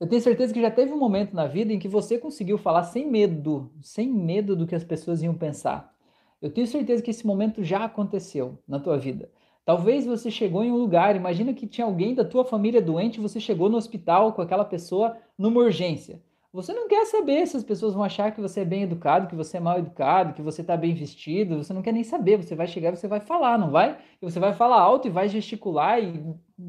Eu 0.01 0.09
tenho 0.09 0.23
certeza 0.23 0.55
que 0.55 0.61
já 0.63 0.71
teve 0.71 0.93
um 0.93 0.99
momento 0.99 1.37
na 1.37 1.47
vida 1.47 1.73
em 1.73 1.79
que 1.79 1.87
você 1.87 2.17
conseguiu 2.19 2.57
falar 2.57 2.85
sem 2.85 3.07
medo, 3.07 3.71
sem 3.83 4.11
medo 4.11 4.57
do 4.57 4.67
que 4.67 4.75
as 4.75 4.83
pessoas 4.83 5.23
iam 5.23 5.35
pensar. 5.35 5.95
Eu 6.41 6.51
tenho 6.51 6.67
certeza 6.67 7.03
que 7.03 7.11
esse 7.11 7.27
momento 7.27 7.63
já 7.63 7.85
aconteceu 7.85 8.59
na 8.67 8.81
tua 8.81 8.97
vida. 8.97 9.31
Talvez 9.63 10.07
você 10.07 10.31
chegou 10.31 10.65
em 10.65 10.73
um 10.73 10.79
lugar, 10.79 11.15
imagina 11.15 11.53
que 11.53 11.67
tinha 11.67 11.87
alguém 11.87 12.15
da 12.15 12.25
tua 12.25 12.47
família 12.47 12.81
doente, 12.81 13.21
você 13.21 13.39
chegou 13.39 13.69
no 13.69 13.77
hospital 13.77 14.33
com 14.33 14.41
aquela 14.41 14.65
pessoa 14.65 15.19
numa 15.37 15.61
urgência. 15.61 16.23
Você 16.53 16.73
não 16.73 16.89
quer 16.89 17.07
saber 17.07 17.47
se 17.47 17.57
as 17.57 17.63
pessoas 17.63 17.95
vão 17.95 18.03
achar 18.03 18.33
que 18.33 18.41
você 18.41 18.61
é 18.61 18.65
bem 18.65 18.83
educado, 18.83 19.29
que 19.29 19.37
você 19.37 19.59
é 19.59 19.61
mal 19.61 19.79
educado, 19.79 20.35
que 20.35 20.43
você 20.43 20.63
está 20.63 20.77
bem 20.77 20.95
vestido. 20.95 21.59
Você 21.63 21.73
não 21.73 21.81
quer 21.81 21.93
nem 21.93 22.03
saber. 22.03 22.39
Você 22.39 22.57
vai 22.57 22.67
chegar, 22.67 22.91
você 22.91 23.07
vai 23.07 23.21
falar, 23.21 23.57
não 23.57 23.71
vai? 23.71 23.99
E 24.21 24.25
você 24.29 24.41
vai 24.41 24.53
falar 24.53 24.81
alto 24.81 25.07
e 25.07 25.11
vai 25.11 25.29
gesticular 25.29 26.03
e 26.03 26.21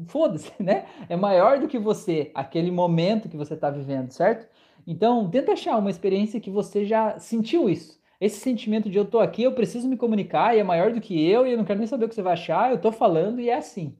foda-se, 0.06 0.52
né? 0.62 0.86
É 1.08 1.16
maior 1.16 1.58
do 1.58 1.66
que 1.66 1.80
você, 1.80 2.30
aquele 2.32 2.70
momento 2.70 3.28
que 3.28 3.36
você 3.36 3.54
está 3.54 3.70
vivendo, 3.70 4.12
certo? 4.12 4.46
Então, 4.86 5.28
tenta 5.28 5.52
achar 5.52 5.76
uma 5.76 5.90
experiência 5.90 6.40
que 6.40 6.50
você 6.50 6.84
já 6.84 7.18
sentiu 7.18 7.68
isso. 7.68 8.00
Esse 8.20 8.38
sentimento 8.38 8.88
de 8.88 8.98
eu 8.98 9.04
tô 9.04 9.18
aqui, 9.18 9.42
eu 9.42 9.52
preciso 9.52 9.88
me 9.88 9.96
comunicar 9.96 10.56
e 10.56 10.60
é 10.60 10.64
maior 10.64 10.92
do 10.92 11.00
que 11.00 11.28
eu 11.28 11.44
e 11.44 11.52
eu 11.52 11.58
não 11.58 11.64
quero 11.64 11.80
nem 11.80 11.88
saber 11.88 12.04
o 12.04 12.08
que 12.08 12.14
você 12.14 12.22
vai 12.22 12.34
achar, 12.34 12.70
eu 12.70 12.80
tô 12.80 12.92
falando 12.92 13.40
e 13.40 13.50
é 13.50 13.56
assim. 13.56 13.96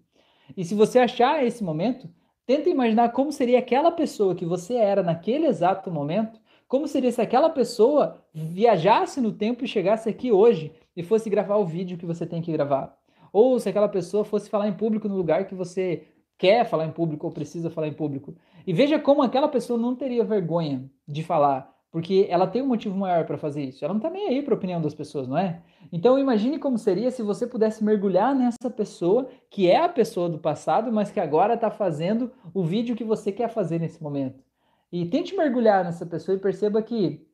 E 0.57 0.64
se 0.64 0.77
você 0.77 1.01
achar 1.01 1.45
esse 1.45 1.64
momento, 1.64 2.09
Tenta 2.44 2.68
imaginar 2.68 3.12
como 3.12 3.31
seria 3.31 3.59
aquela 3.61 3.90
pessoa 3.90 4.35
que 4.35 4.44
você 4.44 4.74
era 4.74 5.02
naquele 5.02 5.46
exato 5.46 5.90
momento, 5.90 6.40
como 6.66 6.88
seria 6.88 7.12
se 7.12 7.20
aquela 7.20 7.48
pessoa 7.50 8.24
viajasse 8.35 9.20
no 9.20 9.33
tempo 9.33 9.64
e 9.64 9.68
chegasse 9.68 10.09
aqui 10.09 10.33
hoje 10.33 10.72
e 10.96 11.02
fosse 11.02 11.31
gravar 11.31 11.57
o 11.57 11.66
vídeo 11.66 11.98
que 11.98 12.07
você 12.07 12.26
tem 12.26 12.42
que 12.42 12.50
gravar. 12.50 12.96
Ou 13.33 13.59
se 13.61 13.68
aquela 13.68 13.88
pessoa 13.88 14.24
fosse 14.24 14.50
falar 14.50 14.68
em 14.68 14.72
público 14.72 15.09
no 15.09 15.16
lugar 15.16 15.46
que 15.46 15.55
você 15.55 16.07
quer 16.37 16.64
falar 16.64 16.87
em 16.87 16.90
público 16.90 17.26
ou 17.26 17.33
precisa 17.33 17.70
falar 17.70 17.87
em 17.87 17.92
público. 17.92 18.35
E 18.66 18.72
veja 18.72 18.98
como 18.98 19.22
aquela 19.22 19.48
pessoa 19.48 19.78
não 19.78 19.94
teria 19.94 20.24
vergonha 20.24 20.90
de 21.07 21.22
falar, 21.22 21.71
porque 21.92 22.26
ela 22.31 22.46
tem 22.46 22.62
um 22.62 22.66
motivo 22.66 22.96
maior 22.96 23.26
para 23.26 23.37
fazer 23.37 23.62
isso. 23.62 23.85
Ela 23.85 23.92
não 23.92 23.98
está 23.98 24.09
nem 24.09 24.28
aí 24.28 24.42
para 24.42 24.55
a 24.55 24.57
opinião 24.57 24.81
das 24.81 24.94
pessoas, 24.94 25.28
não 25.28 25.37
é? 25.37 25.62
Então 25.92 26.18
imagine 26.18 26.59
como 26.59 26.78
seria 26.78 27.11
se 27.11 27.22
você 27.22 27.46
pudesse 27.46 27.85
mergulhar 27.85 28.35
nessa 28.35 28.70
pessoa 28.70 29.28
que 29.50 29.70
é 29.70 29.76
a 29.76 29.88
pessoa 29.90 30.26
do 30.26 30.38
passado, 30.38 30.90
mas 30.90 31.11
que 31.11 31.20
agora 31.20 31.52
está 31.52 31.70
fazendo 31.70 32.33
o 32.55 32.64
vídeo 32.64 32.96
que 32.96 33.05
você 33.05 33.31
quer 33.31 33.50
fazer 33.50 33.78
nesse 33.78 34.02
momento. 34.02 34.42
E 34.90 35.05
tente 35.05 35.37
mergulhar 35.37 35.85
nessa 35.85 36.07
pessoa 36.07 36.35
e 36.35 36.40
perceba 36.40 36.83
que 36.83 37.26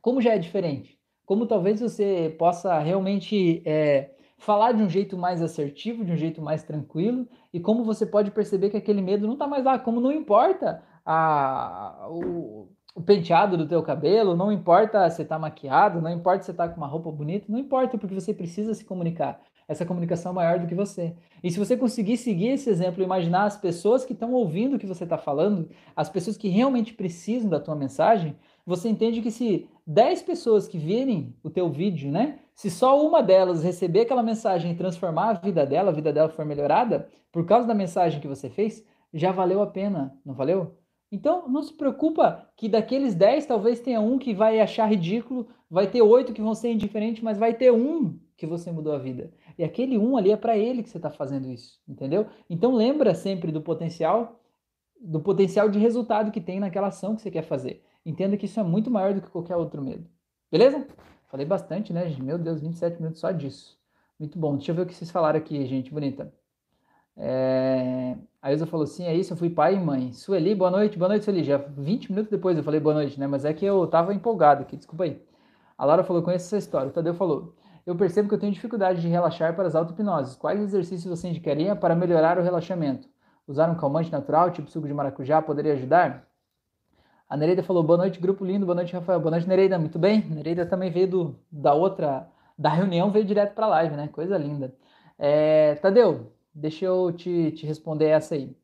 como 0.00 0.20
já 0.20 0.34
é 0.34 0.38
diferente, 0.38 0.98
como 1.26 1.46
talvez 1.46 1.80
você 1.80 2.34
possa 2.38 2.78
realmente 2.78 3.62
é, 3.66 4.14
falar 4.38 4.72
de 4.72 4.82
um 4.82 4.88
jeito 4.88 5.16
mais 5.16 5.42
assertivo, 5.42 6.04
de 6.04 6.12
um 6.12 6.16
jeito 6.16 6.40
mais 6.40 6.62
tranquilo, 6.62 7.28
e 7.52 7.60
como 7.60 7.84
você 7.84 8.06
pode 8.06 8.30
perceber 8.30 8.70
que 8.70 8.76
aquele 8.78 9.02
medo 9.02 9.26
não 9.26 9.34
está 9.34 9.46
mais 9.46 9.64
lá, 9.64 9.78
como 9.78 10.00
não 10.00 10.12
importa 10.12 10.82
a, 11.04 12.06
o, 12.10 12.68
o 12.94 13.02
penteado 13.02 13.56
do 13.56 13.66
teu 13.66 13.82
cabelo, 13.82 14.36
não 14.36 14.52
importa 14.52 15.08
se 15.10 15.24
tá 15.24 15.38
maquiado, 15.38 16.00
não 16.00 16.10
importa 16.10 16.44
se 16.44 16.54
tá 16.54 16.68
com 16.68 16.76
uma 16.76 16.86
roupa 16.86 17.10
bonita, 17.10 17.46
não 17.48 17.58
importa, 17.58 17.98
porque 17.98 18.14
você 18.14 18.32
precisa 18.32 18.72
se 18.72 18.84
comunicar. 18.84 19.40
Essa 19.66 19.84
comunicação 19.84 20.32
é 20.32 20.34
maior 20.34 20.58
do 20.58 20.66
que 20.66 20.74
você. 20.74 21.16
E 21.42 21.50
se 21.50 21.58
você 21.58 21.76
conseguir 21.76 22.18
seguir 22.18 22.48
esse 22.48 22.68
exemplo, 22.68 23.02
imaginar 23.02 23.44
as 23.44 23.56
pessoas 23.56 24.04
que 24.04 24.12
estão 24.12 24.32
ouvindo 24.32 24.76
o 24.76 24.78
que 24.78 24.86
você 24.86 25.04
está 25.04 25.16
falando, 25.16 25.68
as 25.96 26.08
pessoas 26.08 26.36
que 26.36 26.48
realmente 26.48 26.92
precisam 26.92 27.50
da 27.50 27.58
tua 27.58 27.74
mensagem, 27.74 28.36
você 28.66 28.88
entende 28.88 29.22
que 29.22 29.30
se 29.30 29.68
10 29.86 30.22
pessoas 30.22 30.68
que 30.68 30.78
virem 30.78 31.34
o 31.42 31.50
teu 31.50 31.70
vídeo, 31.70 32.10
né? 32.10 32.38
Se 32.54 32.70
só 32.70 33.04
uma 33.04 33.22
delas 33.22 33.64
receber 33.64 34.02
aquela 34.02 34.22
mensagem 34.22 34.70
e 34.70 34.76
transformar 34.76 35.30
a 35.30 35.34
vida 35.34 35.66
dela, 35.66 35.90
a 35.90 35.94
vida 35.94 36.12
dela 36.12 36.28
for 36.28 36.44
melhorada, 36.44 37.08
por 37.32 37.44
causa 37.44 37.66
da 37.66 37.74
mensagem 37.74 38.20
que 38.20 38.28
você 38.28 38.48
fez, 38.48 38.84
já 39.12 39.32
valeu 39.32 39.60
a 39.62 39.66
pena, 39.66 40.16
não 40.24 40.34
valeu? 40.34 40.76
Então, 41.10 41.48
não 41.48 41.62
se 41.62 41.72
preocupa 41.72 42.48
que 42.56 42.68
daqueles 42.68 43.14
10, 43.14 43.46
talvez 43.46 43.80
tenha 43.80 44.00
um 44.00 44.18
que 44.18 44.34
vai 44.34 44.60
achar 44.60 44.86
ridículo, 44.86 45.46
vai 45.70 45.86
ter 45.86 46.02
oito 46.02 46.32
que 46.32 46.42
vão 46.42 46.54
ser 46.54 46.72
indiferentes, 46.72 47.22
mas 47.22 47.38
vai 47.38 47.54
ter 47.54 47.72
um 47.72 48.18
que 48.36 48.46
você 48.46 48.72
mudou 48.72 48.92
a 48.92 48.98
vida. 48.98 49.32
E 49.56 49.62
aquele 49.62 49.96
um 49.96 50.16
ali 50.16 50.32
é 50.32 50.36
para 50.36 50.56
ele 50.58 50.82
que 50.82 50.88
você 50.88 50.98
está 50.98 51.10
fazendo 51.10 51.48
isso, 51.50 51.80
entendeu? 51.88 52.26
Então, 52.50 52.74
lembra 52.74 53.14
sempre 53.14 53.52
do 53.52 53.60
potencial, 53.60 54.40
do 55.00 55.20
potencial 55.20 55.68
de 55.68 55.78
resultado 55.78 56.32
que 56.32 56.40
tem 56.40 56.58
naquela 56.58 56.88
ação 56.88 57.14
que 57.14 57.22
você 57.22 57.30
quer 57.30 57.42
fazer. 57.42 57.82
Entenda 58.04 58.36
que 58.36 58.46
isso 58.46 58.58
é 58.58 58.62
muito 58.62 58.90
maior 58.90 59.14
do 59.14 59.20
que 59.20 59.30
qualquer 59.30 59.56
outro 59.56 59.80
medo. 59.80 60.06
Beleza? 60.50 60.86
Falei 61.28 61.46
bastante, 61.46 61.92
né, 61.92 62.08
gente? 62.08 62.22
Meu 62.22 62.38
Deus, 62.38 62.60
27 62.60 63.00
minutos 63.00 63.20
só 63.20 63.30
disso. 63.30 63.78
Muito 64.18 64.38
bom. 64.38 64.56
Deixa 64.56 64.70
eu 64.70 64.76
ver 64.76 64.82
o 64.82 64.86
que 64.86 64.94
vocês 64.94 65.10
falaram 65.10 65.38
aqui, 65.38 65.64
gente 65.66 65.92
bonita. 65.92 66.32
É... 67.16 68.16
A 68.42 68.52
Ilza 68.52 68.66
falou 68.66 68.84
assim: 68.84 69.04
é 69.04 69.14
isso, 69.14 69.32
eu 69.32 69.36
fui 69.36 69.50
pai 69.50 69.74
e 69.74 69.80
mãe. 69.80 70.12
Sueli, 70.12 70.54
boa 70.54 70.70
noite, 70.70 70.98
boa 70.98 71.08
noite, 71.08 71.24
Sueli. 71.24 71.42
Já 71.44 71.56
20 71.56 72.10
minutos 72.10 72.30
depois 72.30 72.56
eu 72.58 72.64
falei 72.64 72.80
boa 72.80 72.94
noite, 72.94 73.18
né? 73.18 73.26
Mas 73.26 73.44
é 73.44 73.52
que 73.54 73.64
eu 73.64 73.86
tava 73.86 74.12
empolgado 74.14 74.62
aqui, 74.62 74.76
desculpa 74.76 75.04
aí. 75.04 75.22
A 75.78 75.84
Laura 75.84 76.04
falou: 76.04 76.22
conheço 76.22 76.46
essa 76.46 76.58
história. 76.58 76.88
O 76.88 76.92
Tadeu 76.92 77.14
falou: 77.14 77.54
eu 77.86 77.94
percebo 77.96 78.28
que 78.28 78.34
eu 78.34 78.38
tenho 78.38 78.52
dificuldade 78.52 79.00
de 79.00 79.08
relaxar 79.08 79.54
para 79.54 79.66
as 79.66 79.74
auto-hipnoses. 79.74 80.36
Quais 80.36 80.60
exercícios 80.60 81.18
você 81.18 81.28
indicaria 81.28 81.76
para 81.76 81.94
melhorar 81.94 82.38
o 82.38 82.42
relaxamento? 82.42 83.08
Usar 83.46 83.70
um 83.70 83.74
calmante 83.76 84.10
natural, 84.10 84.50
tipo 84.50 84.70
suco 84.70 84.86
de 84.86 84.94
maracujá, 84.94 85.42
poderia 85.42 85.74
ajudar? 85.74 86.26
A 87.28 87.36
Nereida 87.36 87.62
falou: 87.62 87.82
boa 87.82 87.98
noite, 87.98 88.20
grupo 88.20 88.44
lindo, 88.44 88.66
boa 88.66 88.76
noite, 88.76 88.92
Rafael. 88.94 89.20
Boa 89.20 89.32
noite, 89.32 89.48
Nereida, 89.48 89.78
muito 89.78 89.98
bem? 89.98 90.22
Nereida 90.28 90.66
também 90.66 90.90
veio 90.90 91.08
do, 91.08 91.38
da 91.50 91.74
outra, 91.74 92.28
da 92.58 92.70
reunião, 92.70 93.10
veio 93.10 93.24
direto 93.24 93.54
para 93.54 93.66
a 93.66 93.68
live, 93.70 93.96
né? 93.96 94.08
Coisa 94.08 94.36
linda. 94.38 94.74
É, 95.18 95.74
Tadeu, 95.76 96.33
deixa 96.54 96.84
eu 96.84 97.12
te, 97.12 97.52
te 97.52 97.66
responder 97.66 98.06
essa 98.06 98.34
aí. 98.34 98.56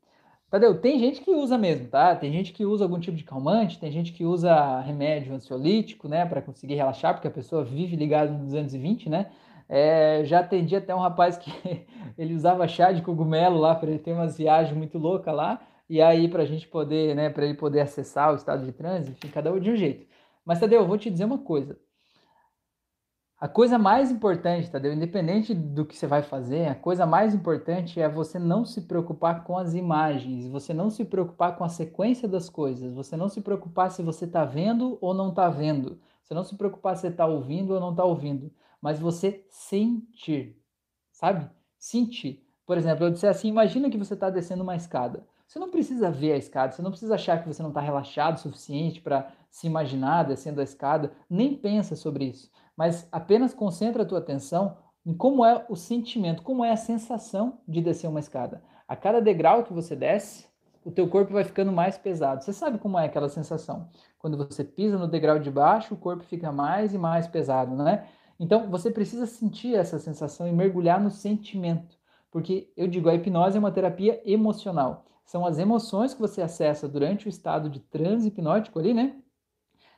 Tadeu, 0.51 0.81
tem 0.81 0.99
gente 0.99 1.21
que 1.21 1.31
usa 1.31 1.57
mesmo, 1.57 1.87
tá? 1.89 2.17
Tem 2.17 2.33
gente 2.33 2.53
que 2.53 2.65
usa 2.67 2.85
algum 2.85 2.99
tipo 2.99 3.17
de 3.17 3.23
calmante, 3.23 3.79
tem 3.79 3.91
gente 3.93 4.13
que 4.13 4.25
usa 4.25 4.81
remédio 4.81 5.33
ansiolítico, 5.33 6.09
né, 6.09 6.27
para 6.27 6.43
conseguir 6.43 6.75
relaxar, 6.75 7.15
porque 7.15 7.29
a 7.29 7.31
pessoa 7.31 7.65
vive 7.65 7.95
ligada 7.95 8.33
no 8.33 8.45
220, 8.45 9.09
né? 9.09 9.31
É, 9.69 10.23
já 10.25 10.41
atendi 10.41 10.75
até 10.75 10.93
um 10.93 10.99
rapaz 10.99 11.39
que 11.39 11.53
ele 12.19 12.35
usava 12.35 12.67
chá 12.67 12.91
de 12.91 13.03
cogumelo 13.03 13.59
lá 13.59 13.75
para 13.77 13.91
ele 13.91 14.01
ter 14.01 14.13
umas 14.13 14.37
viagens 14.37 14.77
muito 14.77 14.99
loucas 14.99 15.33
lá, 15.35 15.61
e 15.89 16.03
aí 16.03 16.29
para 16.29 16.43
a 16.43 16.47
gente 16.47 16.67
poder, 16.67 17.15
né, 17.15 17.31
para 17.31 17.45
ele 17.45 17.55
poder 17.55 17.81
acessar 17.81 18.33
o 18.33 18.37
estado 18.37 18.65
de 18.67 18.73
transe, 18.73 19.13
enfim, 19.13 19.29
cada 19.29 19.53
um 19.53 19.61
de 19.61 19.71
um 19.71 19.77
jeito. 19.77 20.07
Mas 20.45 20.59
Tadeu, 20.59 20.81
eu 20.81 20.87
vou 20.87 20.99
te 20.99 21.09
dizer 21.11 21.25
uma 21.25 21.39
coisa. 21.39 21.79
A 23.41 23.49
coisa 23.49 23.79
mais 23.79 24.11
importante, 24.11 24.71
Tadeu, 24.71 24.93
independente 24.93 25.55
do 25.55 25.87
que 25.87 25.97
você 25.97 26.07
vai 26.07 26.23
fazer, 26.23 26.69
a 26.69 26.75
coisa 26.75 27.07
mais 27.07 27.35
importante 27.35 27.99
é 27.99 28.07
você 28.07 28.39
não 28.39 28.67
se 28.67 28.83
preocupar 28.83 29.45
com 29.45 29.57
as 29.57 29.73
imagens, 29.73 30.47
você 30.47 30.75
não 30.75 30.91
se 30.91 31.07
preocupar 31.07 31.57
com 31.57 31.65
a 31.65 31.71
sequência 31.71 32.29
das 32.29 32.51
coisas, 32.51 32.93
você 32.93 33.17
não 33.17 33.31
se 33.31 33.41
preocupar 33.41 33.91
se 33.91 34.03
você 34.03 34.27
está 34.27 34.45
vendo 34.45 34.99
ou 35.01 35.15
não 35.15 35.31
está 35.31 35.49
vendo, 35.49 35.99
você 36.23 36.35
não 36.35 36.45
se 36.45 36.55
preocupar 36.55 36.99
se 36.99 37.07
está 37.07 37.25
ouvindo 37.25 37.73
ou 37.73 37.81
não 37.81 37.93
está 37.93 38.05
ouvindo, 38.05 38.53
mas 38.79 39.01
você 39.01 39.43
sentir, 39.49 40.63
sabe? 41.11 41.49
Sentir. 41.79 42.47
Por 42.67 42.77
exemplo, 42.77 43.07
eu 43.07 43.11
disse 43.11 43.27
assim: 43.27 43.49
imagina 43.49 43.89
que 43.89 43.97
você 43.97 44.13
está 44.13 44.29
descendo 44.29 44.63
uma 44.63 44.77
escada. 44.77 45.27
Você 45.47 45.59
não 45.59 45.71
precisa 45.71 46.11
ver 46.11 46.35
a 46.35 46.37
escada, 46.37 46.73
você 46.73 46.83
não 46.83 46.91
precisa 46.91 47.15
achar 47.15 47.41
que 47.41 47.49
você 47.49 47.63
não 47.63 47.71
está 47.71 47.81
relaxado 47.81 48.37
o 48.37 48.41
suficiente 48.41 49.01
para 49.01 49.33
se 49.51 49.67
imaginar 49.67 50.25
descendo 50.25 50.61
a 50.61 50.65
escada, 50.65 51.11
nem 51.29 51.57
pensa 51.57 51.97
sobre 51.97 52.27
isso 52.27 52.51
mas 52.77 53.09
apenas 53.11 53.55
concentra 53.55 54.03
a 54.03 54.07
tua 54.07 54.19
atenção 54.19 54.77
em 55.05 55.15
como 55.15 55.45
é 55.45 55.65
o 55.69 55.77
sentimento, 55.77 56.43
como 56.43 56.65
é 56.65 56.73
a 56.73 56.77
sensação 56.77 57.61
de 57.67 57.81
descer 57.81 58.09
uma 58.09 58.21
escada. 58.21 58.63
A 58.87 58.97
cada 58.97 59.21
degrau 59.21 59.65
que 59.65 59.73
você 59.73 59.97
desce, 59.97 60.47
o 60.85 60.91
teu 60.91 61.09
corpo 61.09 61.33
vai 61.33 61.45
ficando 61.45 61.73
mais 61.73 61.97
pesado. 61.99 62.43
Você 62.43 62.53
sabe 62.53 62.79
como 62.79 62.99
é 62.99 63.07
aquela 63.07 63.29
sensação? 63.29 63.89
Quando 64.19 64.37
você 64.37 64.65
pisa 64.65 64.99
no 64.99 65.09
degrau 65.09 65.39
de 65.39 65.51
baixo, 65.51 65.95
o 65.95 65.97
corpo 65.97 66.23
fica 66.25 66.51
mais 66.51 66.95
e 66.95 66.99
mais 66.99 67.27
pesado, 67.27 67.75
né? 67.77 68.09
Então, 68.39 68.71
você 68.71 68.91
precisa 68.91 69.27
sentir 69.27 69.75
essa 69.75 69.99
sensação 69.99 70.49
e 70.49 70.53
mergulhar 70.53 71.01
no 71.01 71.11
sentimento. 71.11 71.99
Porque 72.31 72.73
eu 72.77 72.87
digo, 72.87 73.09
a 73.09 73.15
hipnose 73.15 73.57
é 73.57 73.61
uma 73.61 73.73
terapia 73.73 74.23
emocional. 74.25 75.05
São 75.25 75.45
as 75.45 75.59
emoções 75.59 76.15
que 76.15 76.21
você 76.21 76.41
acessa 76.41 76.89
durante 76.89 77.27
o 77.27 77.29
estado 77.29 77.69
de 77.69 77.81
transe 77.81 78.29
hipnótico 78.29 78.79
ali, 78.79 78.95
né? 78.95 79.17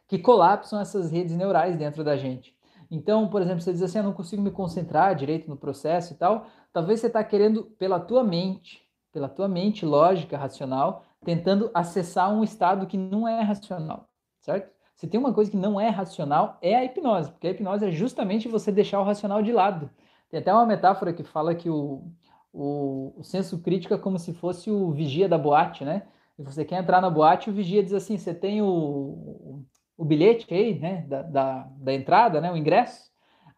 Que 0.09 0.19
colapsam 0.19 0.81
essas 0.81 1.11
redes 1.11 1.37
neurais 1.37 1.77
dentro 1.77 2.03
da 2.03 2.17
gente. 2.17 2.55
Então, 2.95 3.27
por 3.27 3.41
exemplo, 3.41 3.63
você 3.63 3.73
diz 3.73 3.81
assim, 3.81 3.97
eu 3.97 4.05
não 4.05 4.13
consigo 4.13 4.43
me 4.43 4.51
concentrar 4.51 5.15
direito 5.15 5.49
no 5.49 5.57
processo 5.57 6.13
e 6.13 6.17
tal, 6.17 6.47
talvez 6.75 7.01
você 7.01 7.07
está 7.07 7.25
querendo, 7.25 7.65
pela 7.79 7.99
tua 7.99 8.23
mente, 8.23 8.83
pela 9.11 9.31
tua 9.31 9.49
mente 9.49 9.87
lógica, 9.87 10.37
racional, 10.37 11.03
tentando 11.25 11.71
acessar 11.73 12.31
um 12.31 12.45
estado 12.45 12.87
que 12.87 12.99
não 12.99 13.27
é 13.27 13.41
racional, 13.41 14.11
certo? 14.43 14.71
Se 14.95 15.07
tem 15.07 15.19
uma 15.19 15.33
coisa 15.33 15.51
que 15.51 15.57
não 15.57 15.81
é 15.81 15.89
racional, 15.89 16.59
é 16.61 16.77
a 16.77 16.85
hipnose, 16.85 17.31
porque 17.31 17.47
a 17.47 17.51
hipnose 17.53 17.87
é 17.87 17.91
justamente 17.91 18.47
você 18.47 18.71
deixar 18.71 19.01
o 19.01 19.05
racional 19.05 19.43
de 19.43 19.53
lado. 19.53 19.89
Tem 20.29 20.41
até 20.41 20.53
uma 20.53 20.67
metáfora 20.67 21.15
que 21.15 21.23
fala 21.23 21.55
que 21.55 21.71
o, 21.71 22.13
o, 22.53 23.15
o 23.17 23.25
senso 23.25 23.59
crítico 23.63 23.95
é 23.95 23.99
como 23.99 24.19
se 24.19 24.35
fosse 24.35 24.71
o 24.71 24.91
vigia 24.93 25.27
da 25.27 25.39
boate, 25.39 25.83
né? 25.83 26.07
E 26.39 26.43
você 26.43 26.63
quer 26.63 26.79
entrar 26.79 27.01
na 27.01 27.09
boate, 27.09 27.49
o 27.49 27.55
vigia 27.55 27.83
diz 27.83 27.95
assim: 27.95 28.19
você 28.19 28.35
tem 28.35 28.61
o, 28.61 29.65
o 29.97 30.05
bilhete 30.05 30.53
aí, 30.53 30.79
né, 30.79 31.05
da, 31.09 31.23
da, 31.23 31.69
da 31.77 31.95
entrada, 31.95 32.41
né, 32.41 32.51
o 32.51 32.57
ingresso? 32.57 33.13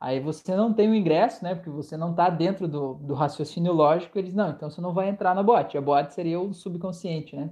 Aí 0.05 0.21
você 0.21 0.55
não 0.55 0.75
tem 0.75 0.91
o 0.91 0.95
ingresso, 0.95 1.43
né? 1.43 1.55
Porque 1.55 1.71
você 1.71 1.97
não 1.97 2.11
está 2.11 2.29
dentro 2.29 2.69
do, 2.69 2.95
do 2.95 3.15
raciocínio 3.15 3.73
lógico. 3.73 4.19
Eles 4.19 4.35
não, 4.35 4.51
então 4.51 4.69
você 4.69 4.79
não 4.79 4.93
vai 4.93 5.09
entrar 5.09 5.35
na 5.35 5.43
boate. 5.43 5.79
A 5.79 5.81
boate 5.81 6.13
seria 6.13 6.39
o 6.39 6.53
subconsciente, 6.53 7.35
né? 7.35 7.49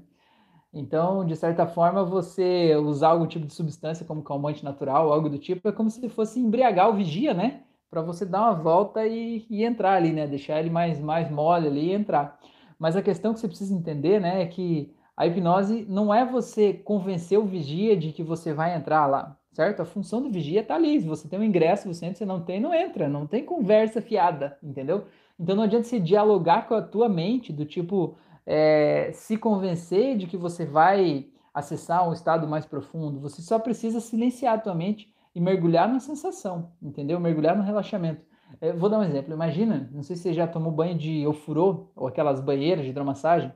Então, 0.71 1.25
de 1.25 1.35
certa 1.35 1.67
forma, 1.67 2.05
você 2.05 2.77
usar 2.77 3.09
algum 3.09 3.27
tipo 3.27 3.47
de 3.47 3.55
substância 3.55 4.05
como 4.07 4.23
calmante 4.23 4.65
natural, 4.65 5.13
algo 5.13 5.31
do 5.31 5.39
tipo, 5.39 5.67
é 5.69 5.73
como 5.73 5.89
se 5.91 6.07
fosse 6.11 6.41
embriagar 6.41 6.91
o 6.91 6.95
vigia, 6.95 7.33
né? 7.33 7.63
Para 7.91 8.03
você 8.03 8.27
dar 8.27 8.43
uma 8.43 8.55
volta 8.55 9.07
e, 9.07 9.47
e, 9.51 9.65
entrar 9.65 9.95
ali, 9.95 10.13
né? 10.13 10.27
Deixar 10.27 10.59
ele 10.61 10.71
mais, 10.71 11.01
mais 11.01 11.31
mole 11.31 11.69
ali 11.69 11.89
e 11.89 11.93
entrar. 11.93 12.39
Mas 12.79 12.97
a 12.97 13.03
questão 13.03 13.33
que 13.33 13.41
você 13.41 13.49
precisa 13.49 13.75
entender, 13.75 14.21
né, 14.21 14.43
é 14.43 14.47
que 14.47 14.95
a 15.17 15.27
hipnose 15.27 15.87
não 15.89 16.13
é 16.13 16.25
você 16.25 16.73
convencer 16.73 17.39
o 17.39 17.45
vigia 17.45 17.97
de 17.97 18.13
que 18.13 18.23
você 18.23 18.53
vai 18.53 18.75
entrar 18.75 19.07
lá, 19.07 19.37
certo? 19.53 19.83
A 19.83 19.85
função 19.85 20.23
do 20.23 20.31
vigia 20.31 20.61
está 20.61 20.75
ali. 20.75 21.01
Se 21.01 21.07
você 21.07 21.29
tem 21.29 21.39
um 21.39 21.45
ingresso, 21.45 21.93
você 21.93 22.07
entra, 22.07 22.19
você 22.19 22.27
não 22.27 22.43
tem, 22.43 22.61
não 22.61 22.75
entra. 22.75 23.09
Não 23.09 23.27
tem 23.27 23.45
conversa 23.45 24.01
fiada, 24.01 24.57
entendeu? 24.63 25.05
Então 25.39 25.57
não 25.57 25.65
adianta 25.65 25.85
você 25.87 26.01
dialogar 26.01 26.67
com 26.67 26.75
a 26.75 26.83
tua 26.83 27.09
mente 27.09 27.53
do 27.53 27.65
tipo, 27.65 28.17
é, 28.47 29.11
se 29.13 29.37
convencer 29.37 30.17
de 30.17 30.27
que 30.27 30.37
você 30.37 30.65
vai 30.65 31.27
acessar 31.53 32.09
um 32.09 32.13
estado 32.13 32.49
mais 32.49 32.65
profundo, 32.65 33.21
você 33.21 33.43
só 33.43 33.59
precisa 33.59 34.01
silenciar 34.01 34.55
a 34.55 34.59
tua 34.59 34.75
mente 34.75 35.13
e 35.35 35.41
mergulhar 35.41 35.89
na 35.89 36.01
sensação, 36.01 36.73
entendeu? 36.81 37.21
Mergulhar 37.21 37.57
no 37.57 37.63
relaxamento. 37.63 38.25
Eu 38.61 38.77
vou 38.77 38.89
dar 38.89 38.99
um 38.99 39.03
exemplo. 39.03 39.33
Imagina, 39.33 39.89
não 39.93 40.03
sei 40.03 40.17
se 40.17 40.23
você 40.23 40.33
já 40.33 40.47
tomou 40.47 40.73
banho 40.73 40.97
de 40.97 41.27
ofurô 41.27 41.91
ou 41.97 42.07
aquelas 42.07 42.41
banheiras 42.41 42.85
de 42.85 42.91
hidromassagem. 42.91 43.53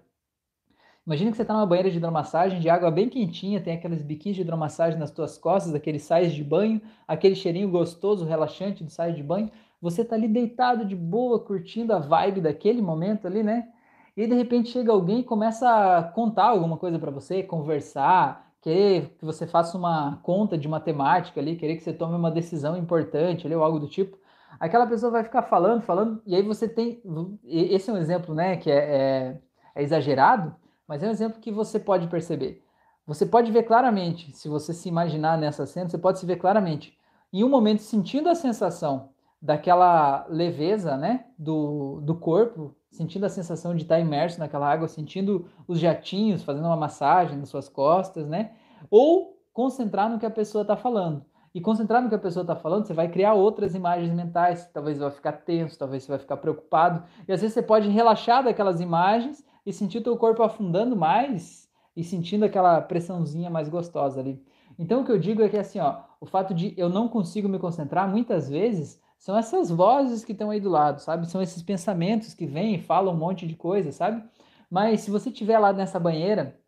Imagina 1.06 1.30
que 1.30 1.36
você 1.36 1.42
está 1.42 1.54
numa 1.54 1.66
banheira 1.66 1.90
de 1.90 1.98
hidromassagem 1.98 2.58
de 2.58 2.68
água 2.68 2.90
bem 2.90 3.08
quentinha, 3.08 3.60
tem 3.60 3.74
aqueles 3.74 4.02
biquinhos 4.02 4.36
de 4.36 4.42
hidromassagem 4.42 4.98
nas 4.98 5.10
tuas 5.10 5.38
costas, 5.38 5.74
aqueles 5.74 6.02
sais 6.02 6.32
de 6.34 6.42
banho, 6.42 6.80
aquele 7.06 7.36
cheirinho 7.36 7.70
gostoso, 7.70 8.24
relaxante 8.24 8.82
do 8.82 8.90
sais 8.90 9.14
de 9.14 9.22
banho. 9.22 9.50
Você 9.80 10.02
está 10.02 10.16
ali 10.16 10.26
deitado 10.26 10.84
de 10.84 10.96
boa, 10.96 11.38
curtindo 11.38 11.92
a 11.92 12.00
vibe 12.00 12.40
daquele 12.40 12.82
momento 12.82 13.26
ali, 13.26 13.42
né? 13.42 13.68
e 14.16 14.26
de 14.26 14.34
repente 14.34 14.70
chega 14.70 14.90
alguém 14.92 15.20
e 15.20 15.24
começa 15.24 15.98
a 15.98 16.02
contar 16.02 16.46
alguma 16.46 16.78
coisa 16.78 16.98
para 16.98 17.10
você, 17.10 17.42
conversar, 17.42 18.50
querer 18.62 19.14
que 19.18 19.24
você 19.24 19.46
faça 19.46 19.76
uma 19.76 20.18
conta 20.22 20.56
de 20.56 20.66
matemática 20.66 21.38
ali, 21.38 21.56
querer 21.56 21.76
que 21.76 21.82
você 21.82 21.92
tome 21.92 22.16
uma 22.16 22.30
decisão 22.30 22.76
importante 22.78 23.46
ali, 23.46 23.54
ou 23.54 23.62
algo 23.62 23.78
do 23.78 23.86
tipo, 23.86 24.16
aquela 24.58 24.86
pessoa 24.86 25.12
vai 25.12 25.22
ficar 25.22 25.42
falando, 25.42 25.82
falando, 25.82 26.22
e 26.26 26.34
aí 26.34 26.42
você 26.42 26.66
tem. 26.66 27.02
Esse 27.44 27.90
é 27.90 27.92
um 27.92 27.98
exemplo, 27.98 28.34
né, 28.34 28.56
que 28.56 28.70
é, 28.70 28.78
é, 28.78 29.40
é 29.74 29.82
exagerado, 29.82 30.54
mas 30.86 31.02
é 31.02 31.08
um 31.08 31.10
exemplo 31.10 31.40
que 31.40 31.50
você 31.50 31.78
pode 31.78 32.06
perceber. 32.08 32.62
Você 33.06 33.24
pode 33.24 33.52
ver 33.52 33.62
claramente, 33.62 34.32
se 34.36 34.48
você 34.48 34.72
se 34.74 34.88
imaginar 34.88 35.38
nessa 35.38 35.64
cena, 35.66 35.88
você 35.88 35.98
pode 35.98 36.18
se 36.18 36.26
ver 36.26 36.36
claramente, 36.36 36.96
em 37.32 37.44
um 37.44 37.48
momento 37.48 37.82
sentindo 37.82 38.28
a 38.28 38.34
sensação 38.34 39.10
daquela 39.40 40.26
leveza, 40.28 40.96
né, 40.96 41.26
do, 41.38 42.00
do 42.02 42.14
corpo, 42.16 42.74
sentindo 42.90 43.26
a 43.26 43.28
sensação 43.28 43.74
de 43.74 43.82
estar 43.82 44.00
imerso 44.00 44.38
naquela 44.38 44.70
água, 44.70 44.88
sentindo 44.88 45.46
os 45.68 45.78
jatinhos 45.78 46.42
fazendo 46.42 46.64
uma 46.64 46.76
massagem 46.76 47.38
nas 47.38 47.48
suas 47.48 47.68
costas, 47.68 48.26
né? 48.26 48.52
Ou 48.90 49.38
concentrar 49.52 50.10
no 50.10 50.18
que 50.18 50.26
a 50.26 50.30
pessoa 50.30 50.62
está 50.62 50.76
falando. 50.76 51.24
E 51.54 51.60
concentrar 51.60 52.02
no 52.02 52.08
que 52.08 52.14
a 52.14 52.18
pessoa 52.18 52.42
está 52.42 52.56
falando, 52.56 52.86
você 52.86 52.92
vai 52.92 53.08
criar 53.08 53.34
outras 53.34 53.74
imagens 53.74 54.12
mentais. 54.12 54.68
Talvez 54.72 54.98
você 54.98 55.04
vai 55.04 55.12
ficar 55.12 55.32
tenso, 55.32 55.78
talvez 55.78 56.02
você 56.02 56.10
vai 56.10 56.18
ficar 56.18 56.36
preocupado. 56.36 57.02
E 57.26 57.32
às 57.32 57.40
vezes 57.40 57.54
você 57.54 57.62
pode 57.62 57.88
relaxar 57.88 58.44
daquelas 58.44 58.80
imagens 58.80 59.42
e 59.66 59.72
sentir 59.72 60.00
teu 60.00 60.16
corpo 60.16 60.44
afundando 60.44 60.96
mais 60.96 61.68
e 61.96 62.04
sentindo 62.04 62.44
aquela 62.44 62.80
pressãozinha 62.80 63.50
mais 63.50 63.68
gostosa 63.68 64.20
ali. 64.20 64.40
Então 64.78 65.00
o 65.00 65.04
que 65.04 65.10
eu 65.10 65.18
digo 65.18 65.42
é 65.42 65.48
que 65.48 65.58
assim, 65.58 65.80
ó, 65.80 66.02
o 66.20 66.26
fato 66.26 66.54
de 66.54 66.72
eu 66.76 66.88
não 66.88 67.08
consigo 67.08 67.48
me 67.48 67.58
concentrar 67.58 68.08
muitas 68.08 68.48
vezes 68.48 69.02
são 69.18 69.36
essas 69.36 69.70
vozes 69.70 70.24
que 70.24 70.32
estão 70.32 70.50
aí 70.50 70.60
do 70.60 70.68
lado, 70.68 71.00
sabe? 71.00 71.28
São 71.28 71.42
esses 71.42 71.62
pensamentos 71.62 72.34
que 72.34 72.46
vêm 72.46 72.74
e 72.76 72.82
falam 72.82 73.14
um 73.14 73.16
monte 73.16 73.46
de 73.46 73.56
coisa, 73.56 73.90
sabe? 73.90 74.22
Mas 74.70 75.00
se 75.00 75.10
você 75.10 75.30
estiver 75.30 75.58
lá 75.58 75.72
nessa 75.72 75.98
banheira 75.98 76.60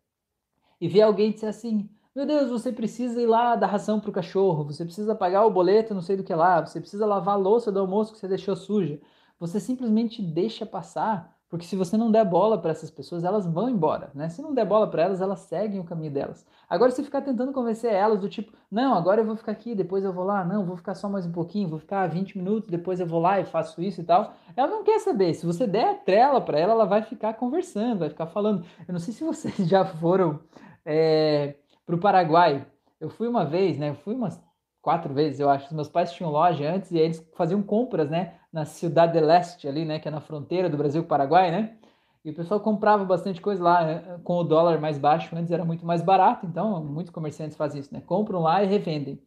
e 0.81 0.87
ver 0.87 1.01
alguém 1.01 1.31
dizer 1.31 1.47
assim: 1.47 1.89
Meu 2.15 2.25
Deus, 2.25 2.49
você 2.49 2.71
precisa 2.71 3.21
ir 3.21 3.27
lá 3.27 3.55
dar 3.55 3.67
ração 3.67 3.99
para 3.99 4.09
o 4.09 4.13
cachorro, 4.13 4.65
você 4.65 4.83
precisa 4.83 5.15
pagar 5.15 5.45
o 5.45 5.51
boleto, 5.51 5.93
não 5.93 6.01
sei 6.01 6.17
do 6.17 6.23
que 6.23 6.33
lá, 6.33 6.65
você 6.65 6.79
precisa 6.79 7.05
lavar 7.05 7.35
a 7.35 7.37
louça 7.37 7.71
do 7.71 7.79
almoço 7.79 8.13
que 8.13 8.19
você 8.19 8.27
deixou 8.27 8.55
suja. 8.55 8.99
Você 9.39 9.59
simplesmente 9.59 10.21
deixa 10.21 10.65
passar 10.65 11.38
porque 11.49 11.65
se 11.65 11.75
você 11.75 11.97
não 11.97 12.11
der 12.11 12.23
bola 12.23 12.61
para 12.61 12.69
essas 12.69 12.91
pessoas, 12.91 13.23
elas 13.23 13.45
vão 13.45 13.67
embora, 13.67 14.11
né? 14.13 14.29
Se 14.29 14.39
não 14.39 14.53
der 14.53 14.65
bola 14.65 14.87
para 14.87 15.01
elas, 15.01 15.19
elas 15.19 15.39
seguem 15.39 15.79
o 15.79 15.83
caminho 15.83 16.11
delas. 16.11 16.45
Agora, 16.69 16.91
se 16.91 17.03
ficar 17.03 17.21
tentando 17.21 17.51
convencer 17.51 17.91
elas 17.91 18.19
do 18.19 18.29
tipo, 18.29 18.53
não, 18.69 18.93
agora 18.93 19.21
eu 19.21 19.25
vou 19.25 19.35
ficar 19.35 19.51
aqui, 19.51 19.73
depois 19.73 20.03
eu 20.03 20.13
vou 20.13 20.23
lá, 20.23 20.45
não, 20.45 20.63
vou 20.63 20.77
ficar 20.77 20.93
só 20.93 21.09
mais 21.09 21.25
um 21.25 21.31
pouquinho, 21.31 21.67
vou 21.67 21.79
ficar 21.79 22.05
20 22.07 22.37
minutos, 22.37 22.69
depois 22.69 22.99
eu 22.99 23.07
vou 23.07 23.19
lá 23.19 23.39
e 23.39 23.45
faço 23.45 23.81
isso 23.81 23.99
e 23.99 24.03
tal, 24.03 24.33
ela 24.55 24.67
não 24.67 24.83
quer 24.83 24.99
saber. 24.99 25.33
Se 25.33 25.43
você 25.43 25.65
der 25.65 26.03
trela 26.03 26.39
para 26.39 26.59
ela, 26.59 26.73
ela 26.73 26.85
vai 26.85 27.01
ficar 27.01 27.33
conversando, 27.33 27.99
vai 27.99 28.09
ficar 28.09 28.27
falando. 28.27 28.63
Eu 28.87 28.91
não 28.91 28.99
sei 28.99 29.11
se 29.11 29.23
vocês 29.23 29.55
já 29.67 29.83
foram 29.83 30.39
é, 30.85 31.55
para 31.83 31.95
o 31.95 31.99
Paraguai. 31.99 32.67
Eu 33.01 33.09
fui 33.09 33.27
uma 33.27 33.43
vez, 33.43 33.77
né? 33.79 33.89
Eu 33.89 33.95
fui 33.95 34.13
umas 34.13 34.39
quatro 34.81 35.13
vezes, 35.13 35.39
eu 35.39 35.49
acho. 35.49 35.67
Os 35.67 35.73
meus 35.73 35.89
pais 35.89 36.11
tinham 36.11 36.31
loja 36.31 36.71
antes 36.71 36.91
e 36.91 36.97
aí 36.97 37.03
eles 37.03 37.27
faziam 37.35 37.61
compras, 37.61 38.09
né? 38.09 38.35
Na 38.51 38.65
Cidade 38.65 39.13
de 39.13 39.19
Leste 39.19 39.67
ali, 39.67 39.85
né? 39.85 39.99
Que 39.99 40.07
é 40.07 40.11
na 40.11 40.21
fronteira 40.21 40.69
do 40.69 40.77
Brasil 40.77 41.01
com 41.01 41.05
o 41.07 41.09
Paraguai, 41.09 41.51
né? 41.51 41.77
E 42.23 42.31
o 42.31 42.33
pessoal 42.35 42.59
comprava 42.59 43.05
bastante 43.05 43.39
coisa 43.39 43.63
lá 43.63 43.85
né, 43.85 44.19
com 44.23 44.35
o 44.37 44.43
dólar 44.43 44.79
mais 44.79 44.97
baixo. 44.97 45.33
Antes 45.35 45.51
era 45.51 45.63
muito 45.63 45.85
mais 45.85 46.01
barato, 46.01 46.45
então 46.45 46.83
muitos 46.83 47.13
comerciantes 47.13 47.55
fazem 47.57 47.79
isso, 47.81 47.93
né? 47.93 48.01
Compram 48.01 48.41
lá 48.41 48.63
e 48.63 48.67
revendem. 48.67 49.21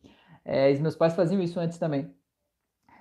É, 0.45 0.73
e 0.73 0.79
meus 0.81 0.97
pais 0.97 1.15
faziam 1.15 1.41
isso 1.41 1.59
antes 1.59 1.79
também. 1.79 2.15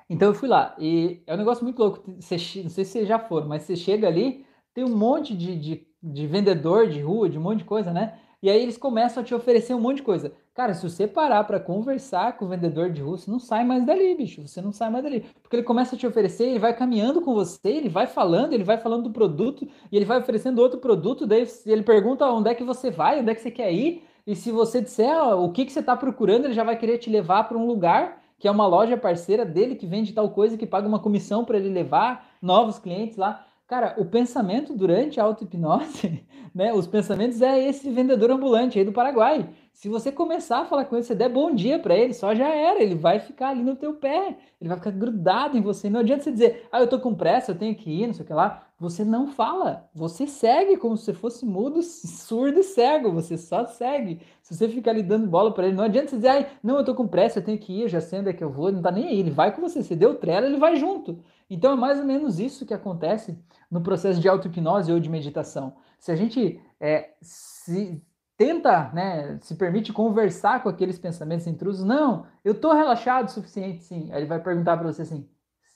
Então 0.10 0.30
eu 0.30 0.34
fui 0.34 0.48
lá 0.50 0.76
e 0.78 1.24
é 1.26 1.34
um 1.34 1.38
negócio 1.38 1.64
muito 1.64 1.80
louco. 1.80 2.04
Você, 2.20 2.36
não 2.64 2.70
sei 2.70 2.86
se 2.86 3.06
já 3.06 3.20
for, 3.20 3.48
mas 3.48 3.64
você 3.64 3.76
chega 3.76 4.08
ali, 4.08 4.46
tem 4.74 4.84
um 4.84 4.96
monte 4.96 5.36
de, 5.36 5.58
de, 5.58 5.88
de 6.02 6.28
vendedor 6.28 6.88
de 6.88 7.02
rua, 7.02 7.30
de 7.30 7.38
um 7.38 7.42
monte 7.42 7.60
de 7.60 7.66
coisa, 7.66 7.92
né? 7.92 8.20
E 8.42 8.50
aí 8.50 8.62
eles 8.62 8.78
começam 8.78 9.22
a 9.22 9.26
te 9.26 9.34
oferecer 9.36 9.74
um 9.74 9.80
monte 9.80 9.98
de 9.98 10.04
coisa. 10.04 10.34
Cara, 10.54 10.74
se 10.74 10.84
você 10.84 11.08
parar 11.08 11.46
para 11.46 11.62
conversar 11.62 12.38
com 12.38 12.44
o 12.44 12.48
vendedor 12.48 12.90
de 12.92 13.02
você 13.02 13.32
não 13.32 13.40
sai 13.40 13.64
mais 13.64 13.86
dali, 13.86 14.16
bicho. 14.16 14.46
Você 14.46 14.62
não 14.62 14.74
sai 14.74 14.90
mais 14.90 15.04
dali. 15.04 15.22
Porque 15.42 15.56
ele 15.56 15.64
começa 15.64 15.96
a 15.96 15.98
te 15.98 16.06
oferecer, 16.06 16.44
ele 16.44 16.60
vai 16.60 16.76
caminhando 16.76 17.22
com 17.22 17.34
você, 17.34 17.70
ele 17.70 17.88
vai 17.88 18.06
falando, 18.06 18.52
ele 18.52 18.64
vai 18.64 18.78
falando 18.78 19.04
do 19.04 19.12
produto, 19.12 19.66
e 19.90 19.96
ele 19.96 20.06
vai 20.06 20.20
oferecendo 20.20 20.60
outro 20.60 20.80
produto, 20.80 21.26
daí 21.26 21.48
ele 21.66 21.84
pergunta 21.84 22.30
onde 22.30 22.50
é 22.50 22.56
que 22.56 22.64
você 22.64 22.92
vai, 22.92 23.22
onde 23.22 23.32
é 23.32 23.36
que 23.36 23.42
você 23.42 23.50
quer 23.52 23.72
ir, 23.72 24.04
e 24.28 24.36
se 24.36 24.52
você 24.52 24.82
disser 24.82 25.18
o 25.36 25.52
que, 25.52 25.66
que 25.66 25.72
você 25.72 25.80
está 25.80 25.96
procurando, 25.96 26.46
ele 26.46 26.54
já 26.54 26.64
vai 26.64 26.78
querer 26.78 26.98
te 26.98 27.10
levar 27.10 27.46
para 27.46 27.58
um 27.58 27.66
lugar 27.66 28.22
que 28.42 28.48
é 28.48 28.52
uma 28.52 28.66
loja 28.66 28.98
parceira 28.98 29.46
dele 29.46 29.76
que 29.76 29.86
vende 29.86 30.14
tal 30.14 30.32
coisa, 30.32 30.58
que 30.58 30.66
paga 30.66 30.88
uma 30.88 31.00
comissão 31.00 31.46
para 31.46 31.58
ele 31.58 31.70
levar 31.70 32.28
novos 32.42 32.80
clientes 32.80 33.16
lá. 33.16 33.46
Cara, 33.68 33.94
o 34.00 34.06
pensamento 34.06 34.74
durante 34.74 35.20
a 35.20 35.24
auto-hipnose, 35.24 36.26
né? 36.54 36.74
Os 36.74 36.88
pensamentos 36.88 37.40
é 37.40 37.58
esse 37.70 37.90
vendedor 37.92 38.32
ambulante 38.32 38.80
aí 38.80 38.84
do 38.84 38.92
Paraguai. 38.92 39.48
Se 39.82 39.90
você 39.90 40.12
começar 40.12 40.60
a 40.60 40.66
falar 40.66 40.86
com 40.86 40.96
ele, 40.96 41.04
você 41.04 41.16
der 41.16 41.28
bom 41.28 41.56
dia 41.56 41.80
para 41.80 41.96
ele, 41.96 42.14
só 42.14 42.36
já 42.36 42.48
era, 42.54 42.80
ele 42.80 42.94
vai 42.94 43.20
ficar 43.20 43.50
ali 43.50 43.64
no 43.64 43.76
teu 43.76 43.96
pé, 43.96 44.38
ele 44.60 44.68
vai 44.68 44.78
ficar 44.78 44.92
grudado 44.92 45.58
em 45.58 45.62
você. 45.62 45.90
Não 45.90 46.02
adianta 46.02 46.24
você 46.24 46.32
dizer, 46.32 46.68
ah, 46.72 46.82
eu 46.82 46.88
tô 46.88 47.00
com 47.00 47.16
pressa, 47.16 47.52
eu 47.52 47.58
tenho 47.58 47.74
que 47.74 47.90
ir, 47.90 48.06
não 48.06 48.14
sei 48.14 48.24
o 48.24 48.28
que 48.28 48.32
lá. 48.32 48.68
Você 48.80 49.04
não 49.04 49.26
fala, 49.26 49.90
você 49.92 50.28
segue 50.28 50.78
como 50.78 50.96
se 50.96 51.12
fosse 51.16 51.48
mudo, 51.48 51.82
surdo 51.82 52.60
e 52.60 52.64
cego, 52.64 53.12
você 53.12 53.36
só 53.40 53.66
segue. 53.66 54.22
Se 54.44 54.56
você 54.56 54.70
ficar 54.70 54.92
ali 54.92 55.02
dando 55.02 55.26
bola 55.26 55.52
para 55.52 55.66
ele, 55.66 55.76
não 55.76 55.86
adianta 55.86 56.10
você 56.10 56.18
dizer, 56.18 56.30
ah, 56.30 56.46
não, 56.62 56.78
eu 56.78 56.86
tô 56.86 56.94
com 56.94 57.08
pressa, 57.08 57.40
eu 57.40 57.44
tenho 57.44 57.58
que 57.58 57.74
ir, 57.74 57.82
eu 57.82 57.90
já 57.90 58.02
sei 58.02 58.20
onde 58.20 58.30
é 58.30 58.34
que 58.34 58.44
eu 58.44 58.52
vou, 58.52 58.72
não 58.72 58.84
tá 58.84 58.92
nem 58.92 59.08
aí, 59.08 59.20
ele 59.20 59.32
vai 59.32 59.52
com 59.52 59.62
você, 59.64 59.82
você 59.82 59.96
deu 59.96 60.14
trela, 60.14 60.46
ele 60.46 60.58
vai 60.58 60.76
junto. 60.76 61.18
Então 61.50 61.74
é 61.74 61.76
mais 61.76 62.00
ou 62.00 62.06
menos 62.06 62.40
isso 62.40 62.68
que 62.68 62.74
acontece 62.76 63.36
no 63.70 63.82
processo 63.82 64.22
de 64.22 64.30
auto-hipnose 64.30 64.92
ou 64.92 65.00
de 65.00 65.10
meditação. 65.10 65.74
Se 65.98 66.12
a 66.12 66.16
gente 66.16 66.62
é, 66.80 67.16
se 67.20 68.00
tenta, 68.42 68.90
né, 68.92 69.38
se 69.42 69.54
permite 69.54 69.94
conversar 69.94 70.64
com 70.64 70.70
aqueles 70.70 70.98
pensamentos 70.98 71.46
intrusos, 71.46 71.86
não, 71.86 72.26
eu 72.44 72.60
tô 72.60 72.74
relaxado 72.74 73.28
o 73.28 73.32
suficiente, 73.32 73.84
sim. 73.84 74.10
Aí 74.12 74.22
ele 74.22 74.26
vai 74.26 74.40
perguntar 74.40 74.78
para 74.78 74.92
você 74.92 75.04
assim, 75.04 75.30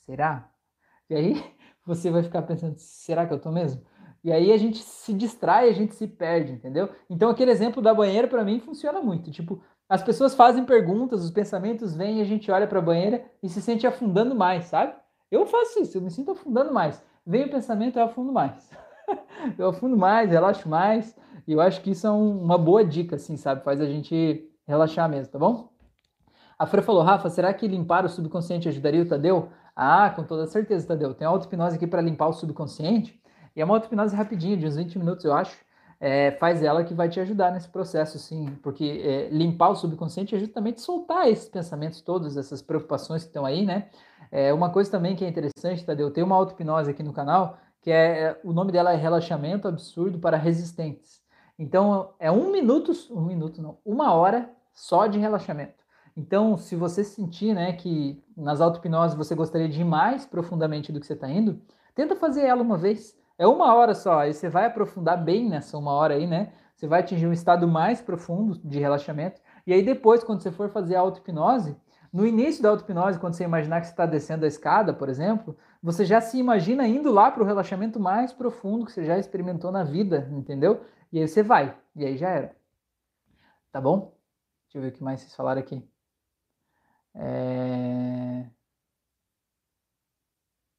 será? 0.04 0.50
E 1.08 1.14
aí 1.14 1.44
você 1.86 2.10
vai 2.10 2.24
ficar 2.24 2.42
pensando, 2.42 2.74
será 2.78 3.28
que 3.28 3.34
eu 3.34 3.40
tô 3.40 3.52
mesmo? 3.52 3.84
E 4.24 4.32
aí 4.32 4.52
a 4.52 4.58
gente 4.58 4.80
se 4.80 5.14
distrai, 5.14 5.70
a 5.70 5.74
gente 5.74 5.94
se 5.94 6.08
perde, 6.08 6.54
entendeu? 6.54 6.90
Então 7.08 7.30
aquele 7.30 7.52
exemplo 7.52 7.84
da 7.84 7.94
banheira 7.94 8.28
para 8.28 8.44
mim 8.44 8.60
funciona 8.60 9.00
muito. 9.00 9.30
Tipo, 9.30 9.62
as 9.88 10.02
pessoas 10.02 10.34
fazem 10.34 10.66
perguntas, 10.66 11.24
os 11.24 11.30
pensamentos 11.30 11.96
vêm 11.96 12.20
a 12.20 12.26
gente 12.26 12.50
olha 12.50 12.66
para 12.66 12.80
a 12.80 12.82
banheira 12.82 13.24
e 13.44 13.48
se 13.48 13.62
sente 13.62 13.86
afundando 13.86 14.34
mais, 14.34 14.66
sabe? 14.66 14.96
Eu 15.30 15.46
faço 15.46 15.80
isso, 15.80 16.00
eu 16.00 16.02
me 16.02 16.10
sinto 16.10 16.32
afundando 16.32 16.74
mais 16.74 17.00
vem 17.26 17.46
o 17.46 17.50
pensamento, 17.50 17.98
eu 17.98 18.06
afundo 18.06 18.32
mais. 18.32 18.70
eu 19.58 19.70
afundo 19.70 19.98
mais, 19.98 20.30
relaxo 20.30 20.70
mais. 20.70 21.16
E 21.48 21.54
eu 21.54 21.62
acho 21.62 21.82
que 21.82 21.92
isso 21.92 22.08
é 22.08 22.12
um, 22.12 22.42
uma 22.42 22.58
boa 22.58 22.84
dica, 22.84 23.16
assim, 23.16 23.38
sabe? 23.38 23.64
Faz 23.64 23.80
a 23.80 23.86
gente 23.86 24.50
relaxar 24.68 25.10
mesmo, 25.10 25.32
tá 25.32 25.40
bom? 25.40 25.70
A 26.58 26.66
Fran 26.66 26.82
falou, 26.82 27.04
Rafa, 27.04 27.30
será 27.30 27.54
que 27.54 27.68
limpar 27.68 28.06
o 28.06 28.10
subconsciente 28.10 28.68
ajudaria 28.70 29.02
o 29.02 29.08
Tadeu 29.08 29.50
Ah, 29.76 30.10
com 30.10 30.24
toda 30.24 30.48
certeza, 30.48 30.88
Tadeu. 30.88 31.14
Tem 31.14 31.28
auto-hipnose 31.28 31.76
aqui 31.76 31.86
para 31.86 32.02
limpar 32.02 32.28
o 32.28 32.34
subconsciente. 32.34 33.22
E 33.56 33.62
é 33.62 33.66
uma 33.66 33.76
auto-hipnose 33.76 34.16
rapidinha, 34.16 34.56
de 34.58 34.66
uns 34.66 34.76
20 34.76 34.98
minutos, 34.98 35.26
eu 35.26 35.34
acho. 35.34 35.58
É, 36.00 36.32
faz 36.32 36.64
ela 36.64 36.84
que 36.84 36.94
vai 36.94 37.10
te 37.10 37.20
ajudar 37.20 37.52
nesse 37.52 37.68
processo, 37.70 38.18
sim. 38.18 38.58
Porque 38.64 39.02
é, 39.04 39.30
limpar 39.30 39.70
o 39.70 39.76
subconsciente 39.76 40.36
é 40.36 40.40
justamente 40.40 40.82
soltar 40.82 41.28
esses 41.28 41.50
pensamentos 41.50 42.02
todos, 42.02 42.38
essas 42.38 42.62
preocupações 42.62 43.24
que 43.24 43.30
estão 43.30 43.46
aí, 43.46 43.66
né? 43.66 43.90
É, 44.32 44.54
uma 44.54 44.70
coisa 44.70 44.90
também 44.90 45.16
que 45.16 45.26
é 45.26 45.30
interessante, 45.30 45.86
Tadeu, 45.86 46.12
tem 46.12 46.24
uma 46.24 46.36
auto-hipnose 46.36 46.92
aqui 46.92 47.04
no 47.04 47.14
canal, 47.14 47.58
que 47.82 47.92
é, 47.92 48.22
é 48.24 48.42
o 48.44 48.54
nome 48.54 48.72
dela 48.72 48.94
é 48.94 48.96
Relaxamento 48.96 49.68
Absurdo 49.68 50.20
para 50.20 50.38
Resistentes. 50.38 51.25
Então, 51.58 52.14
é 52.20 52.30
um 52.30 52.52
minuto, 52.52 52.92
um 53.12 53.22
minuto 53.22 53.62
não, 53.62 53.78
uma 53.86 54.14
hora 54.14 54.50
só 54.74 55.08
de 55.08 55.18
relaxamento. 55.18 55.86
Então, 56.18 56.58
se 56.58 56.76
você 56.76 57.04
sentir 57.04 57.54
né, 57.54 57.74
que 57.74 58.22
nas 58.38 58.62
auto-hipnoses 58.62 59.18
você 59.18 59.36
gostaria 59.36 59.68
de 59.68 59.82
ir 59.82 59.86
mais 59.86 60.26
profundamente 60.26 60.92
do 60.92 61.00
que 61.00 61.06
você 61.06 61.14
está 61.14 61.30
indo, 61.30 61.62
tenta 61.94 62.16
fazer 62.16 62.46
ela 62.46 62.62
uma 62.62 62.78
vez. 62.78 63.18
É 63.38 63.46
uma 63.46 63.74
hora 63.74 63.94
só, 63.94 64.20
aí 64.20 64.34
você 64.34 64.48
vai 64.48 64.66
aprofundar 64.66 65.22
bem 65.22 65.50
nessa 65.50 65.78
uma 65.78 65.92
hora 65.92 66.14
aí, 66.14 66.26
né? 66.26 66.54
Você 66.76 66.88
vai 66.88 67.02
atingir 67.02 67.28
um 67.28 67.34
estado 67.34 67.68
mais 67.68 68.02
profundo 68.02 68.60
de 68.64 68.80
relaxamento. 68.80 69.42
E 69.68 69.74
aí 69.74 69.82
depois, 69.82 70.24
quando 70.24 70.42
você 70.42 70.52
for 70.52 70.70
fazer 70.70 70.96
a 70.96 71.02
auto-hipnose, 71.02 71.76
no 72.16 72.26
início 72.26 72.64
da 72.64 72.70
auto-hipnose, 72.70 73.20
quando 73.20 73.34
você 73.34 73.44
imaginar 73.44 73.82
que 73.82 73.88
você 73.88 73.92
está 73.92 74.06
descendo 74.06 74.46
a 74.46 74.48
escada, 74.48 74.94
por 74.94 75.10
exemplo, 75.10 75.58
você 75.84 76.06
já 76.06 76.22
se 76.22 76.38
imagina 76.38 76.88
indo 76.88 77.12
lá 77.12 77.30
para 77.30 77.44
o 77.44 77.46
relaxamento 77.46 78.00
mais 78.00 78.32
profundo 78.32 78.86
que 78.86 78.94
você 78.94 79.04
já 79.04 79.20
experimentou 79.20 79.70
na 79.70 79.84
vida, 79.84 80.26
entendeu? 80.32 80.86
E 81.12 81.20
aí 81.20 81.28
você 81.28 81.44
vai, 81.44 81.78
e 81.94 82.06
aí 82.06 82.16
já 82.16 82.30
era. 82.30 82.56
Tá 83.70 83.82
bom? 83.82 84.18
Deixa 84.64 84.78
eu 84.78 84.82
ver 84.82 84.88
o 84.88 84.92
que 84.94 85.04
mais 85.04 85.20
vocês 85.20 85.36
falaram 85.36 85.60
aqui. 85.60 85.86
É... 87.14 88.50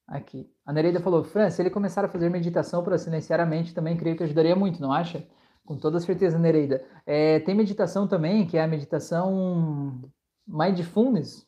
Aqui. 0.07 0.51
A 0.65 0.73
Nereida 0.73 0.99
falou, 0.99 1.23
Fran, 1.23 1.51
se 1.51 1.61
ele 1.61 1.69
começar 1.69 2.03
a 2.03 2.09
fazer 2.09 2.29
meditação 2.31 2.83
para 2.83 2.97
silenciar 2.97 3.39
a 3.39 3.45
mente, 3.45 3.75
também 3.75 3.95
creio 3.95 4.17
que 4.17 4.23
ajudaria 4.23 4.55
muito, 4.55 4.81
não 4.81 4.91
acha? 4.91 5.23
Com 5.63 5.77
toda 5.77 5.99
certeza, 5.99 6.39
Nereida. 6.39 6.83
É, 7.05 7.39
tem 7.41 7.53
meditação 7.53 8.07
também, 8.07 8.47
que 8.47 8.57
é 8.57 8.63
a 8.63 8.67
meditação 8.67 10.01
mindfulness. 10.47 11.45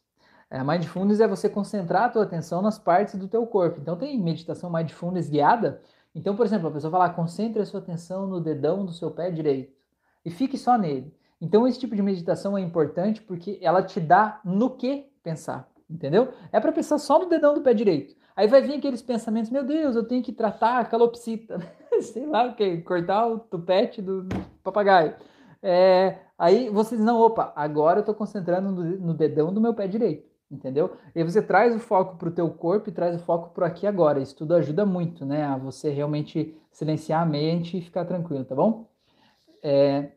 É, 0.49 0.63
mindfulness 0.63 1.19
é 1.19 1.27
você 1.27 1.47
concentrar 1.47 2.03
a 2.05 2.09
tua 2.09 2.23
atenção 2.23 2.61
nas 2.61 2.79
partes 2.79 3.15
do 3.15 3.27
teu 3.27 3.45
corpo. 3.45 3.79
Então 3.79 3.95
tem 3.95 4.19
meditação 4.19 4.69
mindfulness 4.69 5.29
guiada. 5.29 5.81
Então, 6.13 6.35
por 6.35 6.45
exemplo, 6.45 6.67
a 6.67 6.71
pessoa 6.71 6.91
fala, 6.91 7.09
concentre 7.09 7.61
a 7.61 7.65
sua 7.65 7.79
atenção 7.79 8.27
no 8.27 8.41
dedão 8.41 8.85
do 8.85 8.91
seu 8.91 9.11
pé 9.11 9.29
direito 9.29 9.73
e 10.25 10.31
fique 10.31 10.57
só 10.57 10.77
nele. 10.77 11.13
Então, 11.39 11.67
esse 11.67 11.79
tipo 11.79 11.95
de 11.95 12.01
meditação 12.01 12.57
é 12.57 12.61
importante 12.61 13.21
porque 13.21 13.57
ela 13.61 13.81
te 13.81 13.99
dá 13.99 14.41
no 14.43 14.71
que 14.71 15.09
pensar, 15.23 15.69
entendeu? 15.89 16.33
É 16.51 16.59
para 16.59 16.71
pensar 16.71 16.97
só 16.97 17.19
no 17.19 17.29
dedão 17.29 17.53
do 17.53 17.61
pé 17.61 17.73
direito. 17.73 18.15
Aí 18.35 18.47
vai 18.47 18.61
vir 18.61 18.75
aqueles 18.75 19.01
pensamentos, 19.01 19.51
meu 19.51 19.63
Deus, 19.63 19.95
eu 19.95 20.07
tenho 20.07 20.23
que 20.23 20.31
tratar 20.31 20.79
a 20.79 20.85
calopsita, 20.85 21.59
sei 22.01 22.25
lá 22.25 22.47
o 22.47 22.55
que, 22.55 22.77
cortar 22.81 23.27
o 23.27 23.39
tupete 23.39 24.01
do, 24.01 24.27
papagaio. 24.63 25.15
É, 25.61 26.17
aí 26.39 26.69
vocês 26.69 26.99
não, 26.99 27.19
opa, 27.19 27.53
agora 27.55 27.99
eu 27.99 28.01
estou 28.01 28.15
concentrando 28.15 28.71
no, 28.71 29.13
dedão 29.13 29.53
do 29.53 29.61
meu 29.61 29.73
pé 29.73 29.87
direito, 29.87 30.27
entendeu? 30.49 30.93
E 31.13 31.23
você 31.23 31.41
traz 31.41 31.75
o 31.75 31.79
foco 31.79 32.17
para 32.17 32.29
o 32.29 32.31
teu 32.31 32.49
corpo 32.49 32.89
e 32.89 32.93
traz 32.93 33.15
o 33.15 33.19
foco 33.19 33.53
para 33.53 33.67
aqui 33.67 33.85
agora. 33.85 34.19
Isso 34.19 34.35
tudo 34.35 34.55
ajuda 34.55 34.85
muito, 34.85 35.25
né? 35.25 35.43
A 35.43 35.57
você 35.57 35.89
realmente 35.89 36.57
silenciar 36.71 37.21
a 37.21 37.25
mente 37.25 37.77
e 37.77 37.81
ficar 37.81 38.05
tranquilo, 38.05 38.45
tá 38.45 38.55
bom? 38.55 38.89
É, 39.61 40.13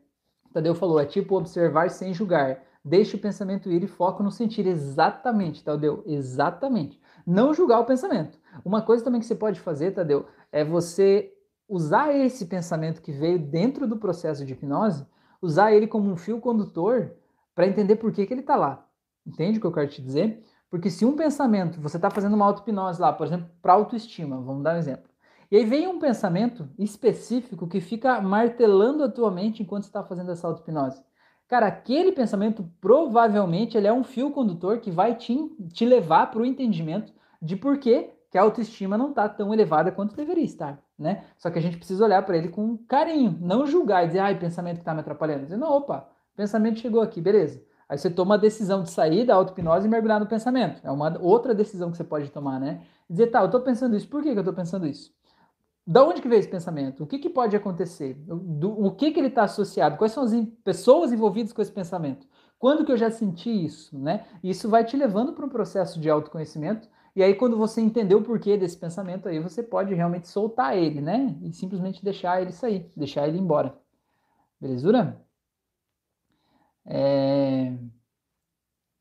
Tadeu 0.53 0.73
falou, 0.73 0.99
é 0.99 1.05
tipo 1.05 1.35
observar 1.35 1.89
sem 1.89 2.13
julgar. 2.13 2.63
Deixe 2.85 3.15
o 3.15 3.19
pensamento 3.19 3.71
ir 3.71 3.83
e 3.83 3.87
foco 3.87 4.21
no 4.23 4.31
sentir. 4.31 4.67
Exatamente, 4.67 5.63
Tadeu, 5.63 6.03
exatamente. 6.05 6.99
Não 7.25 7.53
julgar 7.53 7.79
o 7.79 7.85
pensamento. 7.85 8.37
Uma 8.63 8.81
coisa 8.81 9.03
também 9.03 9.19
que 9.19 9.25
você 9.25 9.35
pode 9.35 9.59
fazer, 9.59 9.91
Tadeu, 9.91 10.25
é 10.51 10.63
você 10.63 11.33
usar 11.67 12.13
esse 12.13 12.45
pensamento 12.45 13.01
que 13.01 13.11
veio 13.11 13.39
dentro 13.39 13.87
do 13.87 13.97
processo 13.97 14.45
de 14.45 14.53
hipnose, 14.53 15.05
usar 15.43 15.73
ele 15.73 15.87
como 15.87 16.09
um 16.09 16.15
fio 16.15 16.39
condutor 16.39 17.11
para 17.53 17.67
entender 17.67 17.97
por 17.97 18.11
que, 18.13 18.25
que 18.25 18.33
ele 18.33 18.41
está 18.41 18.55
lá. 18.55 18.87
Entende 19.27 19.57
o 19.57 19.61
que 19.61 19.67
eu 19.67 19.71
quero 19.73 19.89
te 19.89 20.01
dizer? 20.01 20.41
Porque 20.69 20.89
se 20.89 21.05
um 21.05 21.15
pensamento, 21.15 21.79
você 21.81 21.97
está 21.97 22.09
fazendo 22.09 22.33
uma 22.33 22.45
auto-hipnose 22.45 22.99
lá, 22.99 23.11
por 23.11 23.27
exemplo, 23.27 23.49
para 23.61 23.73
autoestima, 23.73 24.41
vamos 24.41 24.63
dar 24.63 24.75
um 24.75 24.79
exemplo. 24.79 25.09
E 25.51 25.57
aí 25.57 25.65
vem 25.65 25.85
um 25.85 25.99
pensamento 25.99 26.67
específico 26.79 27.67
que 27.67 27.79
fica 27.79 28.19
martelando 28.21 29.03
a 29.03 29.09
tua 29.09 29.29
mente 29.29 29.61
enquanto 29.61 29.83
está 29.83 30.01
fazendo 30.03 30.31
essa 30.31 30.47
auto-hipnose. 30.47 31.03
Cara, 31.47 31.67
aquele 31.67 32.13
pensamento 32.13 32.67
provavelmente 32.81 33.77
ele 33.77 33.85
é 33.85 33.93
um 33.93 34.03
fio 34.03 34.31
condutor 34.31 34.79
que 34.79 34.89
vai 34.89 35.13
te, 35.15 35.37
te 35.73 35.85
levar 35.85 36.31
para 36.31 36.41
o 36.41 36.45
entendimento 36.45 37.13
de 37.41 37.55
por 37.55 37.77
que, 37.77 38.09
que 38.31 38.37
a 38.37 38.41
autoestima 38.41 38.97
não 38.97 39.09
está 39.09 39.27
tão 39.29 39.53
elevada 39.53 39.91
quanto 39.91 40.15
deveria 40.15 40.45
estar, 40.45 40.81
né? 41.03 41.25
Só 41.37 41.51
que 41.51 41.59
a 41.59 41.61
gente 41.61 41.77
precisa 41.77 42.03
olhar 42.03 42.25
para 42.25 42.37
ele 42.37 42.47
com 42.47 42.77
carinho, 42.87 43.37
não 43.39 43.67
julgar 43.67 44.03
e 44.03 44.07
dizer, 44.07 44.19
ai, 44.19 44.39
pensamento 44.39 44.75
que 44.75 44.81
está 44.81 44.93
me 44.93 45.01
atrapalhando. 45.01 45.43
Dizer, 45.43 45.57
não, 45.57 45.71
opa, 45.71 46.09
pensamento 46.35 46.79
chegou 46.79 47.01
aqui, 47.01 47.21
beleza. 47.21 47.61
Aí 47.87 47.97
você 47.97 48.09
toma 48.09 48.35
a 48.35 48.37
decisão 48.37 48.81
de 48.81 48.89
sair 48.89 49.25
da 49.25 49.35
auto-hipnose 49.35 49.85
e 49.85 49.89
mergulhar 49.89 50.19
no 50.19 50.25
pensamento. 50.25 50.81
É 50.83 50.89
uma 50.89 51.15
outra 51.19 51.53
decisão 51.53 51.91
que 51.91 51.97
você 51.97 52.03
pode 52.03 52.31
tomar, 52.31 52.59
né? 52.59 52.81
Dizer, 53.07 53.27
tá, 53.27 53.41
eu 53.41 53.45
estou 53.45 53.61
pensando 53.61 53.95
isso, 53.95 54.07
por 54.07 54.23
que, 54.23 54.31
que 54.31 54.37
eu 54.37 54.41
estou 54.41 54.53
pensando 54.53 54.87
isso? 54.87 55.13
Da 55.85 56.03
onde 56.03 56.21
que 56.21 56.29
veio 56.29 56.39
esse 56.39 56.47
pensamento? 56.47 57.03
O 57.03 57.05
que, 57.05 57.19
que 57.19 57.29
pode 57.29 57.55
acontecer? 57.55 58.13
Do, 58.25 58.85
o 58.85 58.91
que, 58.91 59.11
que 59.11 59.19
ele 59.19 59.27
está 59.27 59.43
associado? 59.43 59.97
Quais 59.97 60.13
são 60.13 60.23
as 60.23 60.31
pessoas 60.63 61.11
envolvidas 61.11 61.51
com 61.51 61.61
esse 61.61 61.71
pensamento? 61.71 62.25
Quando 62.57 62.85
que 62.85 62.91
eu 62.93 62.97
já 62.97 63.11
senti 63.11 63.49
isso, 63.49 63.99
né? 63.99 64.25
Isso 64.41 64.69
vai 64.69 64.85
te 64.85 64.95
levando 64.95 65.33
para 65.33 65.45
um 65.45 65.49
processo 65.49 65.99
de 65.99 66.09
autoconhecimento. 66.09 66.87
E 67.15 67.21
aí, 67.21 67.35
quando 67.35 67.57
você 67.57 67.79
entendeu 67.81 68.19
o 68.19 68.23
porquê 68.23 68.57
desse 68.57 68.77
pensamento, 68.77 69.27
aí 69.27 69.39
você 69.39 69.61
pode 69.61 69.93
realmente 69.93 70.27
soltar 70.27 70.75
ele, 70.77 70.99
né? 70.99 71.37
E 71.41 71.53
simplesmente 71.53 72.03
deixar 72.03 72.41
ele 72.41 72.51
sair, 72.51 72.91
deixar 72.95 73.27
ele 73.27 73.37
embora. 73.37 73.77
Belezura? 74.59 75.21
É... 76.85 77.73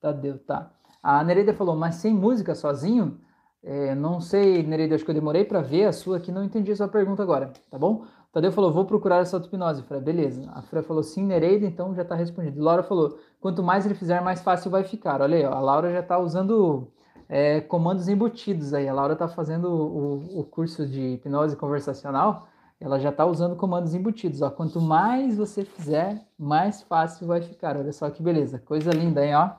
Tadeu, 0.00 0.38
tá. 0.38 0.72
A 1.02 1.24
Nereida 1.24 1.54
falou, 1.54 1.74
mas 1.74 1.96
sem 1.96 2.14
música 2.14 2.54
sozinho? 2.54 3.20
É, 3.62 3.94
não 3.94 4.20
sei, 4.20 4.62
Nereida, 4.62 4.94
acho 4.94 5.04
que 5.04 5.10
eu 5.10 5.14
demorei 5.14 5.44
para 5.44 5.60
ver 5.62 5.84
a 5.84 5.92
sua 5.92 6.16
aqui, 6.16 6.32
não 6.32 6.44
entendi 6.44 6.72
a 6.72 6.76
sua 6.76 6.88
pergunta 6.88 7.22
agora, 7.22 7.52
tá 7.70 7.78
bom? 7.78 8.04
Tadeu 8.32 8.50
falou, 8.50 8.72
vou 8.72 8.84
procurar 8.86 9.18
essa 9.18 9.36
auto-hipnose. 9.36 9.82
Falei, 9.82 10.02
beleza. 10.02 10.50
A 10.54 10.62
Fran 10.62 10.82
falou, 10.82 11.02
sim, 11.02 11.24
Nereida, 11.24 11.66
então 11.66 11.94
já 11.94 12.02
está 12.02 12.14
respondido. 12.14 12.60
Laura 12.62 12.82
falou, 12.82 13.18
quanto 13.40 13.62
mais 13.62 13.84
ele 13.84 13.94
fizer, 13.94 14.20
mais 14.22 14.40
fácil 14.40 14.70
vai 14.70 14.84
ficar. 14.84 15.20
Olha 15.20 15.36
aí, 15.36 15.44
ó, 15.44 15.52
a 15.52 15.60
Laura 15.60 15.92
já 15.92 16.00
está 16.00 16.18
usando 16.18 16.90
é, 17.28 17.60
comandos 17.60 18.08
embutidos 18.08 18.74
aí. 18.74 18.88
A 18.88 18.92
Laura 18.92 19.14
está 19.14 19.28
fazendo 19.28 19.68
o, 19.68 20.40
o, 20.40 20.44
curso 20.44 20.86
de 20.86 21.14
hipnose 21.14 21.56
conversacional, 21.56 22.46
ela 22.80 22.98
já 22.98 23.10
está 23.10 23.24
usando 23.24 23.56
comandos 23.56 23.94
embutidos. 23.94 24.42
Ó. 24.42 24.50
Quanto 24.50 24.80
mais 24.80 25.36
você 25.36 25.64
fizer, 25.64 26.20
mais 26.38 26.82
fácil 26.82 27.26
vai 27.26 27.40
ficar. 27.40 27.76
Olha 27.76 27.92
só 27.92 28.10
que 28.10 28.22
beleza. 28.22 28.58
Coisa 28.58 28.90
linda, 28.90 29.24
hein? 29.24 29.34
Ó. 29.34 29.50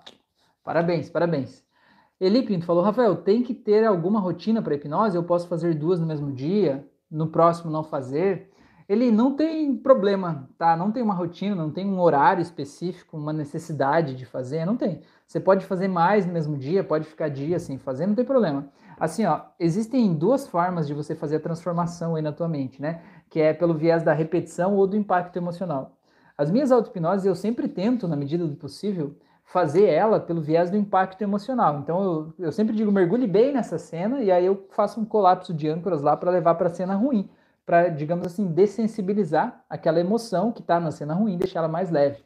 Parabéns, 0.63 1.09
parabéns. 1.09 1.63
Eli 2.19 2.43
Pinto 2.43 2.65
falou, 2.65 2.83
Rafael, 2.83 3.17
tem 3.17 3.43
que 3.43 3.53
ter 3.53 3.85
alguma 3.85 4.19
rotina 4.19 4.61
para 4.61 4.75
hipnose? 4.75 5.15
Eu 5.15 5.23
posso 5.23 5.47
fazer 5.47 5.73
duas 5.73 5.99
no 5.99 6.05
mesmo 6.05 6.31
dia, 6.31 6.87
no 7.11 7.27
próximo 7.27 7.71
não 7.71 7.83
fazer? 7.83 8.52
Ele 8.87 9.11
não 9.11 9.35
tem 9.35 9.75
problema, 9.75 10.49
tá? 10.57 10.75
Não 10.75 10.91
tem 10.91 11.01
uma 11.01 11.13
rotina, 11.13 11.55
não 11.55 11.71
tem 11.71 11.85
um 11.85 11.99
horário 11.99 12.41
específico, 12.41 13.17
uma 13.17 13.31
necessidade 13.31 14.15
de 14.15 14.25
fazer, 14.25 14.65
não 14.65 14.75
tem. 14.75 15.01
Você 15.25 15.39
pode 15.39 15.65
fazer 15.65 15.87
mais 15.87 16.25
no 16.25 16.33
mesmo 16.33 16.57
dia, 16.57 16.83
pode 16.83 17.05
ficar 17.05 17.29
dia 17.29 17.59
sem 17.59 17.77
fazer, 17.77 18.05
não 18.05 18.15
tem 18.15 18.25
problema. 18.25 18.67
Assim, 18.99 19.25
ó, 19.25 19.41
existem 19.59 20.13
duas 20.13 20.47
formas 20.47 20.85
de 20.87 20.93
você 20.93 21.15
fazer 21.15 21.37
a 21.37 21.39
transformação 21.39 22.15
aí 22.15 22.21
na 22.21 22.31
tua 22.31 22.47
mente, 22.47 22.81
né? 22.81 23.01
Que 23.29 23.41
é 23.41 23.53
pelo 23.53 23.73
viés 23.73 24.03
da 24.03 24.13
repetição 24.13 24.75
ou 24.75 24.85
do 24.85 24.95
impacto 24.95 25.35
emocional. 25.37 25.97
As 26.37 26.51
minhas 26.51 26.71
auto-hipnoses 26.71 27.25
eu 27.25 27.35
sempre 27.35 27.67
tento, 27.67 28.07
na 28.07 28.15
medida 28.15 28.45
do 28.47 28.55
possível, 28.55 29.15
fazer 29.43 29.85
ela 29.85 30.19
pelo 30.19 30.41
viés 30.41 30.69
do 30.69 30.77
impacto 30.77 31.21
emocional. 31.21 31.79
Então 31.79 32.03
eu, 32.03 32.45
eu 32.45 32.51
sempre 32.51 32.75
digo 32.75 32.91
mergulhe 32.91 33.27
bem 33.27 33.53
nessa 33.53 33.77
cena 33.77 34.21
e 34.21 34.31
aí 34.31 34.45
eu 34.45 34.67
faço 34.71 34.99
um 34.99 35.05
colapso 35.05 35.53
de 35.53 35.67
âncoras 35.67 36.01
lá 36.01 36.17
para 36.17 36.31
levar 36.31 36.55
para 36.55 36.67
a 36.67 36.73
cena 36.73 36.95
ruim, 36.95 37.29
para 37.65 37.89
digamos 37.89 38.25
assim 38.27 38.45
dessensibilizar 38.47 39.63
aquela 39.69 39.99
emoção 39.99 40.51
que 40.51 40.61
está 40.61 40.79
na 40.79 40.91
cena 40.91 41.13
ruim, 41.13 41.37
deixar 41.37 41.59
ela 41.59 41.67
mais 41.67 41.89
leve 41.89 42.23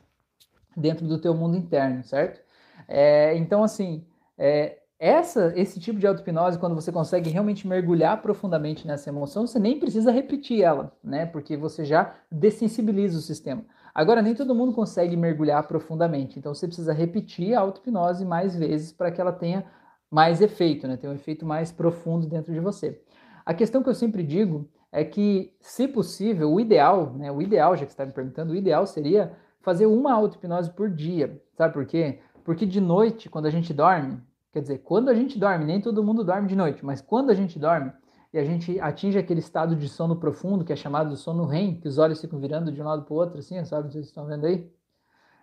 dentro 0.76 1.08
do 1.08 1.20
teu 1.20 1.34
mundo 1.34 1.58
interno, 1.58 2.04
certo? 2.04 2.42
É, 2.88 3.36
então 3.36 3.64
assim 3.64 4.06
é, 4.38 4.80
essa, 5.00 5.54
esse 5.56 5.80
tipo 5.80 6.00
de 6.00 6.08
auto-hipnose, 6.08 6.58
quando 6.58 6.74
você 6.74 6.92
consegue 6.92 7.30
realmente 7.30 7.68
mergulhar 7.68 8.20
profundamente 8.22 8.88
nessa 8.88 9.10
emoção, 9.10 9.46
você 9.46 9.60
nem 9.60 9.80
precisa 9.80 10.12
repetir 10.12 10.64
ela, 10.64 10.92
né? 11.04 11.26
Porque 11.26 11.56
você 11.56 11.86
já 11.86 12.16
dessensibiliza 12.32 13.20
o 13.20 13.22
sistema. 13.22 13.64
Agora, 13.94 14.22
nem 14.24 14.34
todo 14.34 14.56
mundo 14.56 14.74
consegue 14.74 15.16
mergulhar 15.16 15.68
profundamente, 15.68 16.40
então 16.40 16.54
você 16.54 16.68
precisa 16.68 16.94
repetir 16.94 17.54
a 17.54 17.60
auto-hipnose 17.60 18.26
mais 18.26 18.56
vezes 18.56 18.92
para 18.92 19.12
que 19.12 19.22
ela 19.22 19.32
tenha 19.32 19.66
mais 20.10 20.42
efeito, 20.42 20.88
né? 20.88 20.98
Tenha 20.98 21.14
um 21.14 21.16
efeito 21.16 21.46
mais 21.46 21.72
profundo 21.72 22.26
dentro 22.26 22.52
de 22.52 22.60
você. 22.60 23.00
A 23.46 23.54
questão 23.54 23.84
que 23.84 23.90
eu 23.90 23.96
sempre 23.96 24.24
digo 24.24 24.68
é 24.92 25.04
que, 25.04 25.54
se 25.60 25.88
possível, 25.88 26.52
o 26.52 26.60
ideal, 26.60 27.14
né? 27.14 27.32
O 27.32 27.42
ideal, 27.42 27.76
já 27.76 27.86
que 27.86 27.92
você 27.92 27.94
está 27.94 28.06
me 28.06 28.14
perguntando, 28.14 28.54
o 28.54 28.56
ideal 28.56 28.86
seria 28.86 29.38
fazer 29.62 29.86
uma 29.86 30.14
auto-hipnose 30.14 30.72
por 30.72 30.90
dia. 30.90 31.42
Sabe 31.56 31.74
por 31.74 31.86
quê? 31.86 32.20
Porque 32.44 32.66
de 32.66 32.80
noite, 32.80 33.30
quando 33.30 33.46
a 33.48 33.50
gente 33.50 33.74
dorme, 33.74 34.22
Quer 34.58 34.62
dizer, 34.62 34.78
quando 34.80 35.10
a 35.10 35.14
gente 35.14 35.38
dorme, 35.38 35.66
nem 35.66 35.80
todo 35.80 36.04
mundo 36.04 36.24
dorme 36.24 36.48
de 36.48 36.56
noite, 36.56 36.84
mas 36.84 37.00
quando 37.00 37.30
a 37.30 37.34
gente 37.36 37.60
dorme 37.60 37.92
e 38.34 38.40
a 38.40 38.44
gente 38.44 38.80
atinge 38.80 39.16
aquele 39.16 39.40
estado 39.40 39.76
de 39.76 39.88
sono 39.88 40.16
profundo, 40.16 40.66
que 40.66 40.74
é 40.74 40.76
chamado 40.76 41.12
de 41.12 41.18
sono 41.18 41.46
REM, 41.46 41.80
que 41.80 41.88
os 41.88 42.00
olhos 42.00 42.20
ficam 42.20 42.40
virando 42.40 42.72
de 42.72 42.82
um 42.82 42.86
lado 42.86 43.04
para 43.04 43.14
o 43.14 43.18
outro, 43.18 43.38
assim, 43.38 43.64
sabe? 43.66 43.92
Vocês 43.92 44.08
estão 44.08 44.26
vendo 44.26 44.48
aí? 44.48 44.68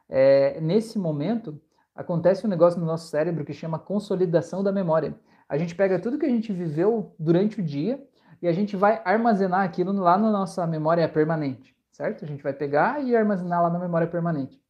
É, 0.09 0.61
nesse 0.61 0.99
momento, 0.99 1.61
acontece 1.95 2.45
um 2.45 2.51
negócio 2.51 2.81
no 2.81 2.87
nosso 2.87 3.07
cérebro 3.09 3.45
que 3.45 3.53
chama 3.53 3.79
consolidação 3.79 4.65
da 4.65 4.73
memória. 4.73 5.15
A 5.49 5.57
gente 5.57 5.77
pega 5.77 6.01
tudo 6.01 6.19
que 6.19 6.27
a 6.27 6.31
gente 6.31 6.53
viveu 6.53 7.15
durante 7.17 7.61
o 7.61 7.63
dia 7.63 8.03
e 8.45 8.47
a 8.47 8.53
gente 8.53 8.77
vai 8.77 9.01
armazenar 9.07 9.63
aquilo 9.63 9.91
lá 9.95 10.19
na 10.19 10.31
nossa 10.31 10.67
memória 10.67 11.09
permanente, 11.09 11.75
certo? 11.91 12.27
A 12.27 12.29
gente 12.29 12.43
vai 12.43 12.53
pegar 12.53 13.03
e 13.03 13.17
armazenar 13.17 13.63
lá 13.63 13.71
na 13.71 13.79
memória 13.79 14.07
permanente. 14.07 14.61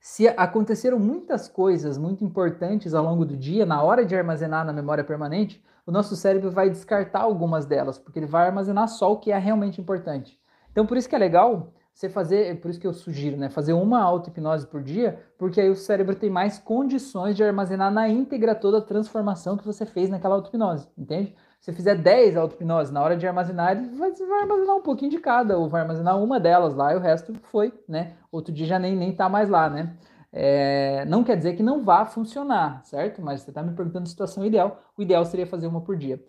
Se 0.00 0.26
aconteceram 0.26 0.98
muitas 0.98 1.50
coisas 1.50 1.98
muito 1.98 2.24
importantes 2.24 2.94
ao 2.94 3.04
longo 3.04 3.26
do 3.26 3.36
dia, 3.36 3.66
na 3.66 3.82
hora 3.82 4.06
de 4.06 4.16
armazenar 4.16 4.64
na 4.64 4.72
memória 4.72 5.04
permanente, 5.04 5.62
o 5.84 5.92
nosso 5.92 6.16
cérebro 6.16 6.50
vai 6.50 6.70
descartar 6.70 7.20
algumas 7.20 7.66
delas, 7.66 7.98
porque 7.98 8.18
ele 8.18 8.24
vai 8.24 8.46
armazenar 8.46 8.88
só 8.88 9.12
o 9.12 9.18
que 9.18 9.30
é 9.30 9.36
realmente 9.36 9.78
importante. 9.78 10.40
Então, 10.70 10.86
por 10.86 10.96
isso 10.96 11.10
que 11.10 11.14
é 11.14 11.18
legal 11.18 11.74
você 11.92 12.08
fazer, 12.08 12.58
por 12.62 12.70
isso 12.70 12.80
que 12.80 12.86
eu 12.86 12.94
sugiro, 12.94 13.36
né, 13.36 13.50
fazer 13.50 13.74
uma 13.74 14.00
auto-hipnose 14.00 14.66
por 14.66 14.82
dia, 14.82 15.22
porque 15.36 15.60
aí 15.60 15.68
o 15.68 15.76
cérebro 15.76 16.16
tem 16.16 16.30
mais 16.30 16.58
condições 16.58 17.36
de 17.36 17.44
armazenar 17.44 17.92
na 17.92 18.08
íntegra 18.08 18.54
toda 18.54 18.78
a 18.78 18.82
transformação 18.82 19.58
que 19.58 19.66
você 19.66 19.84
fez 19.84 20.08
naquela 20.08 20.36
auto-hipnose, 20.36 20.88
entende? 20.96 21.36
Você 21.62 21.72
fizer 21.72 21.94
10 21.94 22.36
auto-hipnose, 22.36 22.92
na 22.92 23.00
hora 23.00 23.16
de 23.16 23.24
armazenar, 23.24 23.70
ele 23.70 23.96
vai, 23.96 24.10
vai, 24.10 24.40
armazenar 24.40 24.74
um 24.74 24.82
pouquinho 24.82 25.12
de 25.12 25.18
cada, 25.18 25.56
ou 25.56 25.68
vai 25.68 25.82
armazenar 25.82 26.20
uma 26.20 26.40
delas 26.40 26.74
lá 26.74 26.92
e 26.92 26.96
o 26.96 26.98
resto 26.98 27.32
foi, 27.52 27.72
né? 27.88 28.14
Outro 28.32 28.52
dia 28.52 28.66
já 28.66 28.80
nem, 28.80 28.96
nem 28.96 29.14
tá 29.14 29.28
mais 29.28 29.48
lá, 29.48 29.70
né? 29.70 29.96
É, 30.32 31.04
não 31.04 31.22
quer 31.22 31.36
dizer 31.36 31.54
que 31.54 31.62
não 31.62 31.84
vá 31.84 32.04
funcionar, 32.04 32.84
certo? 32.84 33.22
Mas 33.22 33.42
você 33.42 33.50
está 33.52 33.62
me 33.62 33.76
perguntando 33.76 34.02
a 34.02 34.10
situação 34.10 34.44
ideal. 34.44 34.82
O 34.98 35.02
ideal 35.02 35.24
seria 35.24 35.46
fazer 35.46 35.68
uma 35.68 35.80
por 35.80 35.96
dia. 35.96 36.20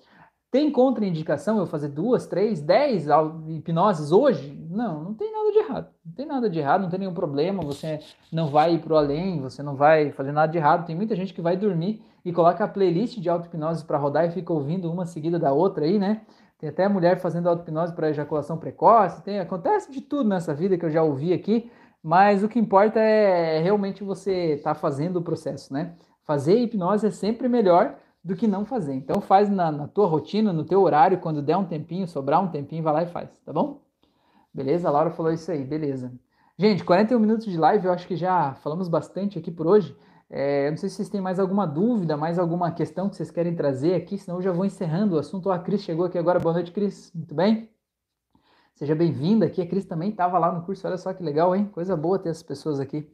Tem 0.53 0.69
contraindicação 0.69 1.57
eu 1.57 1.65
fazer 1.65 1.87
duas, 1.87 2.27
três, 2.27 2.61
dez 2.61 3.07
hipnoses 3.47 4.11
hoje? 4.11 4.55
Não, 4.69 5.03
não 5.03 5.13
tem 5.15 5.33
nada 5.33 5.51
de 5.51 5.57
errado. 5.57 5.87
Não 6.05 6.13
tem 6.13 6.25
nada 6.27 6.47
de 6.47 6.59
errado, 6.59 6.81
não 6.83 6.89
tem 6.91 6.99
nenhum 6.99 7.13
problema. 7.15 7.63
Você 7.63 7.99
não 8.31 8.51
vai 8.51 8.75
ir 8.75 8.79
para 8.79 8.93
o 8.93 8.95
além, 8.95 9.41
você 9.41 9.63
não 9.63 9.75
vai 9.75 10.11
fazer 10.11 10.31
nada 10.31 10.51
de 10.51 10.59
errado. 10.59 10.85
Tem 10.85 10.95
muita 10.95 11.15
gente 11.15 11.33
que 11.33 11.41
vai 11.41 11.57
dormir 11.57 12.03
e 12.23 12.31
coloca 12.31 12.63
a 12.63 12.67
playlist 12.67 13.17
de 13.17 13.27
auto-hipnose 13.31 13.83
para 13.83 13.97
rodar 13.97 14.27
e 14.27 14.29
fica 14.29 14.53
ouvindo 14.53 14.91
uma 14.91 15.07
seguida 15.07 15.39
da 15.39 15.51
outra 15.51 15.85
aí, 15.85 15.97
né? 15.97 16.21
Tem 16.59 16.69
até 16.69 16.87
mulher 16.87 17.19
fazendo 17.19 17.49
auto-hipnose 17.49 17.91
para 17.93 18.11
ejaculação 18.11 18.55
precoce. 18.55 19.23
Tem, 19.23 19.39
acontece 19.39 19.91
de 19.91 20.01
tudo 20.01 20.29
nessa 20.29 20.53
vida 20.53 20.77
que 20.77 20.85
eu 20.85 20.91
já 20.91 21.01
ouvi 21.01 21.33
aqui. 21.33 21.71
Mas 22.03 22.43
o 22.43 22.47
que 22.47 22.59
importa 22.59 22.99
é 22.99 23.59
realmente 23.59 24.03
você 24.03 24.53
estar 24.53 24.75
tá 24.75 24.79
fazendo 24.79 25.17
o 25.17 25.23
processo, 25.23 25.73
né? 25.73 25.95
Fazer 26.21 26.59
hipnose 26.59 27.07
é 27.07 27.11
sempre 27.11 27.49
melhor 27.49 27.95
do 28.23 28.35
que 28.35 28.47
não 28.47 28.65
fazer. 28.65 28.93
Então 28.93 29.19
faz 29.19 29.49
na, 29.49 29.71
na, 29.71 29.87
tua 29.87 30.07
rotina, 30.07 30.53
no 30.53 30.63
teu 30.63 30.81
horário, 30.81 31.19
quando 31.19 31.41
der 31.41 31.57
um 31.57 31.65
tempinho, 31.65 32.07
sobrar 32.07 32.41
um 32.41 32.47
tempinho, 32.47 32.83
vai 32.83 32.93
lá 32.93 33.03
e 33.03 33.07
faz, 33.07 33.29
tá 33.45 33.51
bom? 33.51 33.81
Beleza? 34.53 34.87
A 34.87 34.91
Laura 34.91 35.09
falou 35.09 35.31
isso 35.31 35.51
aí, 35.51 35.63
beleza. 35.63 36.11
Gente, 36.57 36.83
41 36.83 37.19
minutos 37.19 37.45
de 37.45 37.57
live, 37.57 37.85
eu 37.85 37.91
acho 37.91 38.07
que 38.07 38.15
já 38.15 38.53
falamos 38.55 38.87
bastante 38.87 39.39
aqui 39.39 39.51
por 39.51 39.67
hoje. 39.67 39.95
É, 40.29 40.69
não 40.69 40.77
sei 40.77 40.89
se 40.89 40.95
vocês 40.95 41.09
têm 41.09 41.19
mais 41.19 41.39
alguma 41.39 41.65
dúvida, 41.65 42.15
mais 42.15 42.39
alguma 42.39 42.71
questão 42.71 43.09
que 43.09 43.15
vocês 43.15 43.31
querem 43.31 43.55
trazer 43.55 43.95
aqui, 43.95 44.17
senão 44.17 44.37
eu 44.37 44.41
já 44.41 44.51
vou 44.51 44.65
encerrando 44.65 45.15
o 45.15 45.19
assunto. 45.19 45.51
a 45.51 45.59
Cris 45.59 45.81
chegou 45.81 46.05
aqui 46.05 46.17
agora. 46.17 46.39
Boa 46.39 46.53
noite, 46.53 46.71
Cris. 46.71 47.11
Muito 47.13 47.35
bem? 47.35 47.69
Seja 48.75 48.95
bem-vinda 48.95 49.45
aqui. 49.45 49.61
A 49.61 49.67
Cris 49.67 49.85
também 49.85 50.09
estava 50.09 50.37
lá 50.39 50.51
no 50.51 50.63
curso. 50.63 50.87
Olha 50.87 50.97
só 50.97 51.13
que 51.13 51.23
legal, 51.23 51.55
hein? 51.55 51.65
Coisa 51.65 51.95
boa 51.95 52.17
ter 52.17 52.29
essas 52.29 52.43
pessoas 52.43 52.79
aqui. 52.79 53.07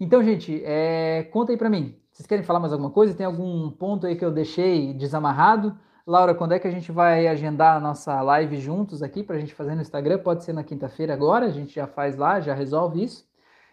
Então, 0.00 0.22
gente, 0.22 0.62
é, 0.64 1.24
conta 1.32 1.52
aí 1.52 1.58
para 1.58 1.70
mim. 1.70 1.98
Vocês 2.18 2.26
querem 2.26 2.42
falar 2.42 2.58
mais 2.58 2.72
alguma 2.72 2.90
coisa? 2.90 3.14
Tem 3.14 3.24
algum 3.24 3.70
ponto 3.70 4.04
aí 4.04 4.16
que 4.16 4.24
eu 4.24 4.32
deixei 4.32 4.92
desamarrado? 4.92 5.78
Laura, 6.04 6.34
quando 6.34 6.50
é 6.50 6.58
que 6.58 6.66
a 6.66 6.70
gente 6.70 6.90
vai 6.90 7.28
agendar 7.28 7.76
a 7.76 7.80
nossa 7.80 8.20
live 8.22 8.56
juntos 8.56 9.04
aqui 9.04 9.22
para 9.22 9.36
a 9.36 9.38
gente 9.38 9.54
fazer 9.54 9.76
no 9.76 9.82
Instagram? 9.82 10.18
Pode 10.18 10.42
ser 10.42 10.52
na 10.52 10.64
quinta-feira 10.64 11.14
agora, 11.14 11.46
a 11.46 11.50
gente 11.50 11.76
já 11.76 11.86
faz 11.86 12.16
lá, 12.16 12.40
já 12.40 12.54
resolve 12.54 13.04
isso. 13.04 13.24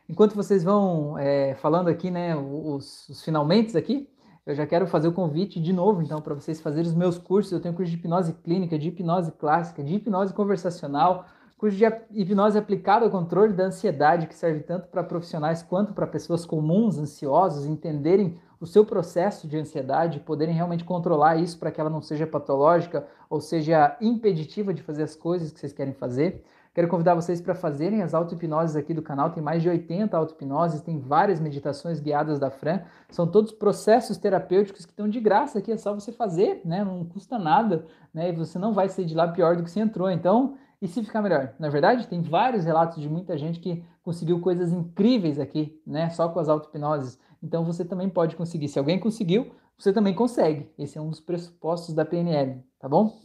Enquanto 0.07 0.35
vocês 0.35 0.63
vão 0.63 1.17
é, 1.17 1.55
falando 1.55 1.87
aqui, 1.87 2.11
né, 2.11 2.35
os, 2.35 3.09
os 3.09 3.23
finalmente 3.23 3.75
aqui, 3.75 4.07
eu 4.45 4.53
já 4.53 4.67
quero 4.67 4.85
fazer 4.85 5.07
o 5.07 5.11
convite 5.11 5.59
de 5.59 5.73
novo, 5.73 6.03
então, 6.03 6.21
para 6.21 6.35
vocês 6.35 6.61
fazerem 6.61 6.87
os 6.87 6.95
meus 6.95 7.17
cursos. 7.17 7.51
Eu 7.51 7.59
tenho 7.59 7.73
curso 7.73 7.89
de 7.91 7.97
hipnose 7.97 8.31
clínica, 8.31 8.77
de 8.77 8.89
hipnose 8.89 9.31
clássica, 9.31 9.83
de 9.83 9.95
hipnose 9.95 10.35
conversacional, 10.35 11.25
curso 11.65 11.77
de 11.77 11.85
hipnose 12.11 12.59
aplicada 12.59 13.05
ao 13.05 13.11
controle 13.11 13.51
da 13.53 13.63
ansiedade, 13.63 14.27
que 14.27 14.35
serve 14.35 14.59
tanto 14.59 14.87
para 14.87 15.03
profissionais 15.03 15.63
quanto 15.63 15.93
para 15.93 16.05
pessoas 16.05 16.45
comuns, 16.45 16.99
ansiosos, 16.99 17.65
entenderem 17.65 18.37
o 18.59 18.67
seu 18.67 18.85
processo 18.85 19.47
de 19.47 19.57
ansiedade, 19.57 20.19
poderem 20.19 20.53
realmente 20.53 20.83
controlar 20.83 21.37
isso 21.37 21.57
para 21.57 21.71
que 21.71 21.81
ela 21.81 21.89
não 21.89 22.03
seja 22.03 22.27
patológica 22.27 23.07
ou 23.27 23.41
seja 23.41 23.97
impeditiva 23.99 24.73
de 24.75 24.83
fazer 24.83 25.01
as 25.01 25.15
coisas 25.15 25.51
que 25.51 25.59
vocês 25.59 25.73
querem 25.73 25.93
fazer. 25.93 26.43
Quero 26.71 26.87
convidar 26.87 27.15
vocês 27.15 27.41
para 27.41 27.55
fazerem 27.55 28.03
as 28.03 28.13
auto-hipnoses 28.13 28.75
aqui 28.75 28.93
do 28.93 29.01
canal. 29.01 29.31
Tem 29.31 29.41
mais 29.41 29.63
de 29.63 29.69
80 29.69 30.15
auto-hipnoses, 30.15 30.81
tem 30.81 30.99
várias 30.99 31.39
meditações 31.39 31.99
guiadas 31.99 32.37
da 32.37 32.51
Fran. 32.51 32.81
São 33.09 33.25
todos 33.25 33.53
processos 33.53 34.17
terapêuticos 34.17 34.85
que 34.85 34.91
estão 34.91 35.09
de 35.09 35.19
graça 35.19 35.59
aqui, 35.59 35.71
é 35.71 35.77
só 35.77 35.93
você 35.93 36.11
fazer, 36.11 36.61
né? 36.63 36.83
Não 36.83 37.05
custa 37.05 37.39
nada, 37.39 37.87
né? 38.13 38.29
E 38.29 38.33
você 38.33 38.59
não 38.59 38.73
vai 38.73 38.89
sair 38.89 39.05
de 39.05 39.15
lá 39.15 39.27
pior 39.29 39.55
do 39.55 39.63
que 39.63 39.71
você 39.71 39.79
entrou. 39.79 40.11
Então, 40.11 40.57
e 40.81 40.87
se 40.87 41.03
ficar 41.03 41.21
melhor? 41.21 41.53
Na 41.59 41.69
verdade, 41.69 42.07
tem 42.07 42.21
vários 42.21 42.65
relatos 42.65 43.01
de 43.01 43.09
muita 43.09 43.37
gente 43.37 43.59
que 43.59 43.83
conseguiu 44.03 44.39
coisas 44.39 44.71
incríveis 44.71 45.39
aqui, 45.39 45.81
né? 45.85 46.09
Só 46.09 46.29
com 46.29 46.39
as 46.39 46.49
auto-hipnoses. 46.49 47.19
Então 47.41 47.63
você 47.63 47.85
também 47.85 48.09
pode 48.09 48.35
conseguir. 48.35 48.67
Se 48.67 48.79
alguém 48.79 48.99
conseguiu, 48.99 49.51
você 49.77 49.91
também 49.91 50.13
consegue. 50.13 50.69
Esse 50.77 50.97
é 50.97 51.01
um 51.01 51.09
dos 51.09 51.19
pressupostos 51.19 51.93
da 51.93 52.05
PNL, 52.05 52.63
tá 52.79 52.87
bom? 52.87 53.17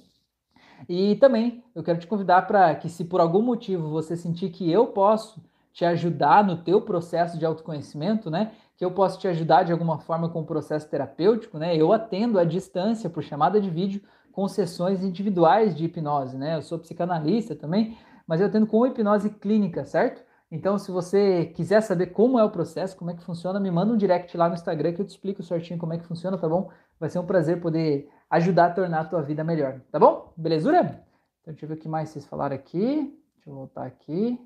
E 0.89 1.17
também 1.17 1.63
eu 1.75 1.83
quero 1.83 1.99
te 1.99 2.07
convidar 2.07 2.47
para 2.47 2.75
que 2.75 2.89
se 2.89 3.05
por 3.05 3.21
algum 3.21 3.43
motivo 3.43 3.91
você 3.91 4.17
sentir 4.17 4.51
que 4.51 4.71
eu 4.71 4.87
posso 4.89 5.43
te 5.73 5.85
ajudar 5.85 6.45
no 6.45 6.57
teu 6.57 6.81
processo 6.81 7.39
de 7.39 7.47
autoconhecimento, 7.47 8.31
né? 8.31 8.53
Que 8.77 8.85
eu 8.85 8.91
posso 8.91 9.19
te 9.19 9.29
ajudar 9.29 9.63
de 9.63 9.73
alguma 9.73 9.99
forma 9.99 10.29
com 10.29 10.41
o 10.41 10.47
processo 10.47 10.89
terapêutico, 10.89 11.59
né? 11.59 11.77
Eu 11.77 11.93
atendo 11.93 12.39
à 12.39 12.45
distância 12.45 13.09
por 13.09 13.23
chamada 13.23 13.61
de 13.61 13.71
vídeo 13.71 14.03
com 14.41 14.49
sessões 14.49 15.03
individuais 15.05 15.77
de 15.77 15.85
hipnose, 15.85 16.39
né? 16.39 16.57
Eu 16.57 16.63
sou 16.63 16.79
psicanalista 16.79 17.55
também, 17.55 17.99
mas 18.27 18.41
eu 18.41 18.47
atendo 18.47 18.67
com 18.67 18.87
hipnose 18.87 19.29
clínica, 19.29 19.85
certo? 19.85 20.23
Então, 20.51 20.79
se 20.79 20.91
você 20.91 21.45
quiser 21.55 21.83
saber 21.83 22.07
como 22.07 22.39
é 22.39 22.43
o 22.43 22.49
processo, 22.49 22.97
como 22.97 23.11
é 23.11 23.15
que 23.15 23.23
funciona, 23.23 23.61
me 23.61 23.71
manda 23.71 23.93
um 23.93 23.99
direct 23.99 24.35
lá 24.39 24.49
no 24.49 24.55
Instagram 24.55 24.95
que 24.95 25.03
eu 25.03 25.05
te 25.05 25.11
explico 25.11 25.43
certinho 25.43 25.79
como 25.79 25.93
é 25.93 25.99
que 25.99 26.07
funciona, 26.07 26.39
tá 26.39 26.49
bom? 26.49 26.71
Vai 26.99 27.11
ser 27.11 27.19
um 27.19 27.27
prazer 27.27 27.61
poder 27.61 28.09
ajudar 28.31 28.69
a 28.69 28.71
tornar 28.71 29.01
a 29.01 29.05
tua 29.05 29.21
vida 29.21 29.45
melhor, 29.45 29.79
tá 29.93 29.99
bom? 29.99 30.33
Belezura? 30.39 31.05
Então, 31.43 31.53
deixa 31.53 31.67
eu 31.67 31.69
ver 31.69 31.75
o 31.75 31.77
que 31.79 31.87
mais 31.87 32.09
vocês 32.09 32.25
falaram 32.25 32.57
aqui. 32.57 33.15
Deixa 33.35 33.51
eu 33.51 33.55
voltar 33.55 33.85
aqui. 33.85 34.41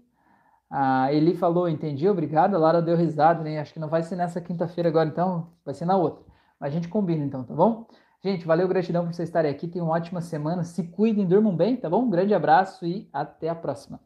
A 0.69 1.13
Eli 1.13 1.37
falou, 1.37 1.69
entendi, 1.69 2.09
obrigado. 2.09 2.57
A 2.57 2.59
Lara 2.59 2.83
deu 2.83 2.97
risada, 2.97 3.45
né? 3.45 3.61
Acho 3.61 3.73
que 3.73 3.79
não 3.79 3.89
vai 3.89 4.03
ser 4.03 4.17
nessa 4.17 4.41
quinta-feira 4.41 4.89
agora, 4.89 5.09
então, 5.09 5.53
vai 5.65 5.73
ser 5.73 5.85
na 5.85 5.97
outra. 5.97 6.25
Mas 6.59 6.73
a 6.73 6.75
gente 6.75 6.89
combina 6.89 7.25
então, 7.25 7.45
tá 7.45 7.55
bom? 7.55 7.87
Gente, 8.25 8.47
valeu, 8.47 8.67
gratidão 8.67 9.05
por 9.05 9.13
vocês 9.13 9.29
estarem 9.29 9.51
aqui. 9.51 9.69
Tenham 9.69 9.87
uma 9.87 9.97
ótima 9.97 10.23
semana. 10.23 10.65
Se 10.65 10.83
cuidem, 10.83 11.27
durmam 11.27 11.55
bem, 11.55 11.77
tá 11.77 11.91
bom? 11.91 12.05
Um 12.05 12.11
grande 12.11 12.33
abraço 12.33 12.87
e 12.87 13.07
até 13.13 13.51
a 13.51 13.55
próxima. 13.55 14.01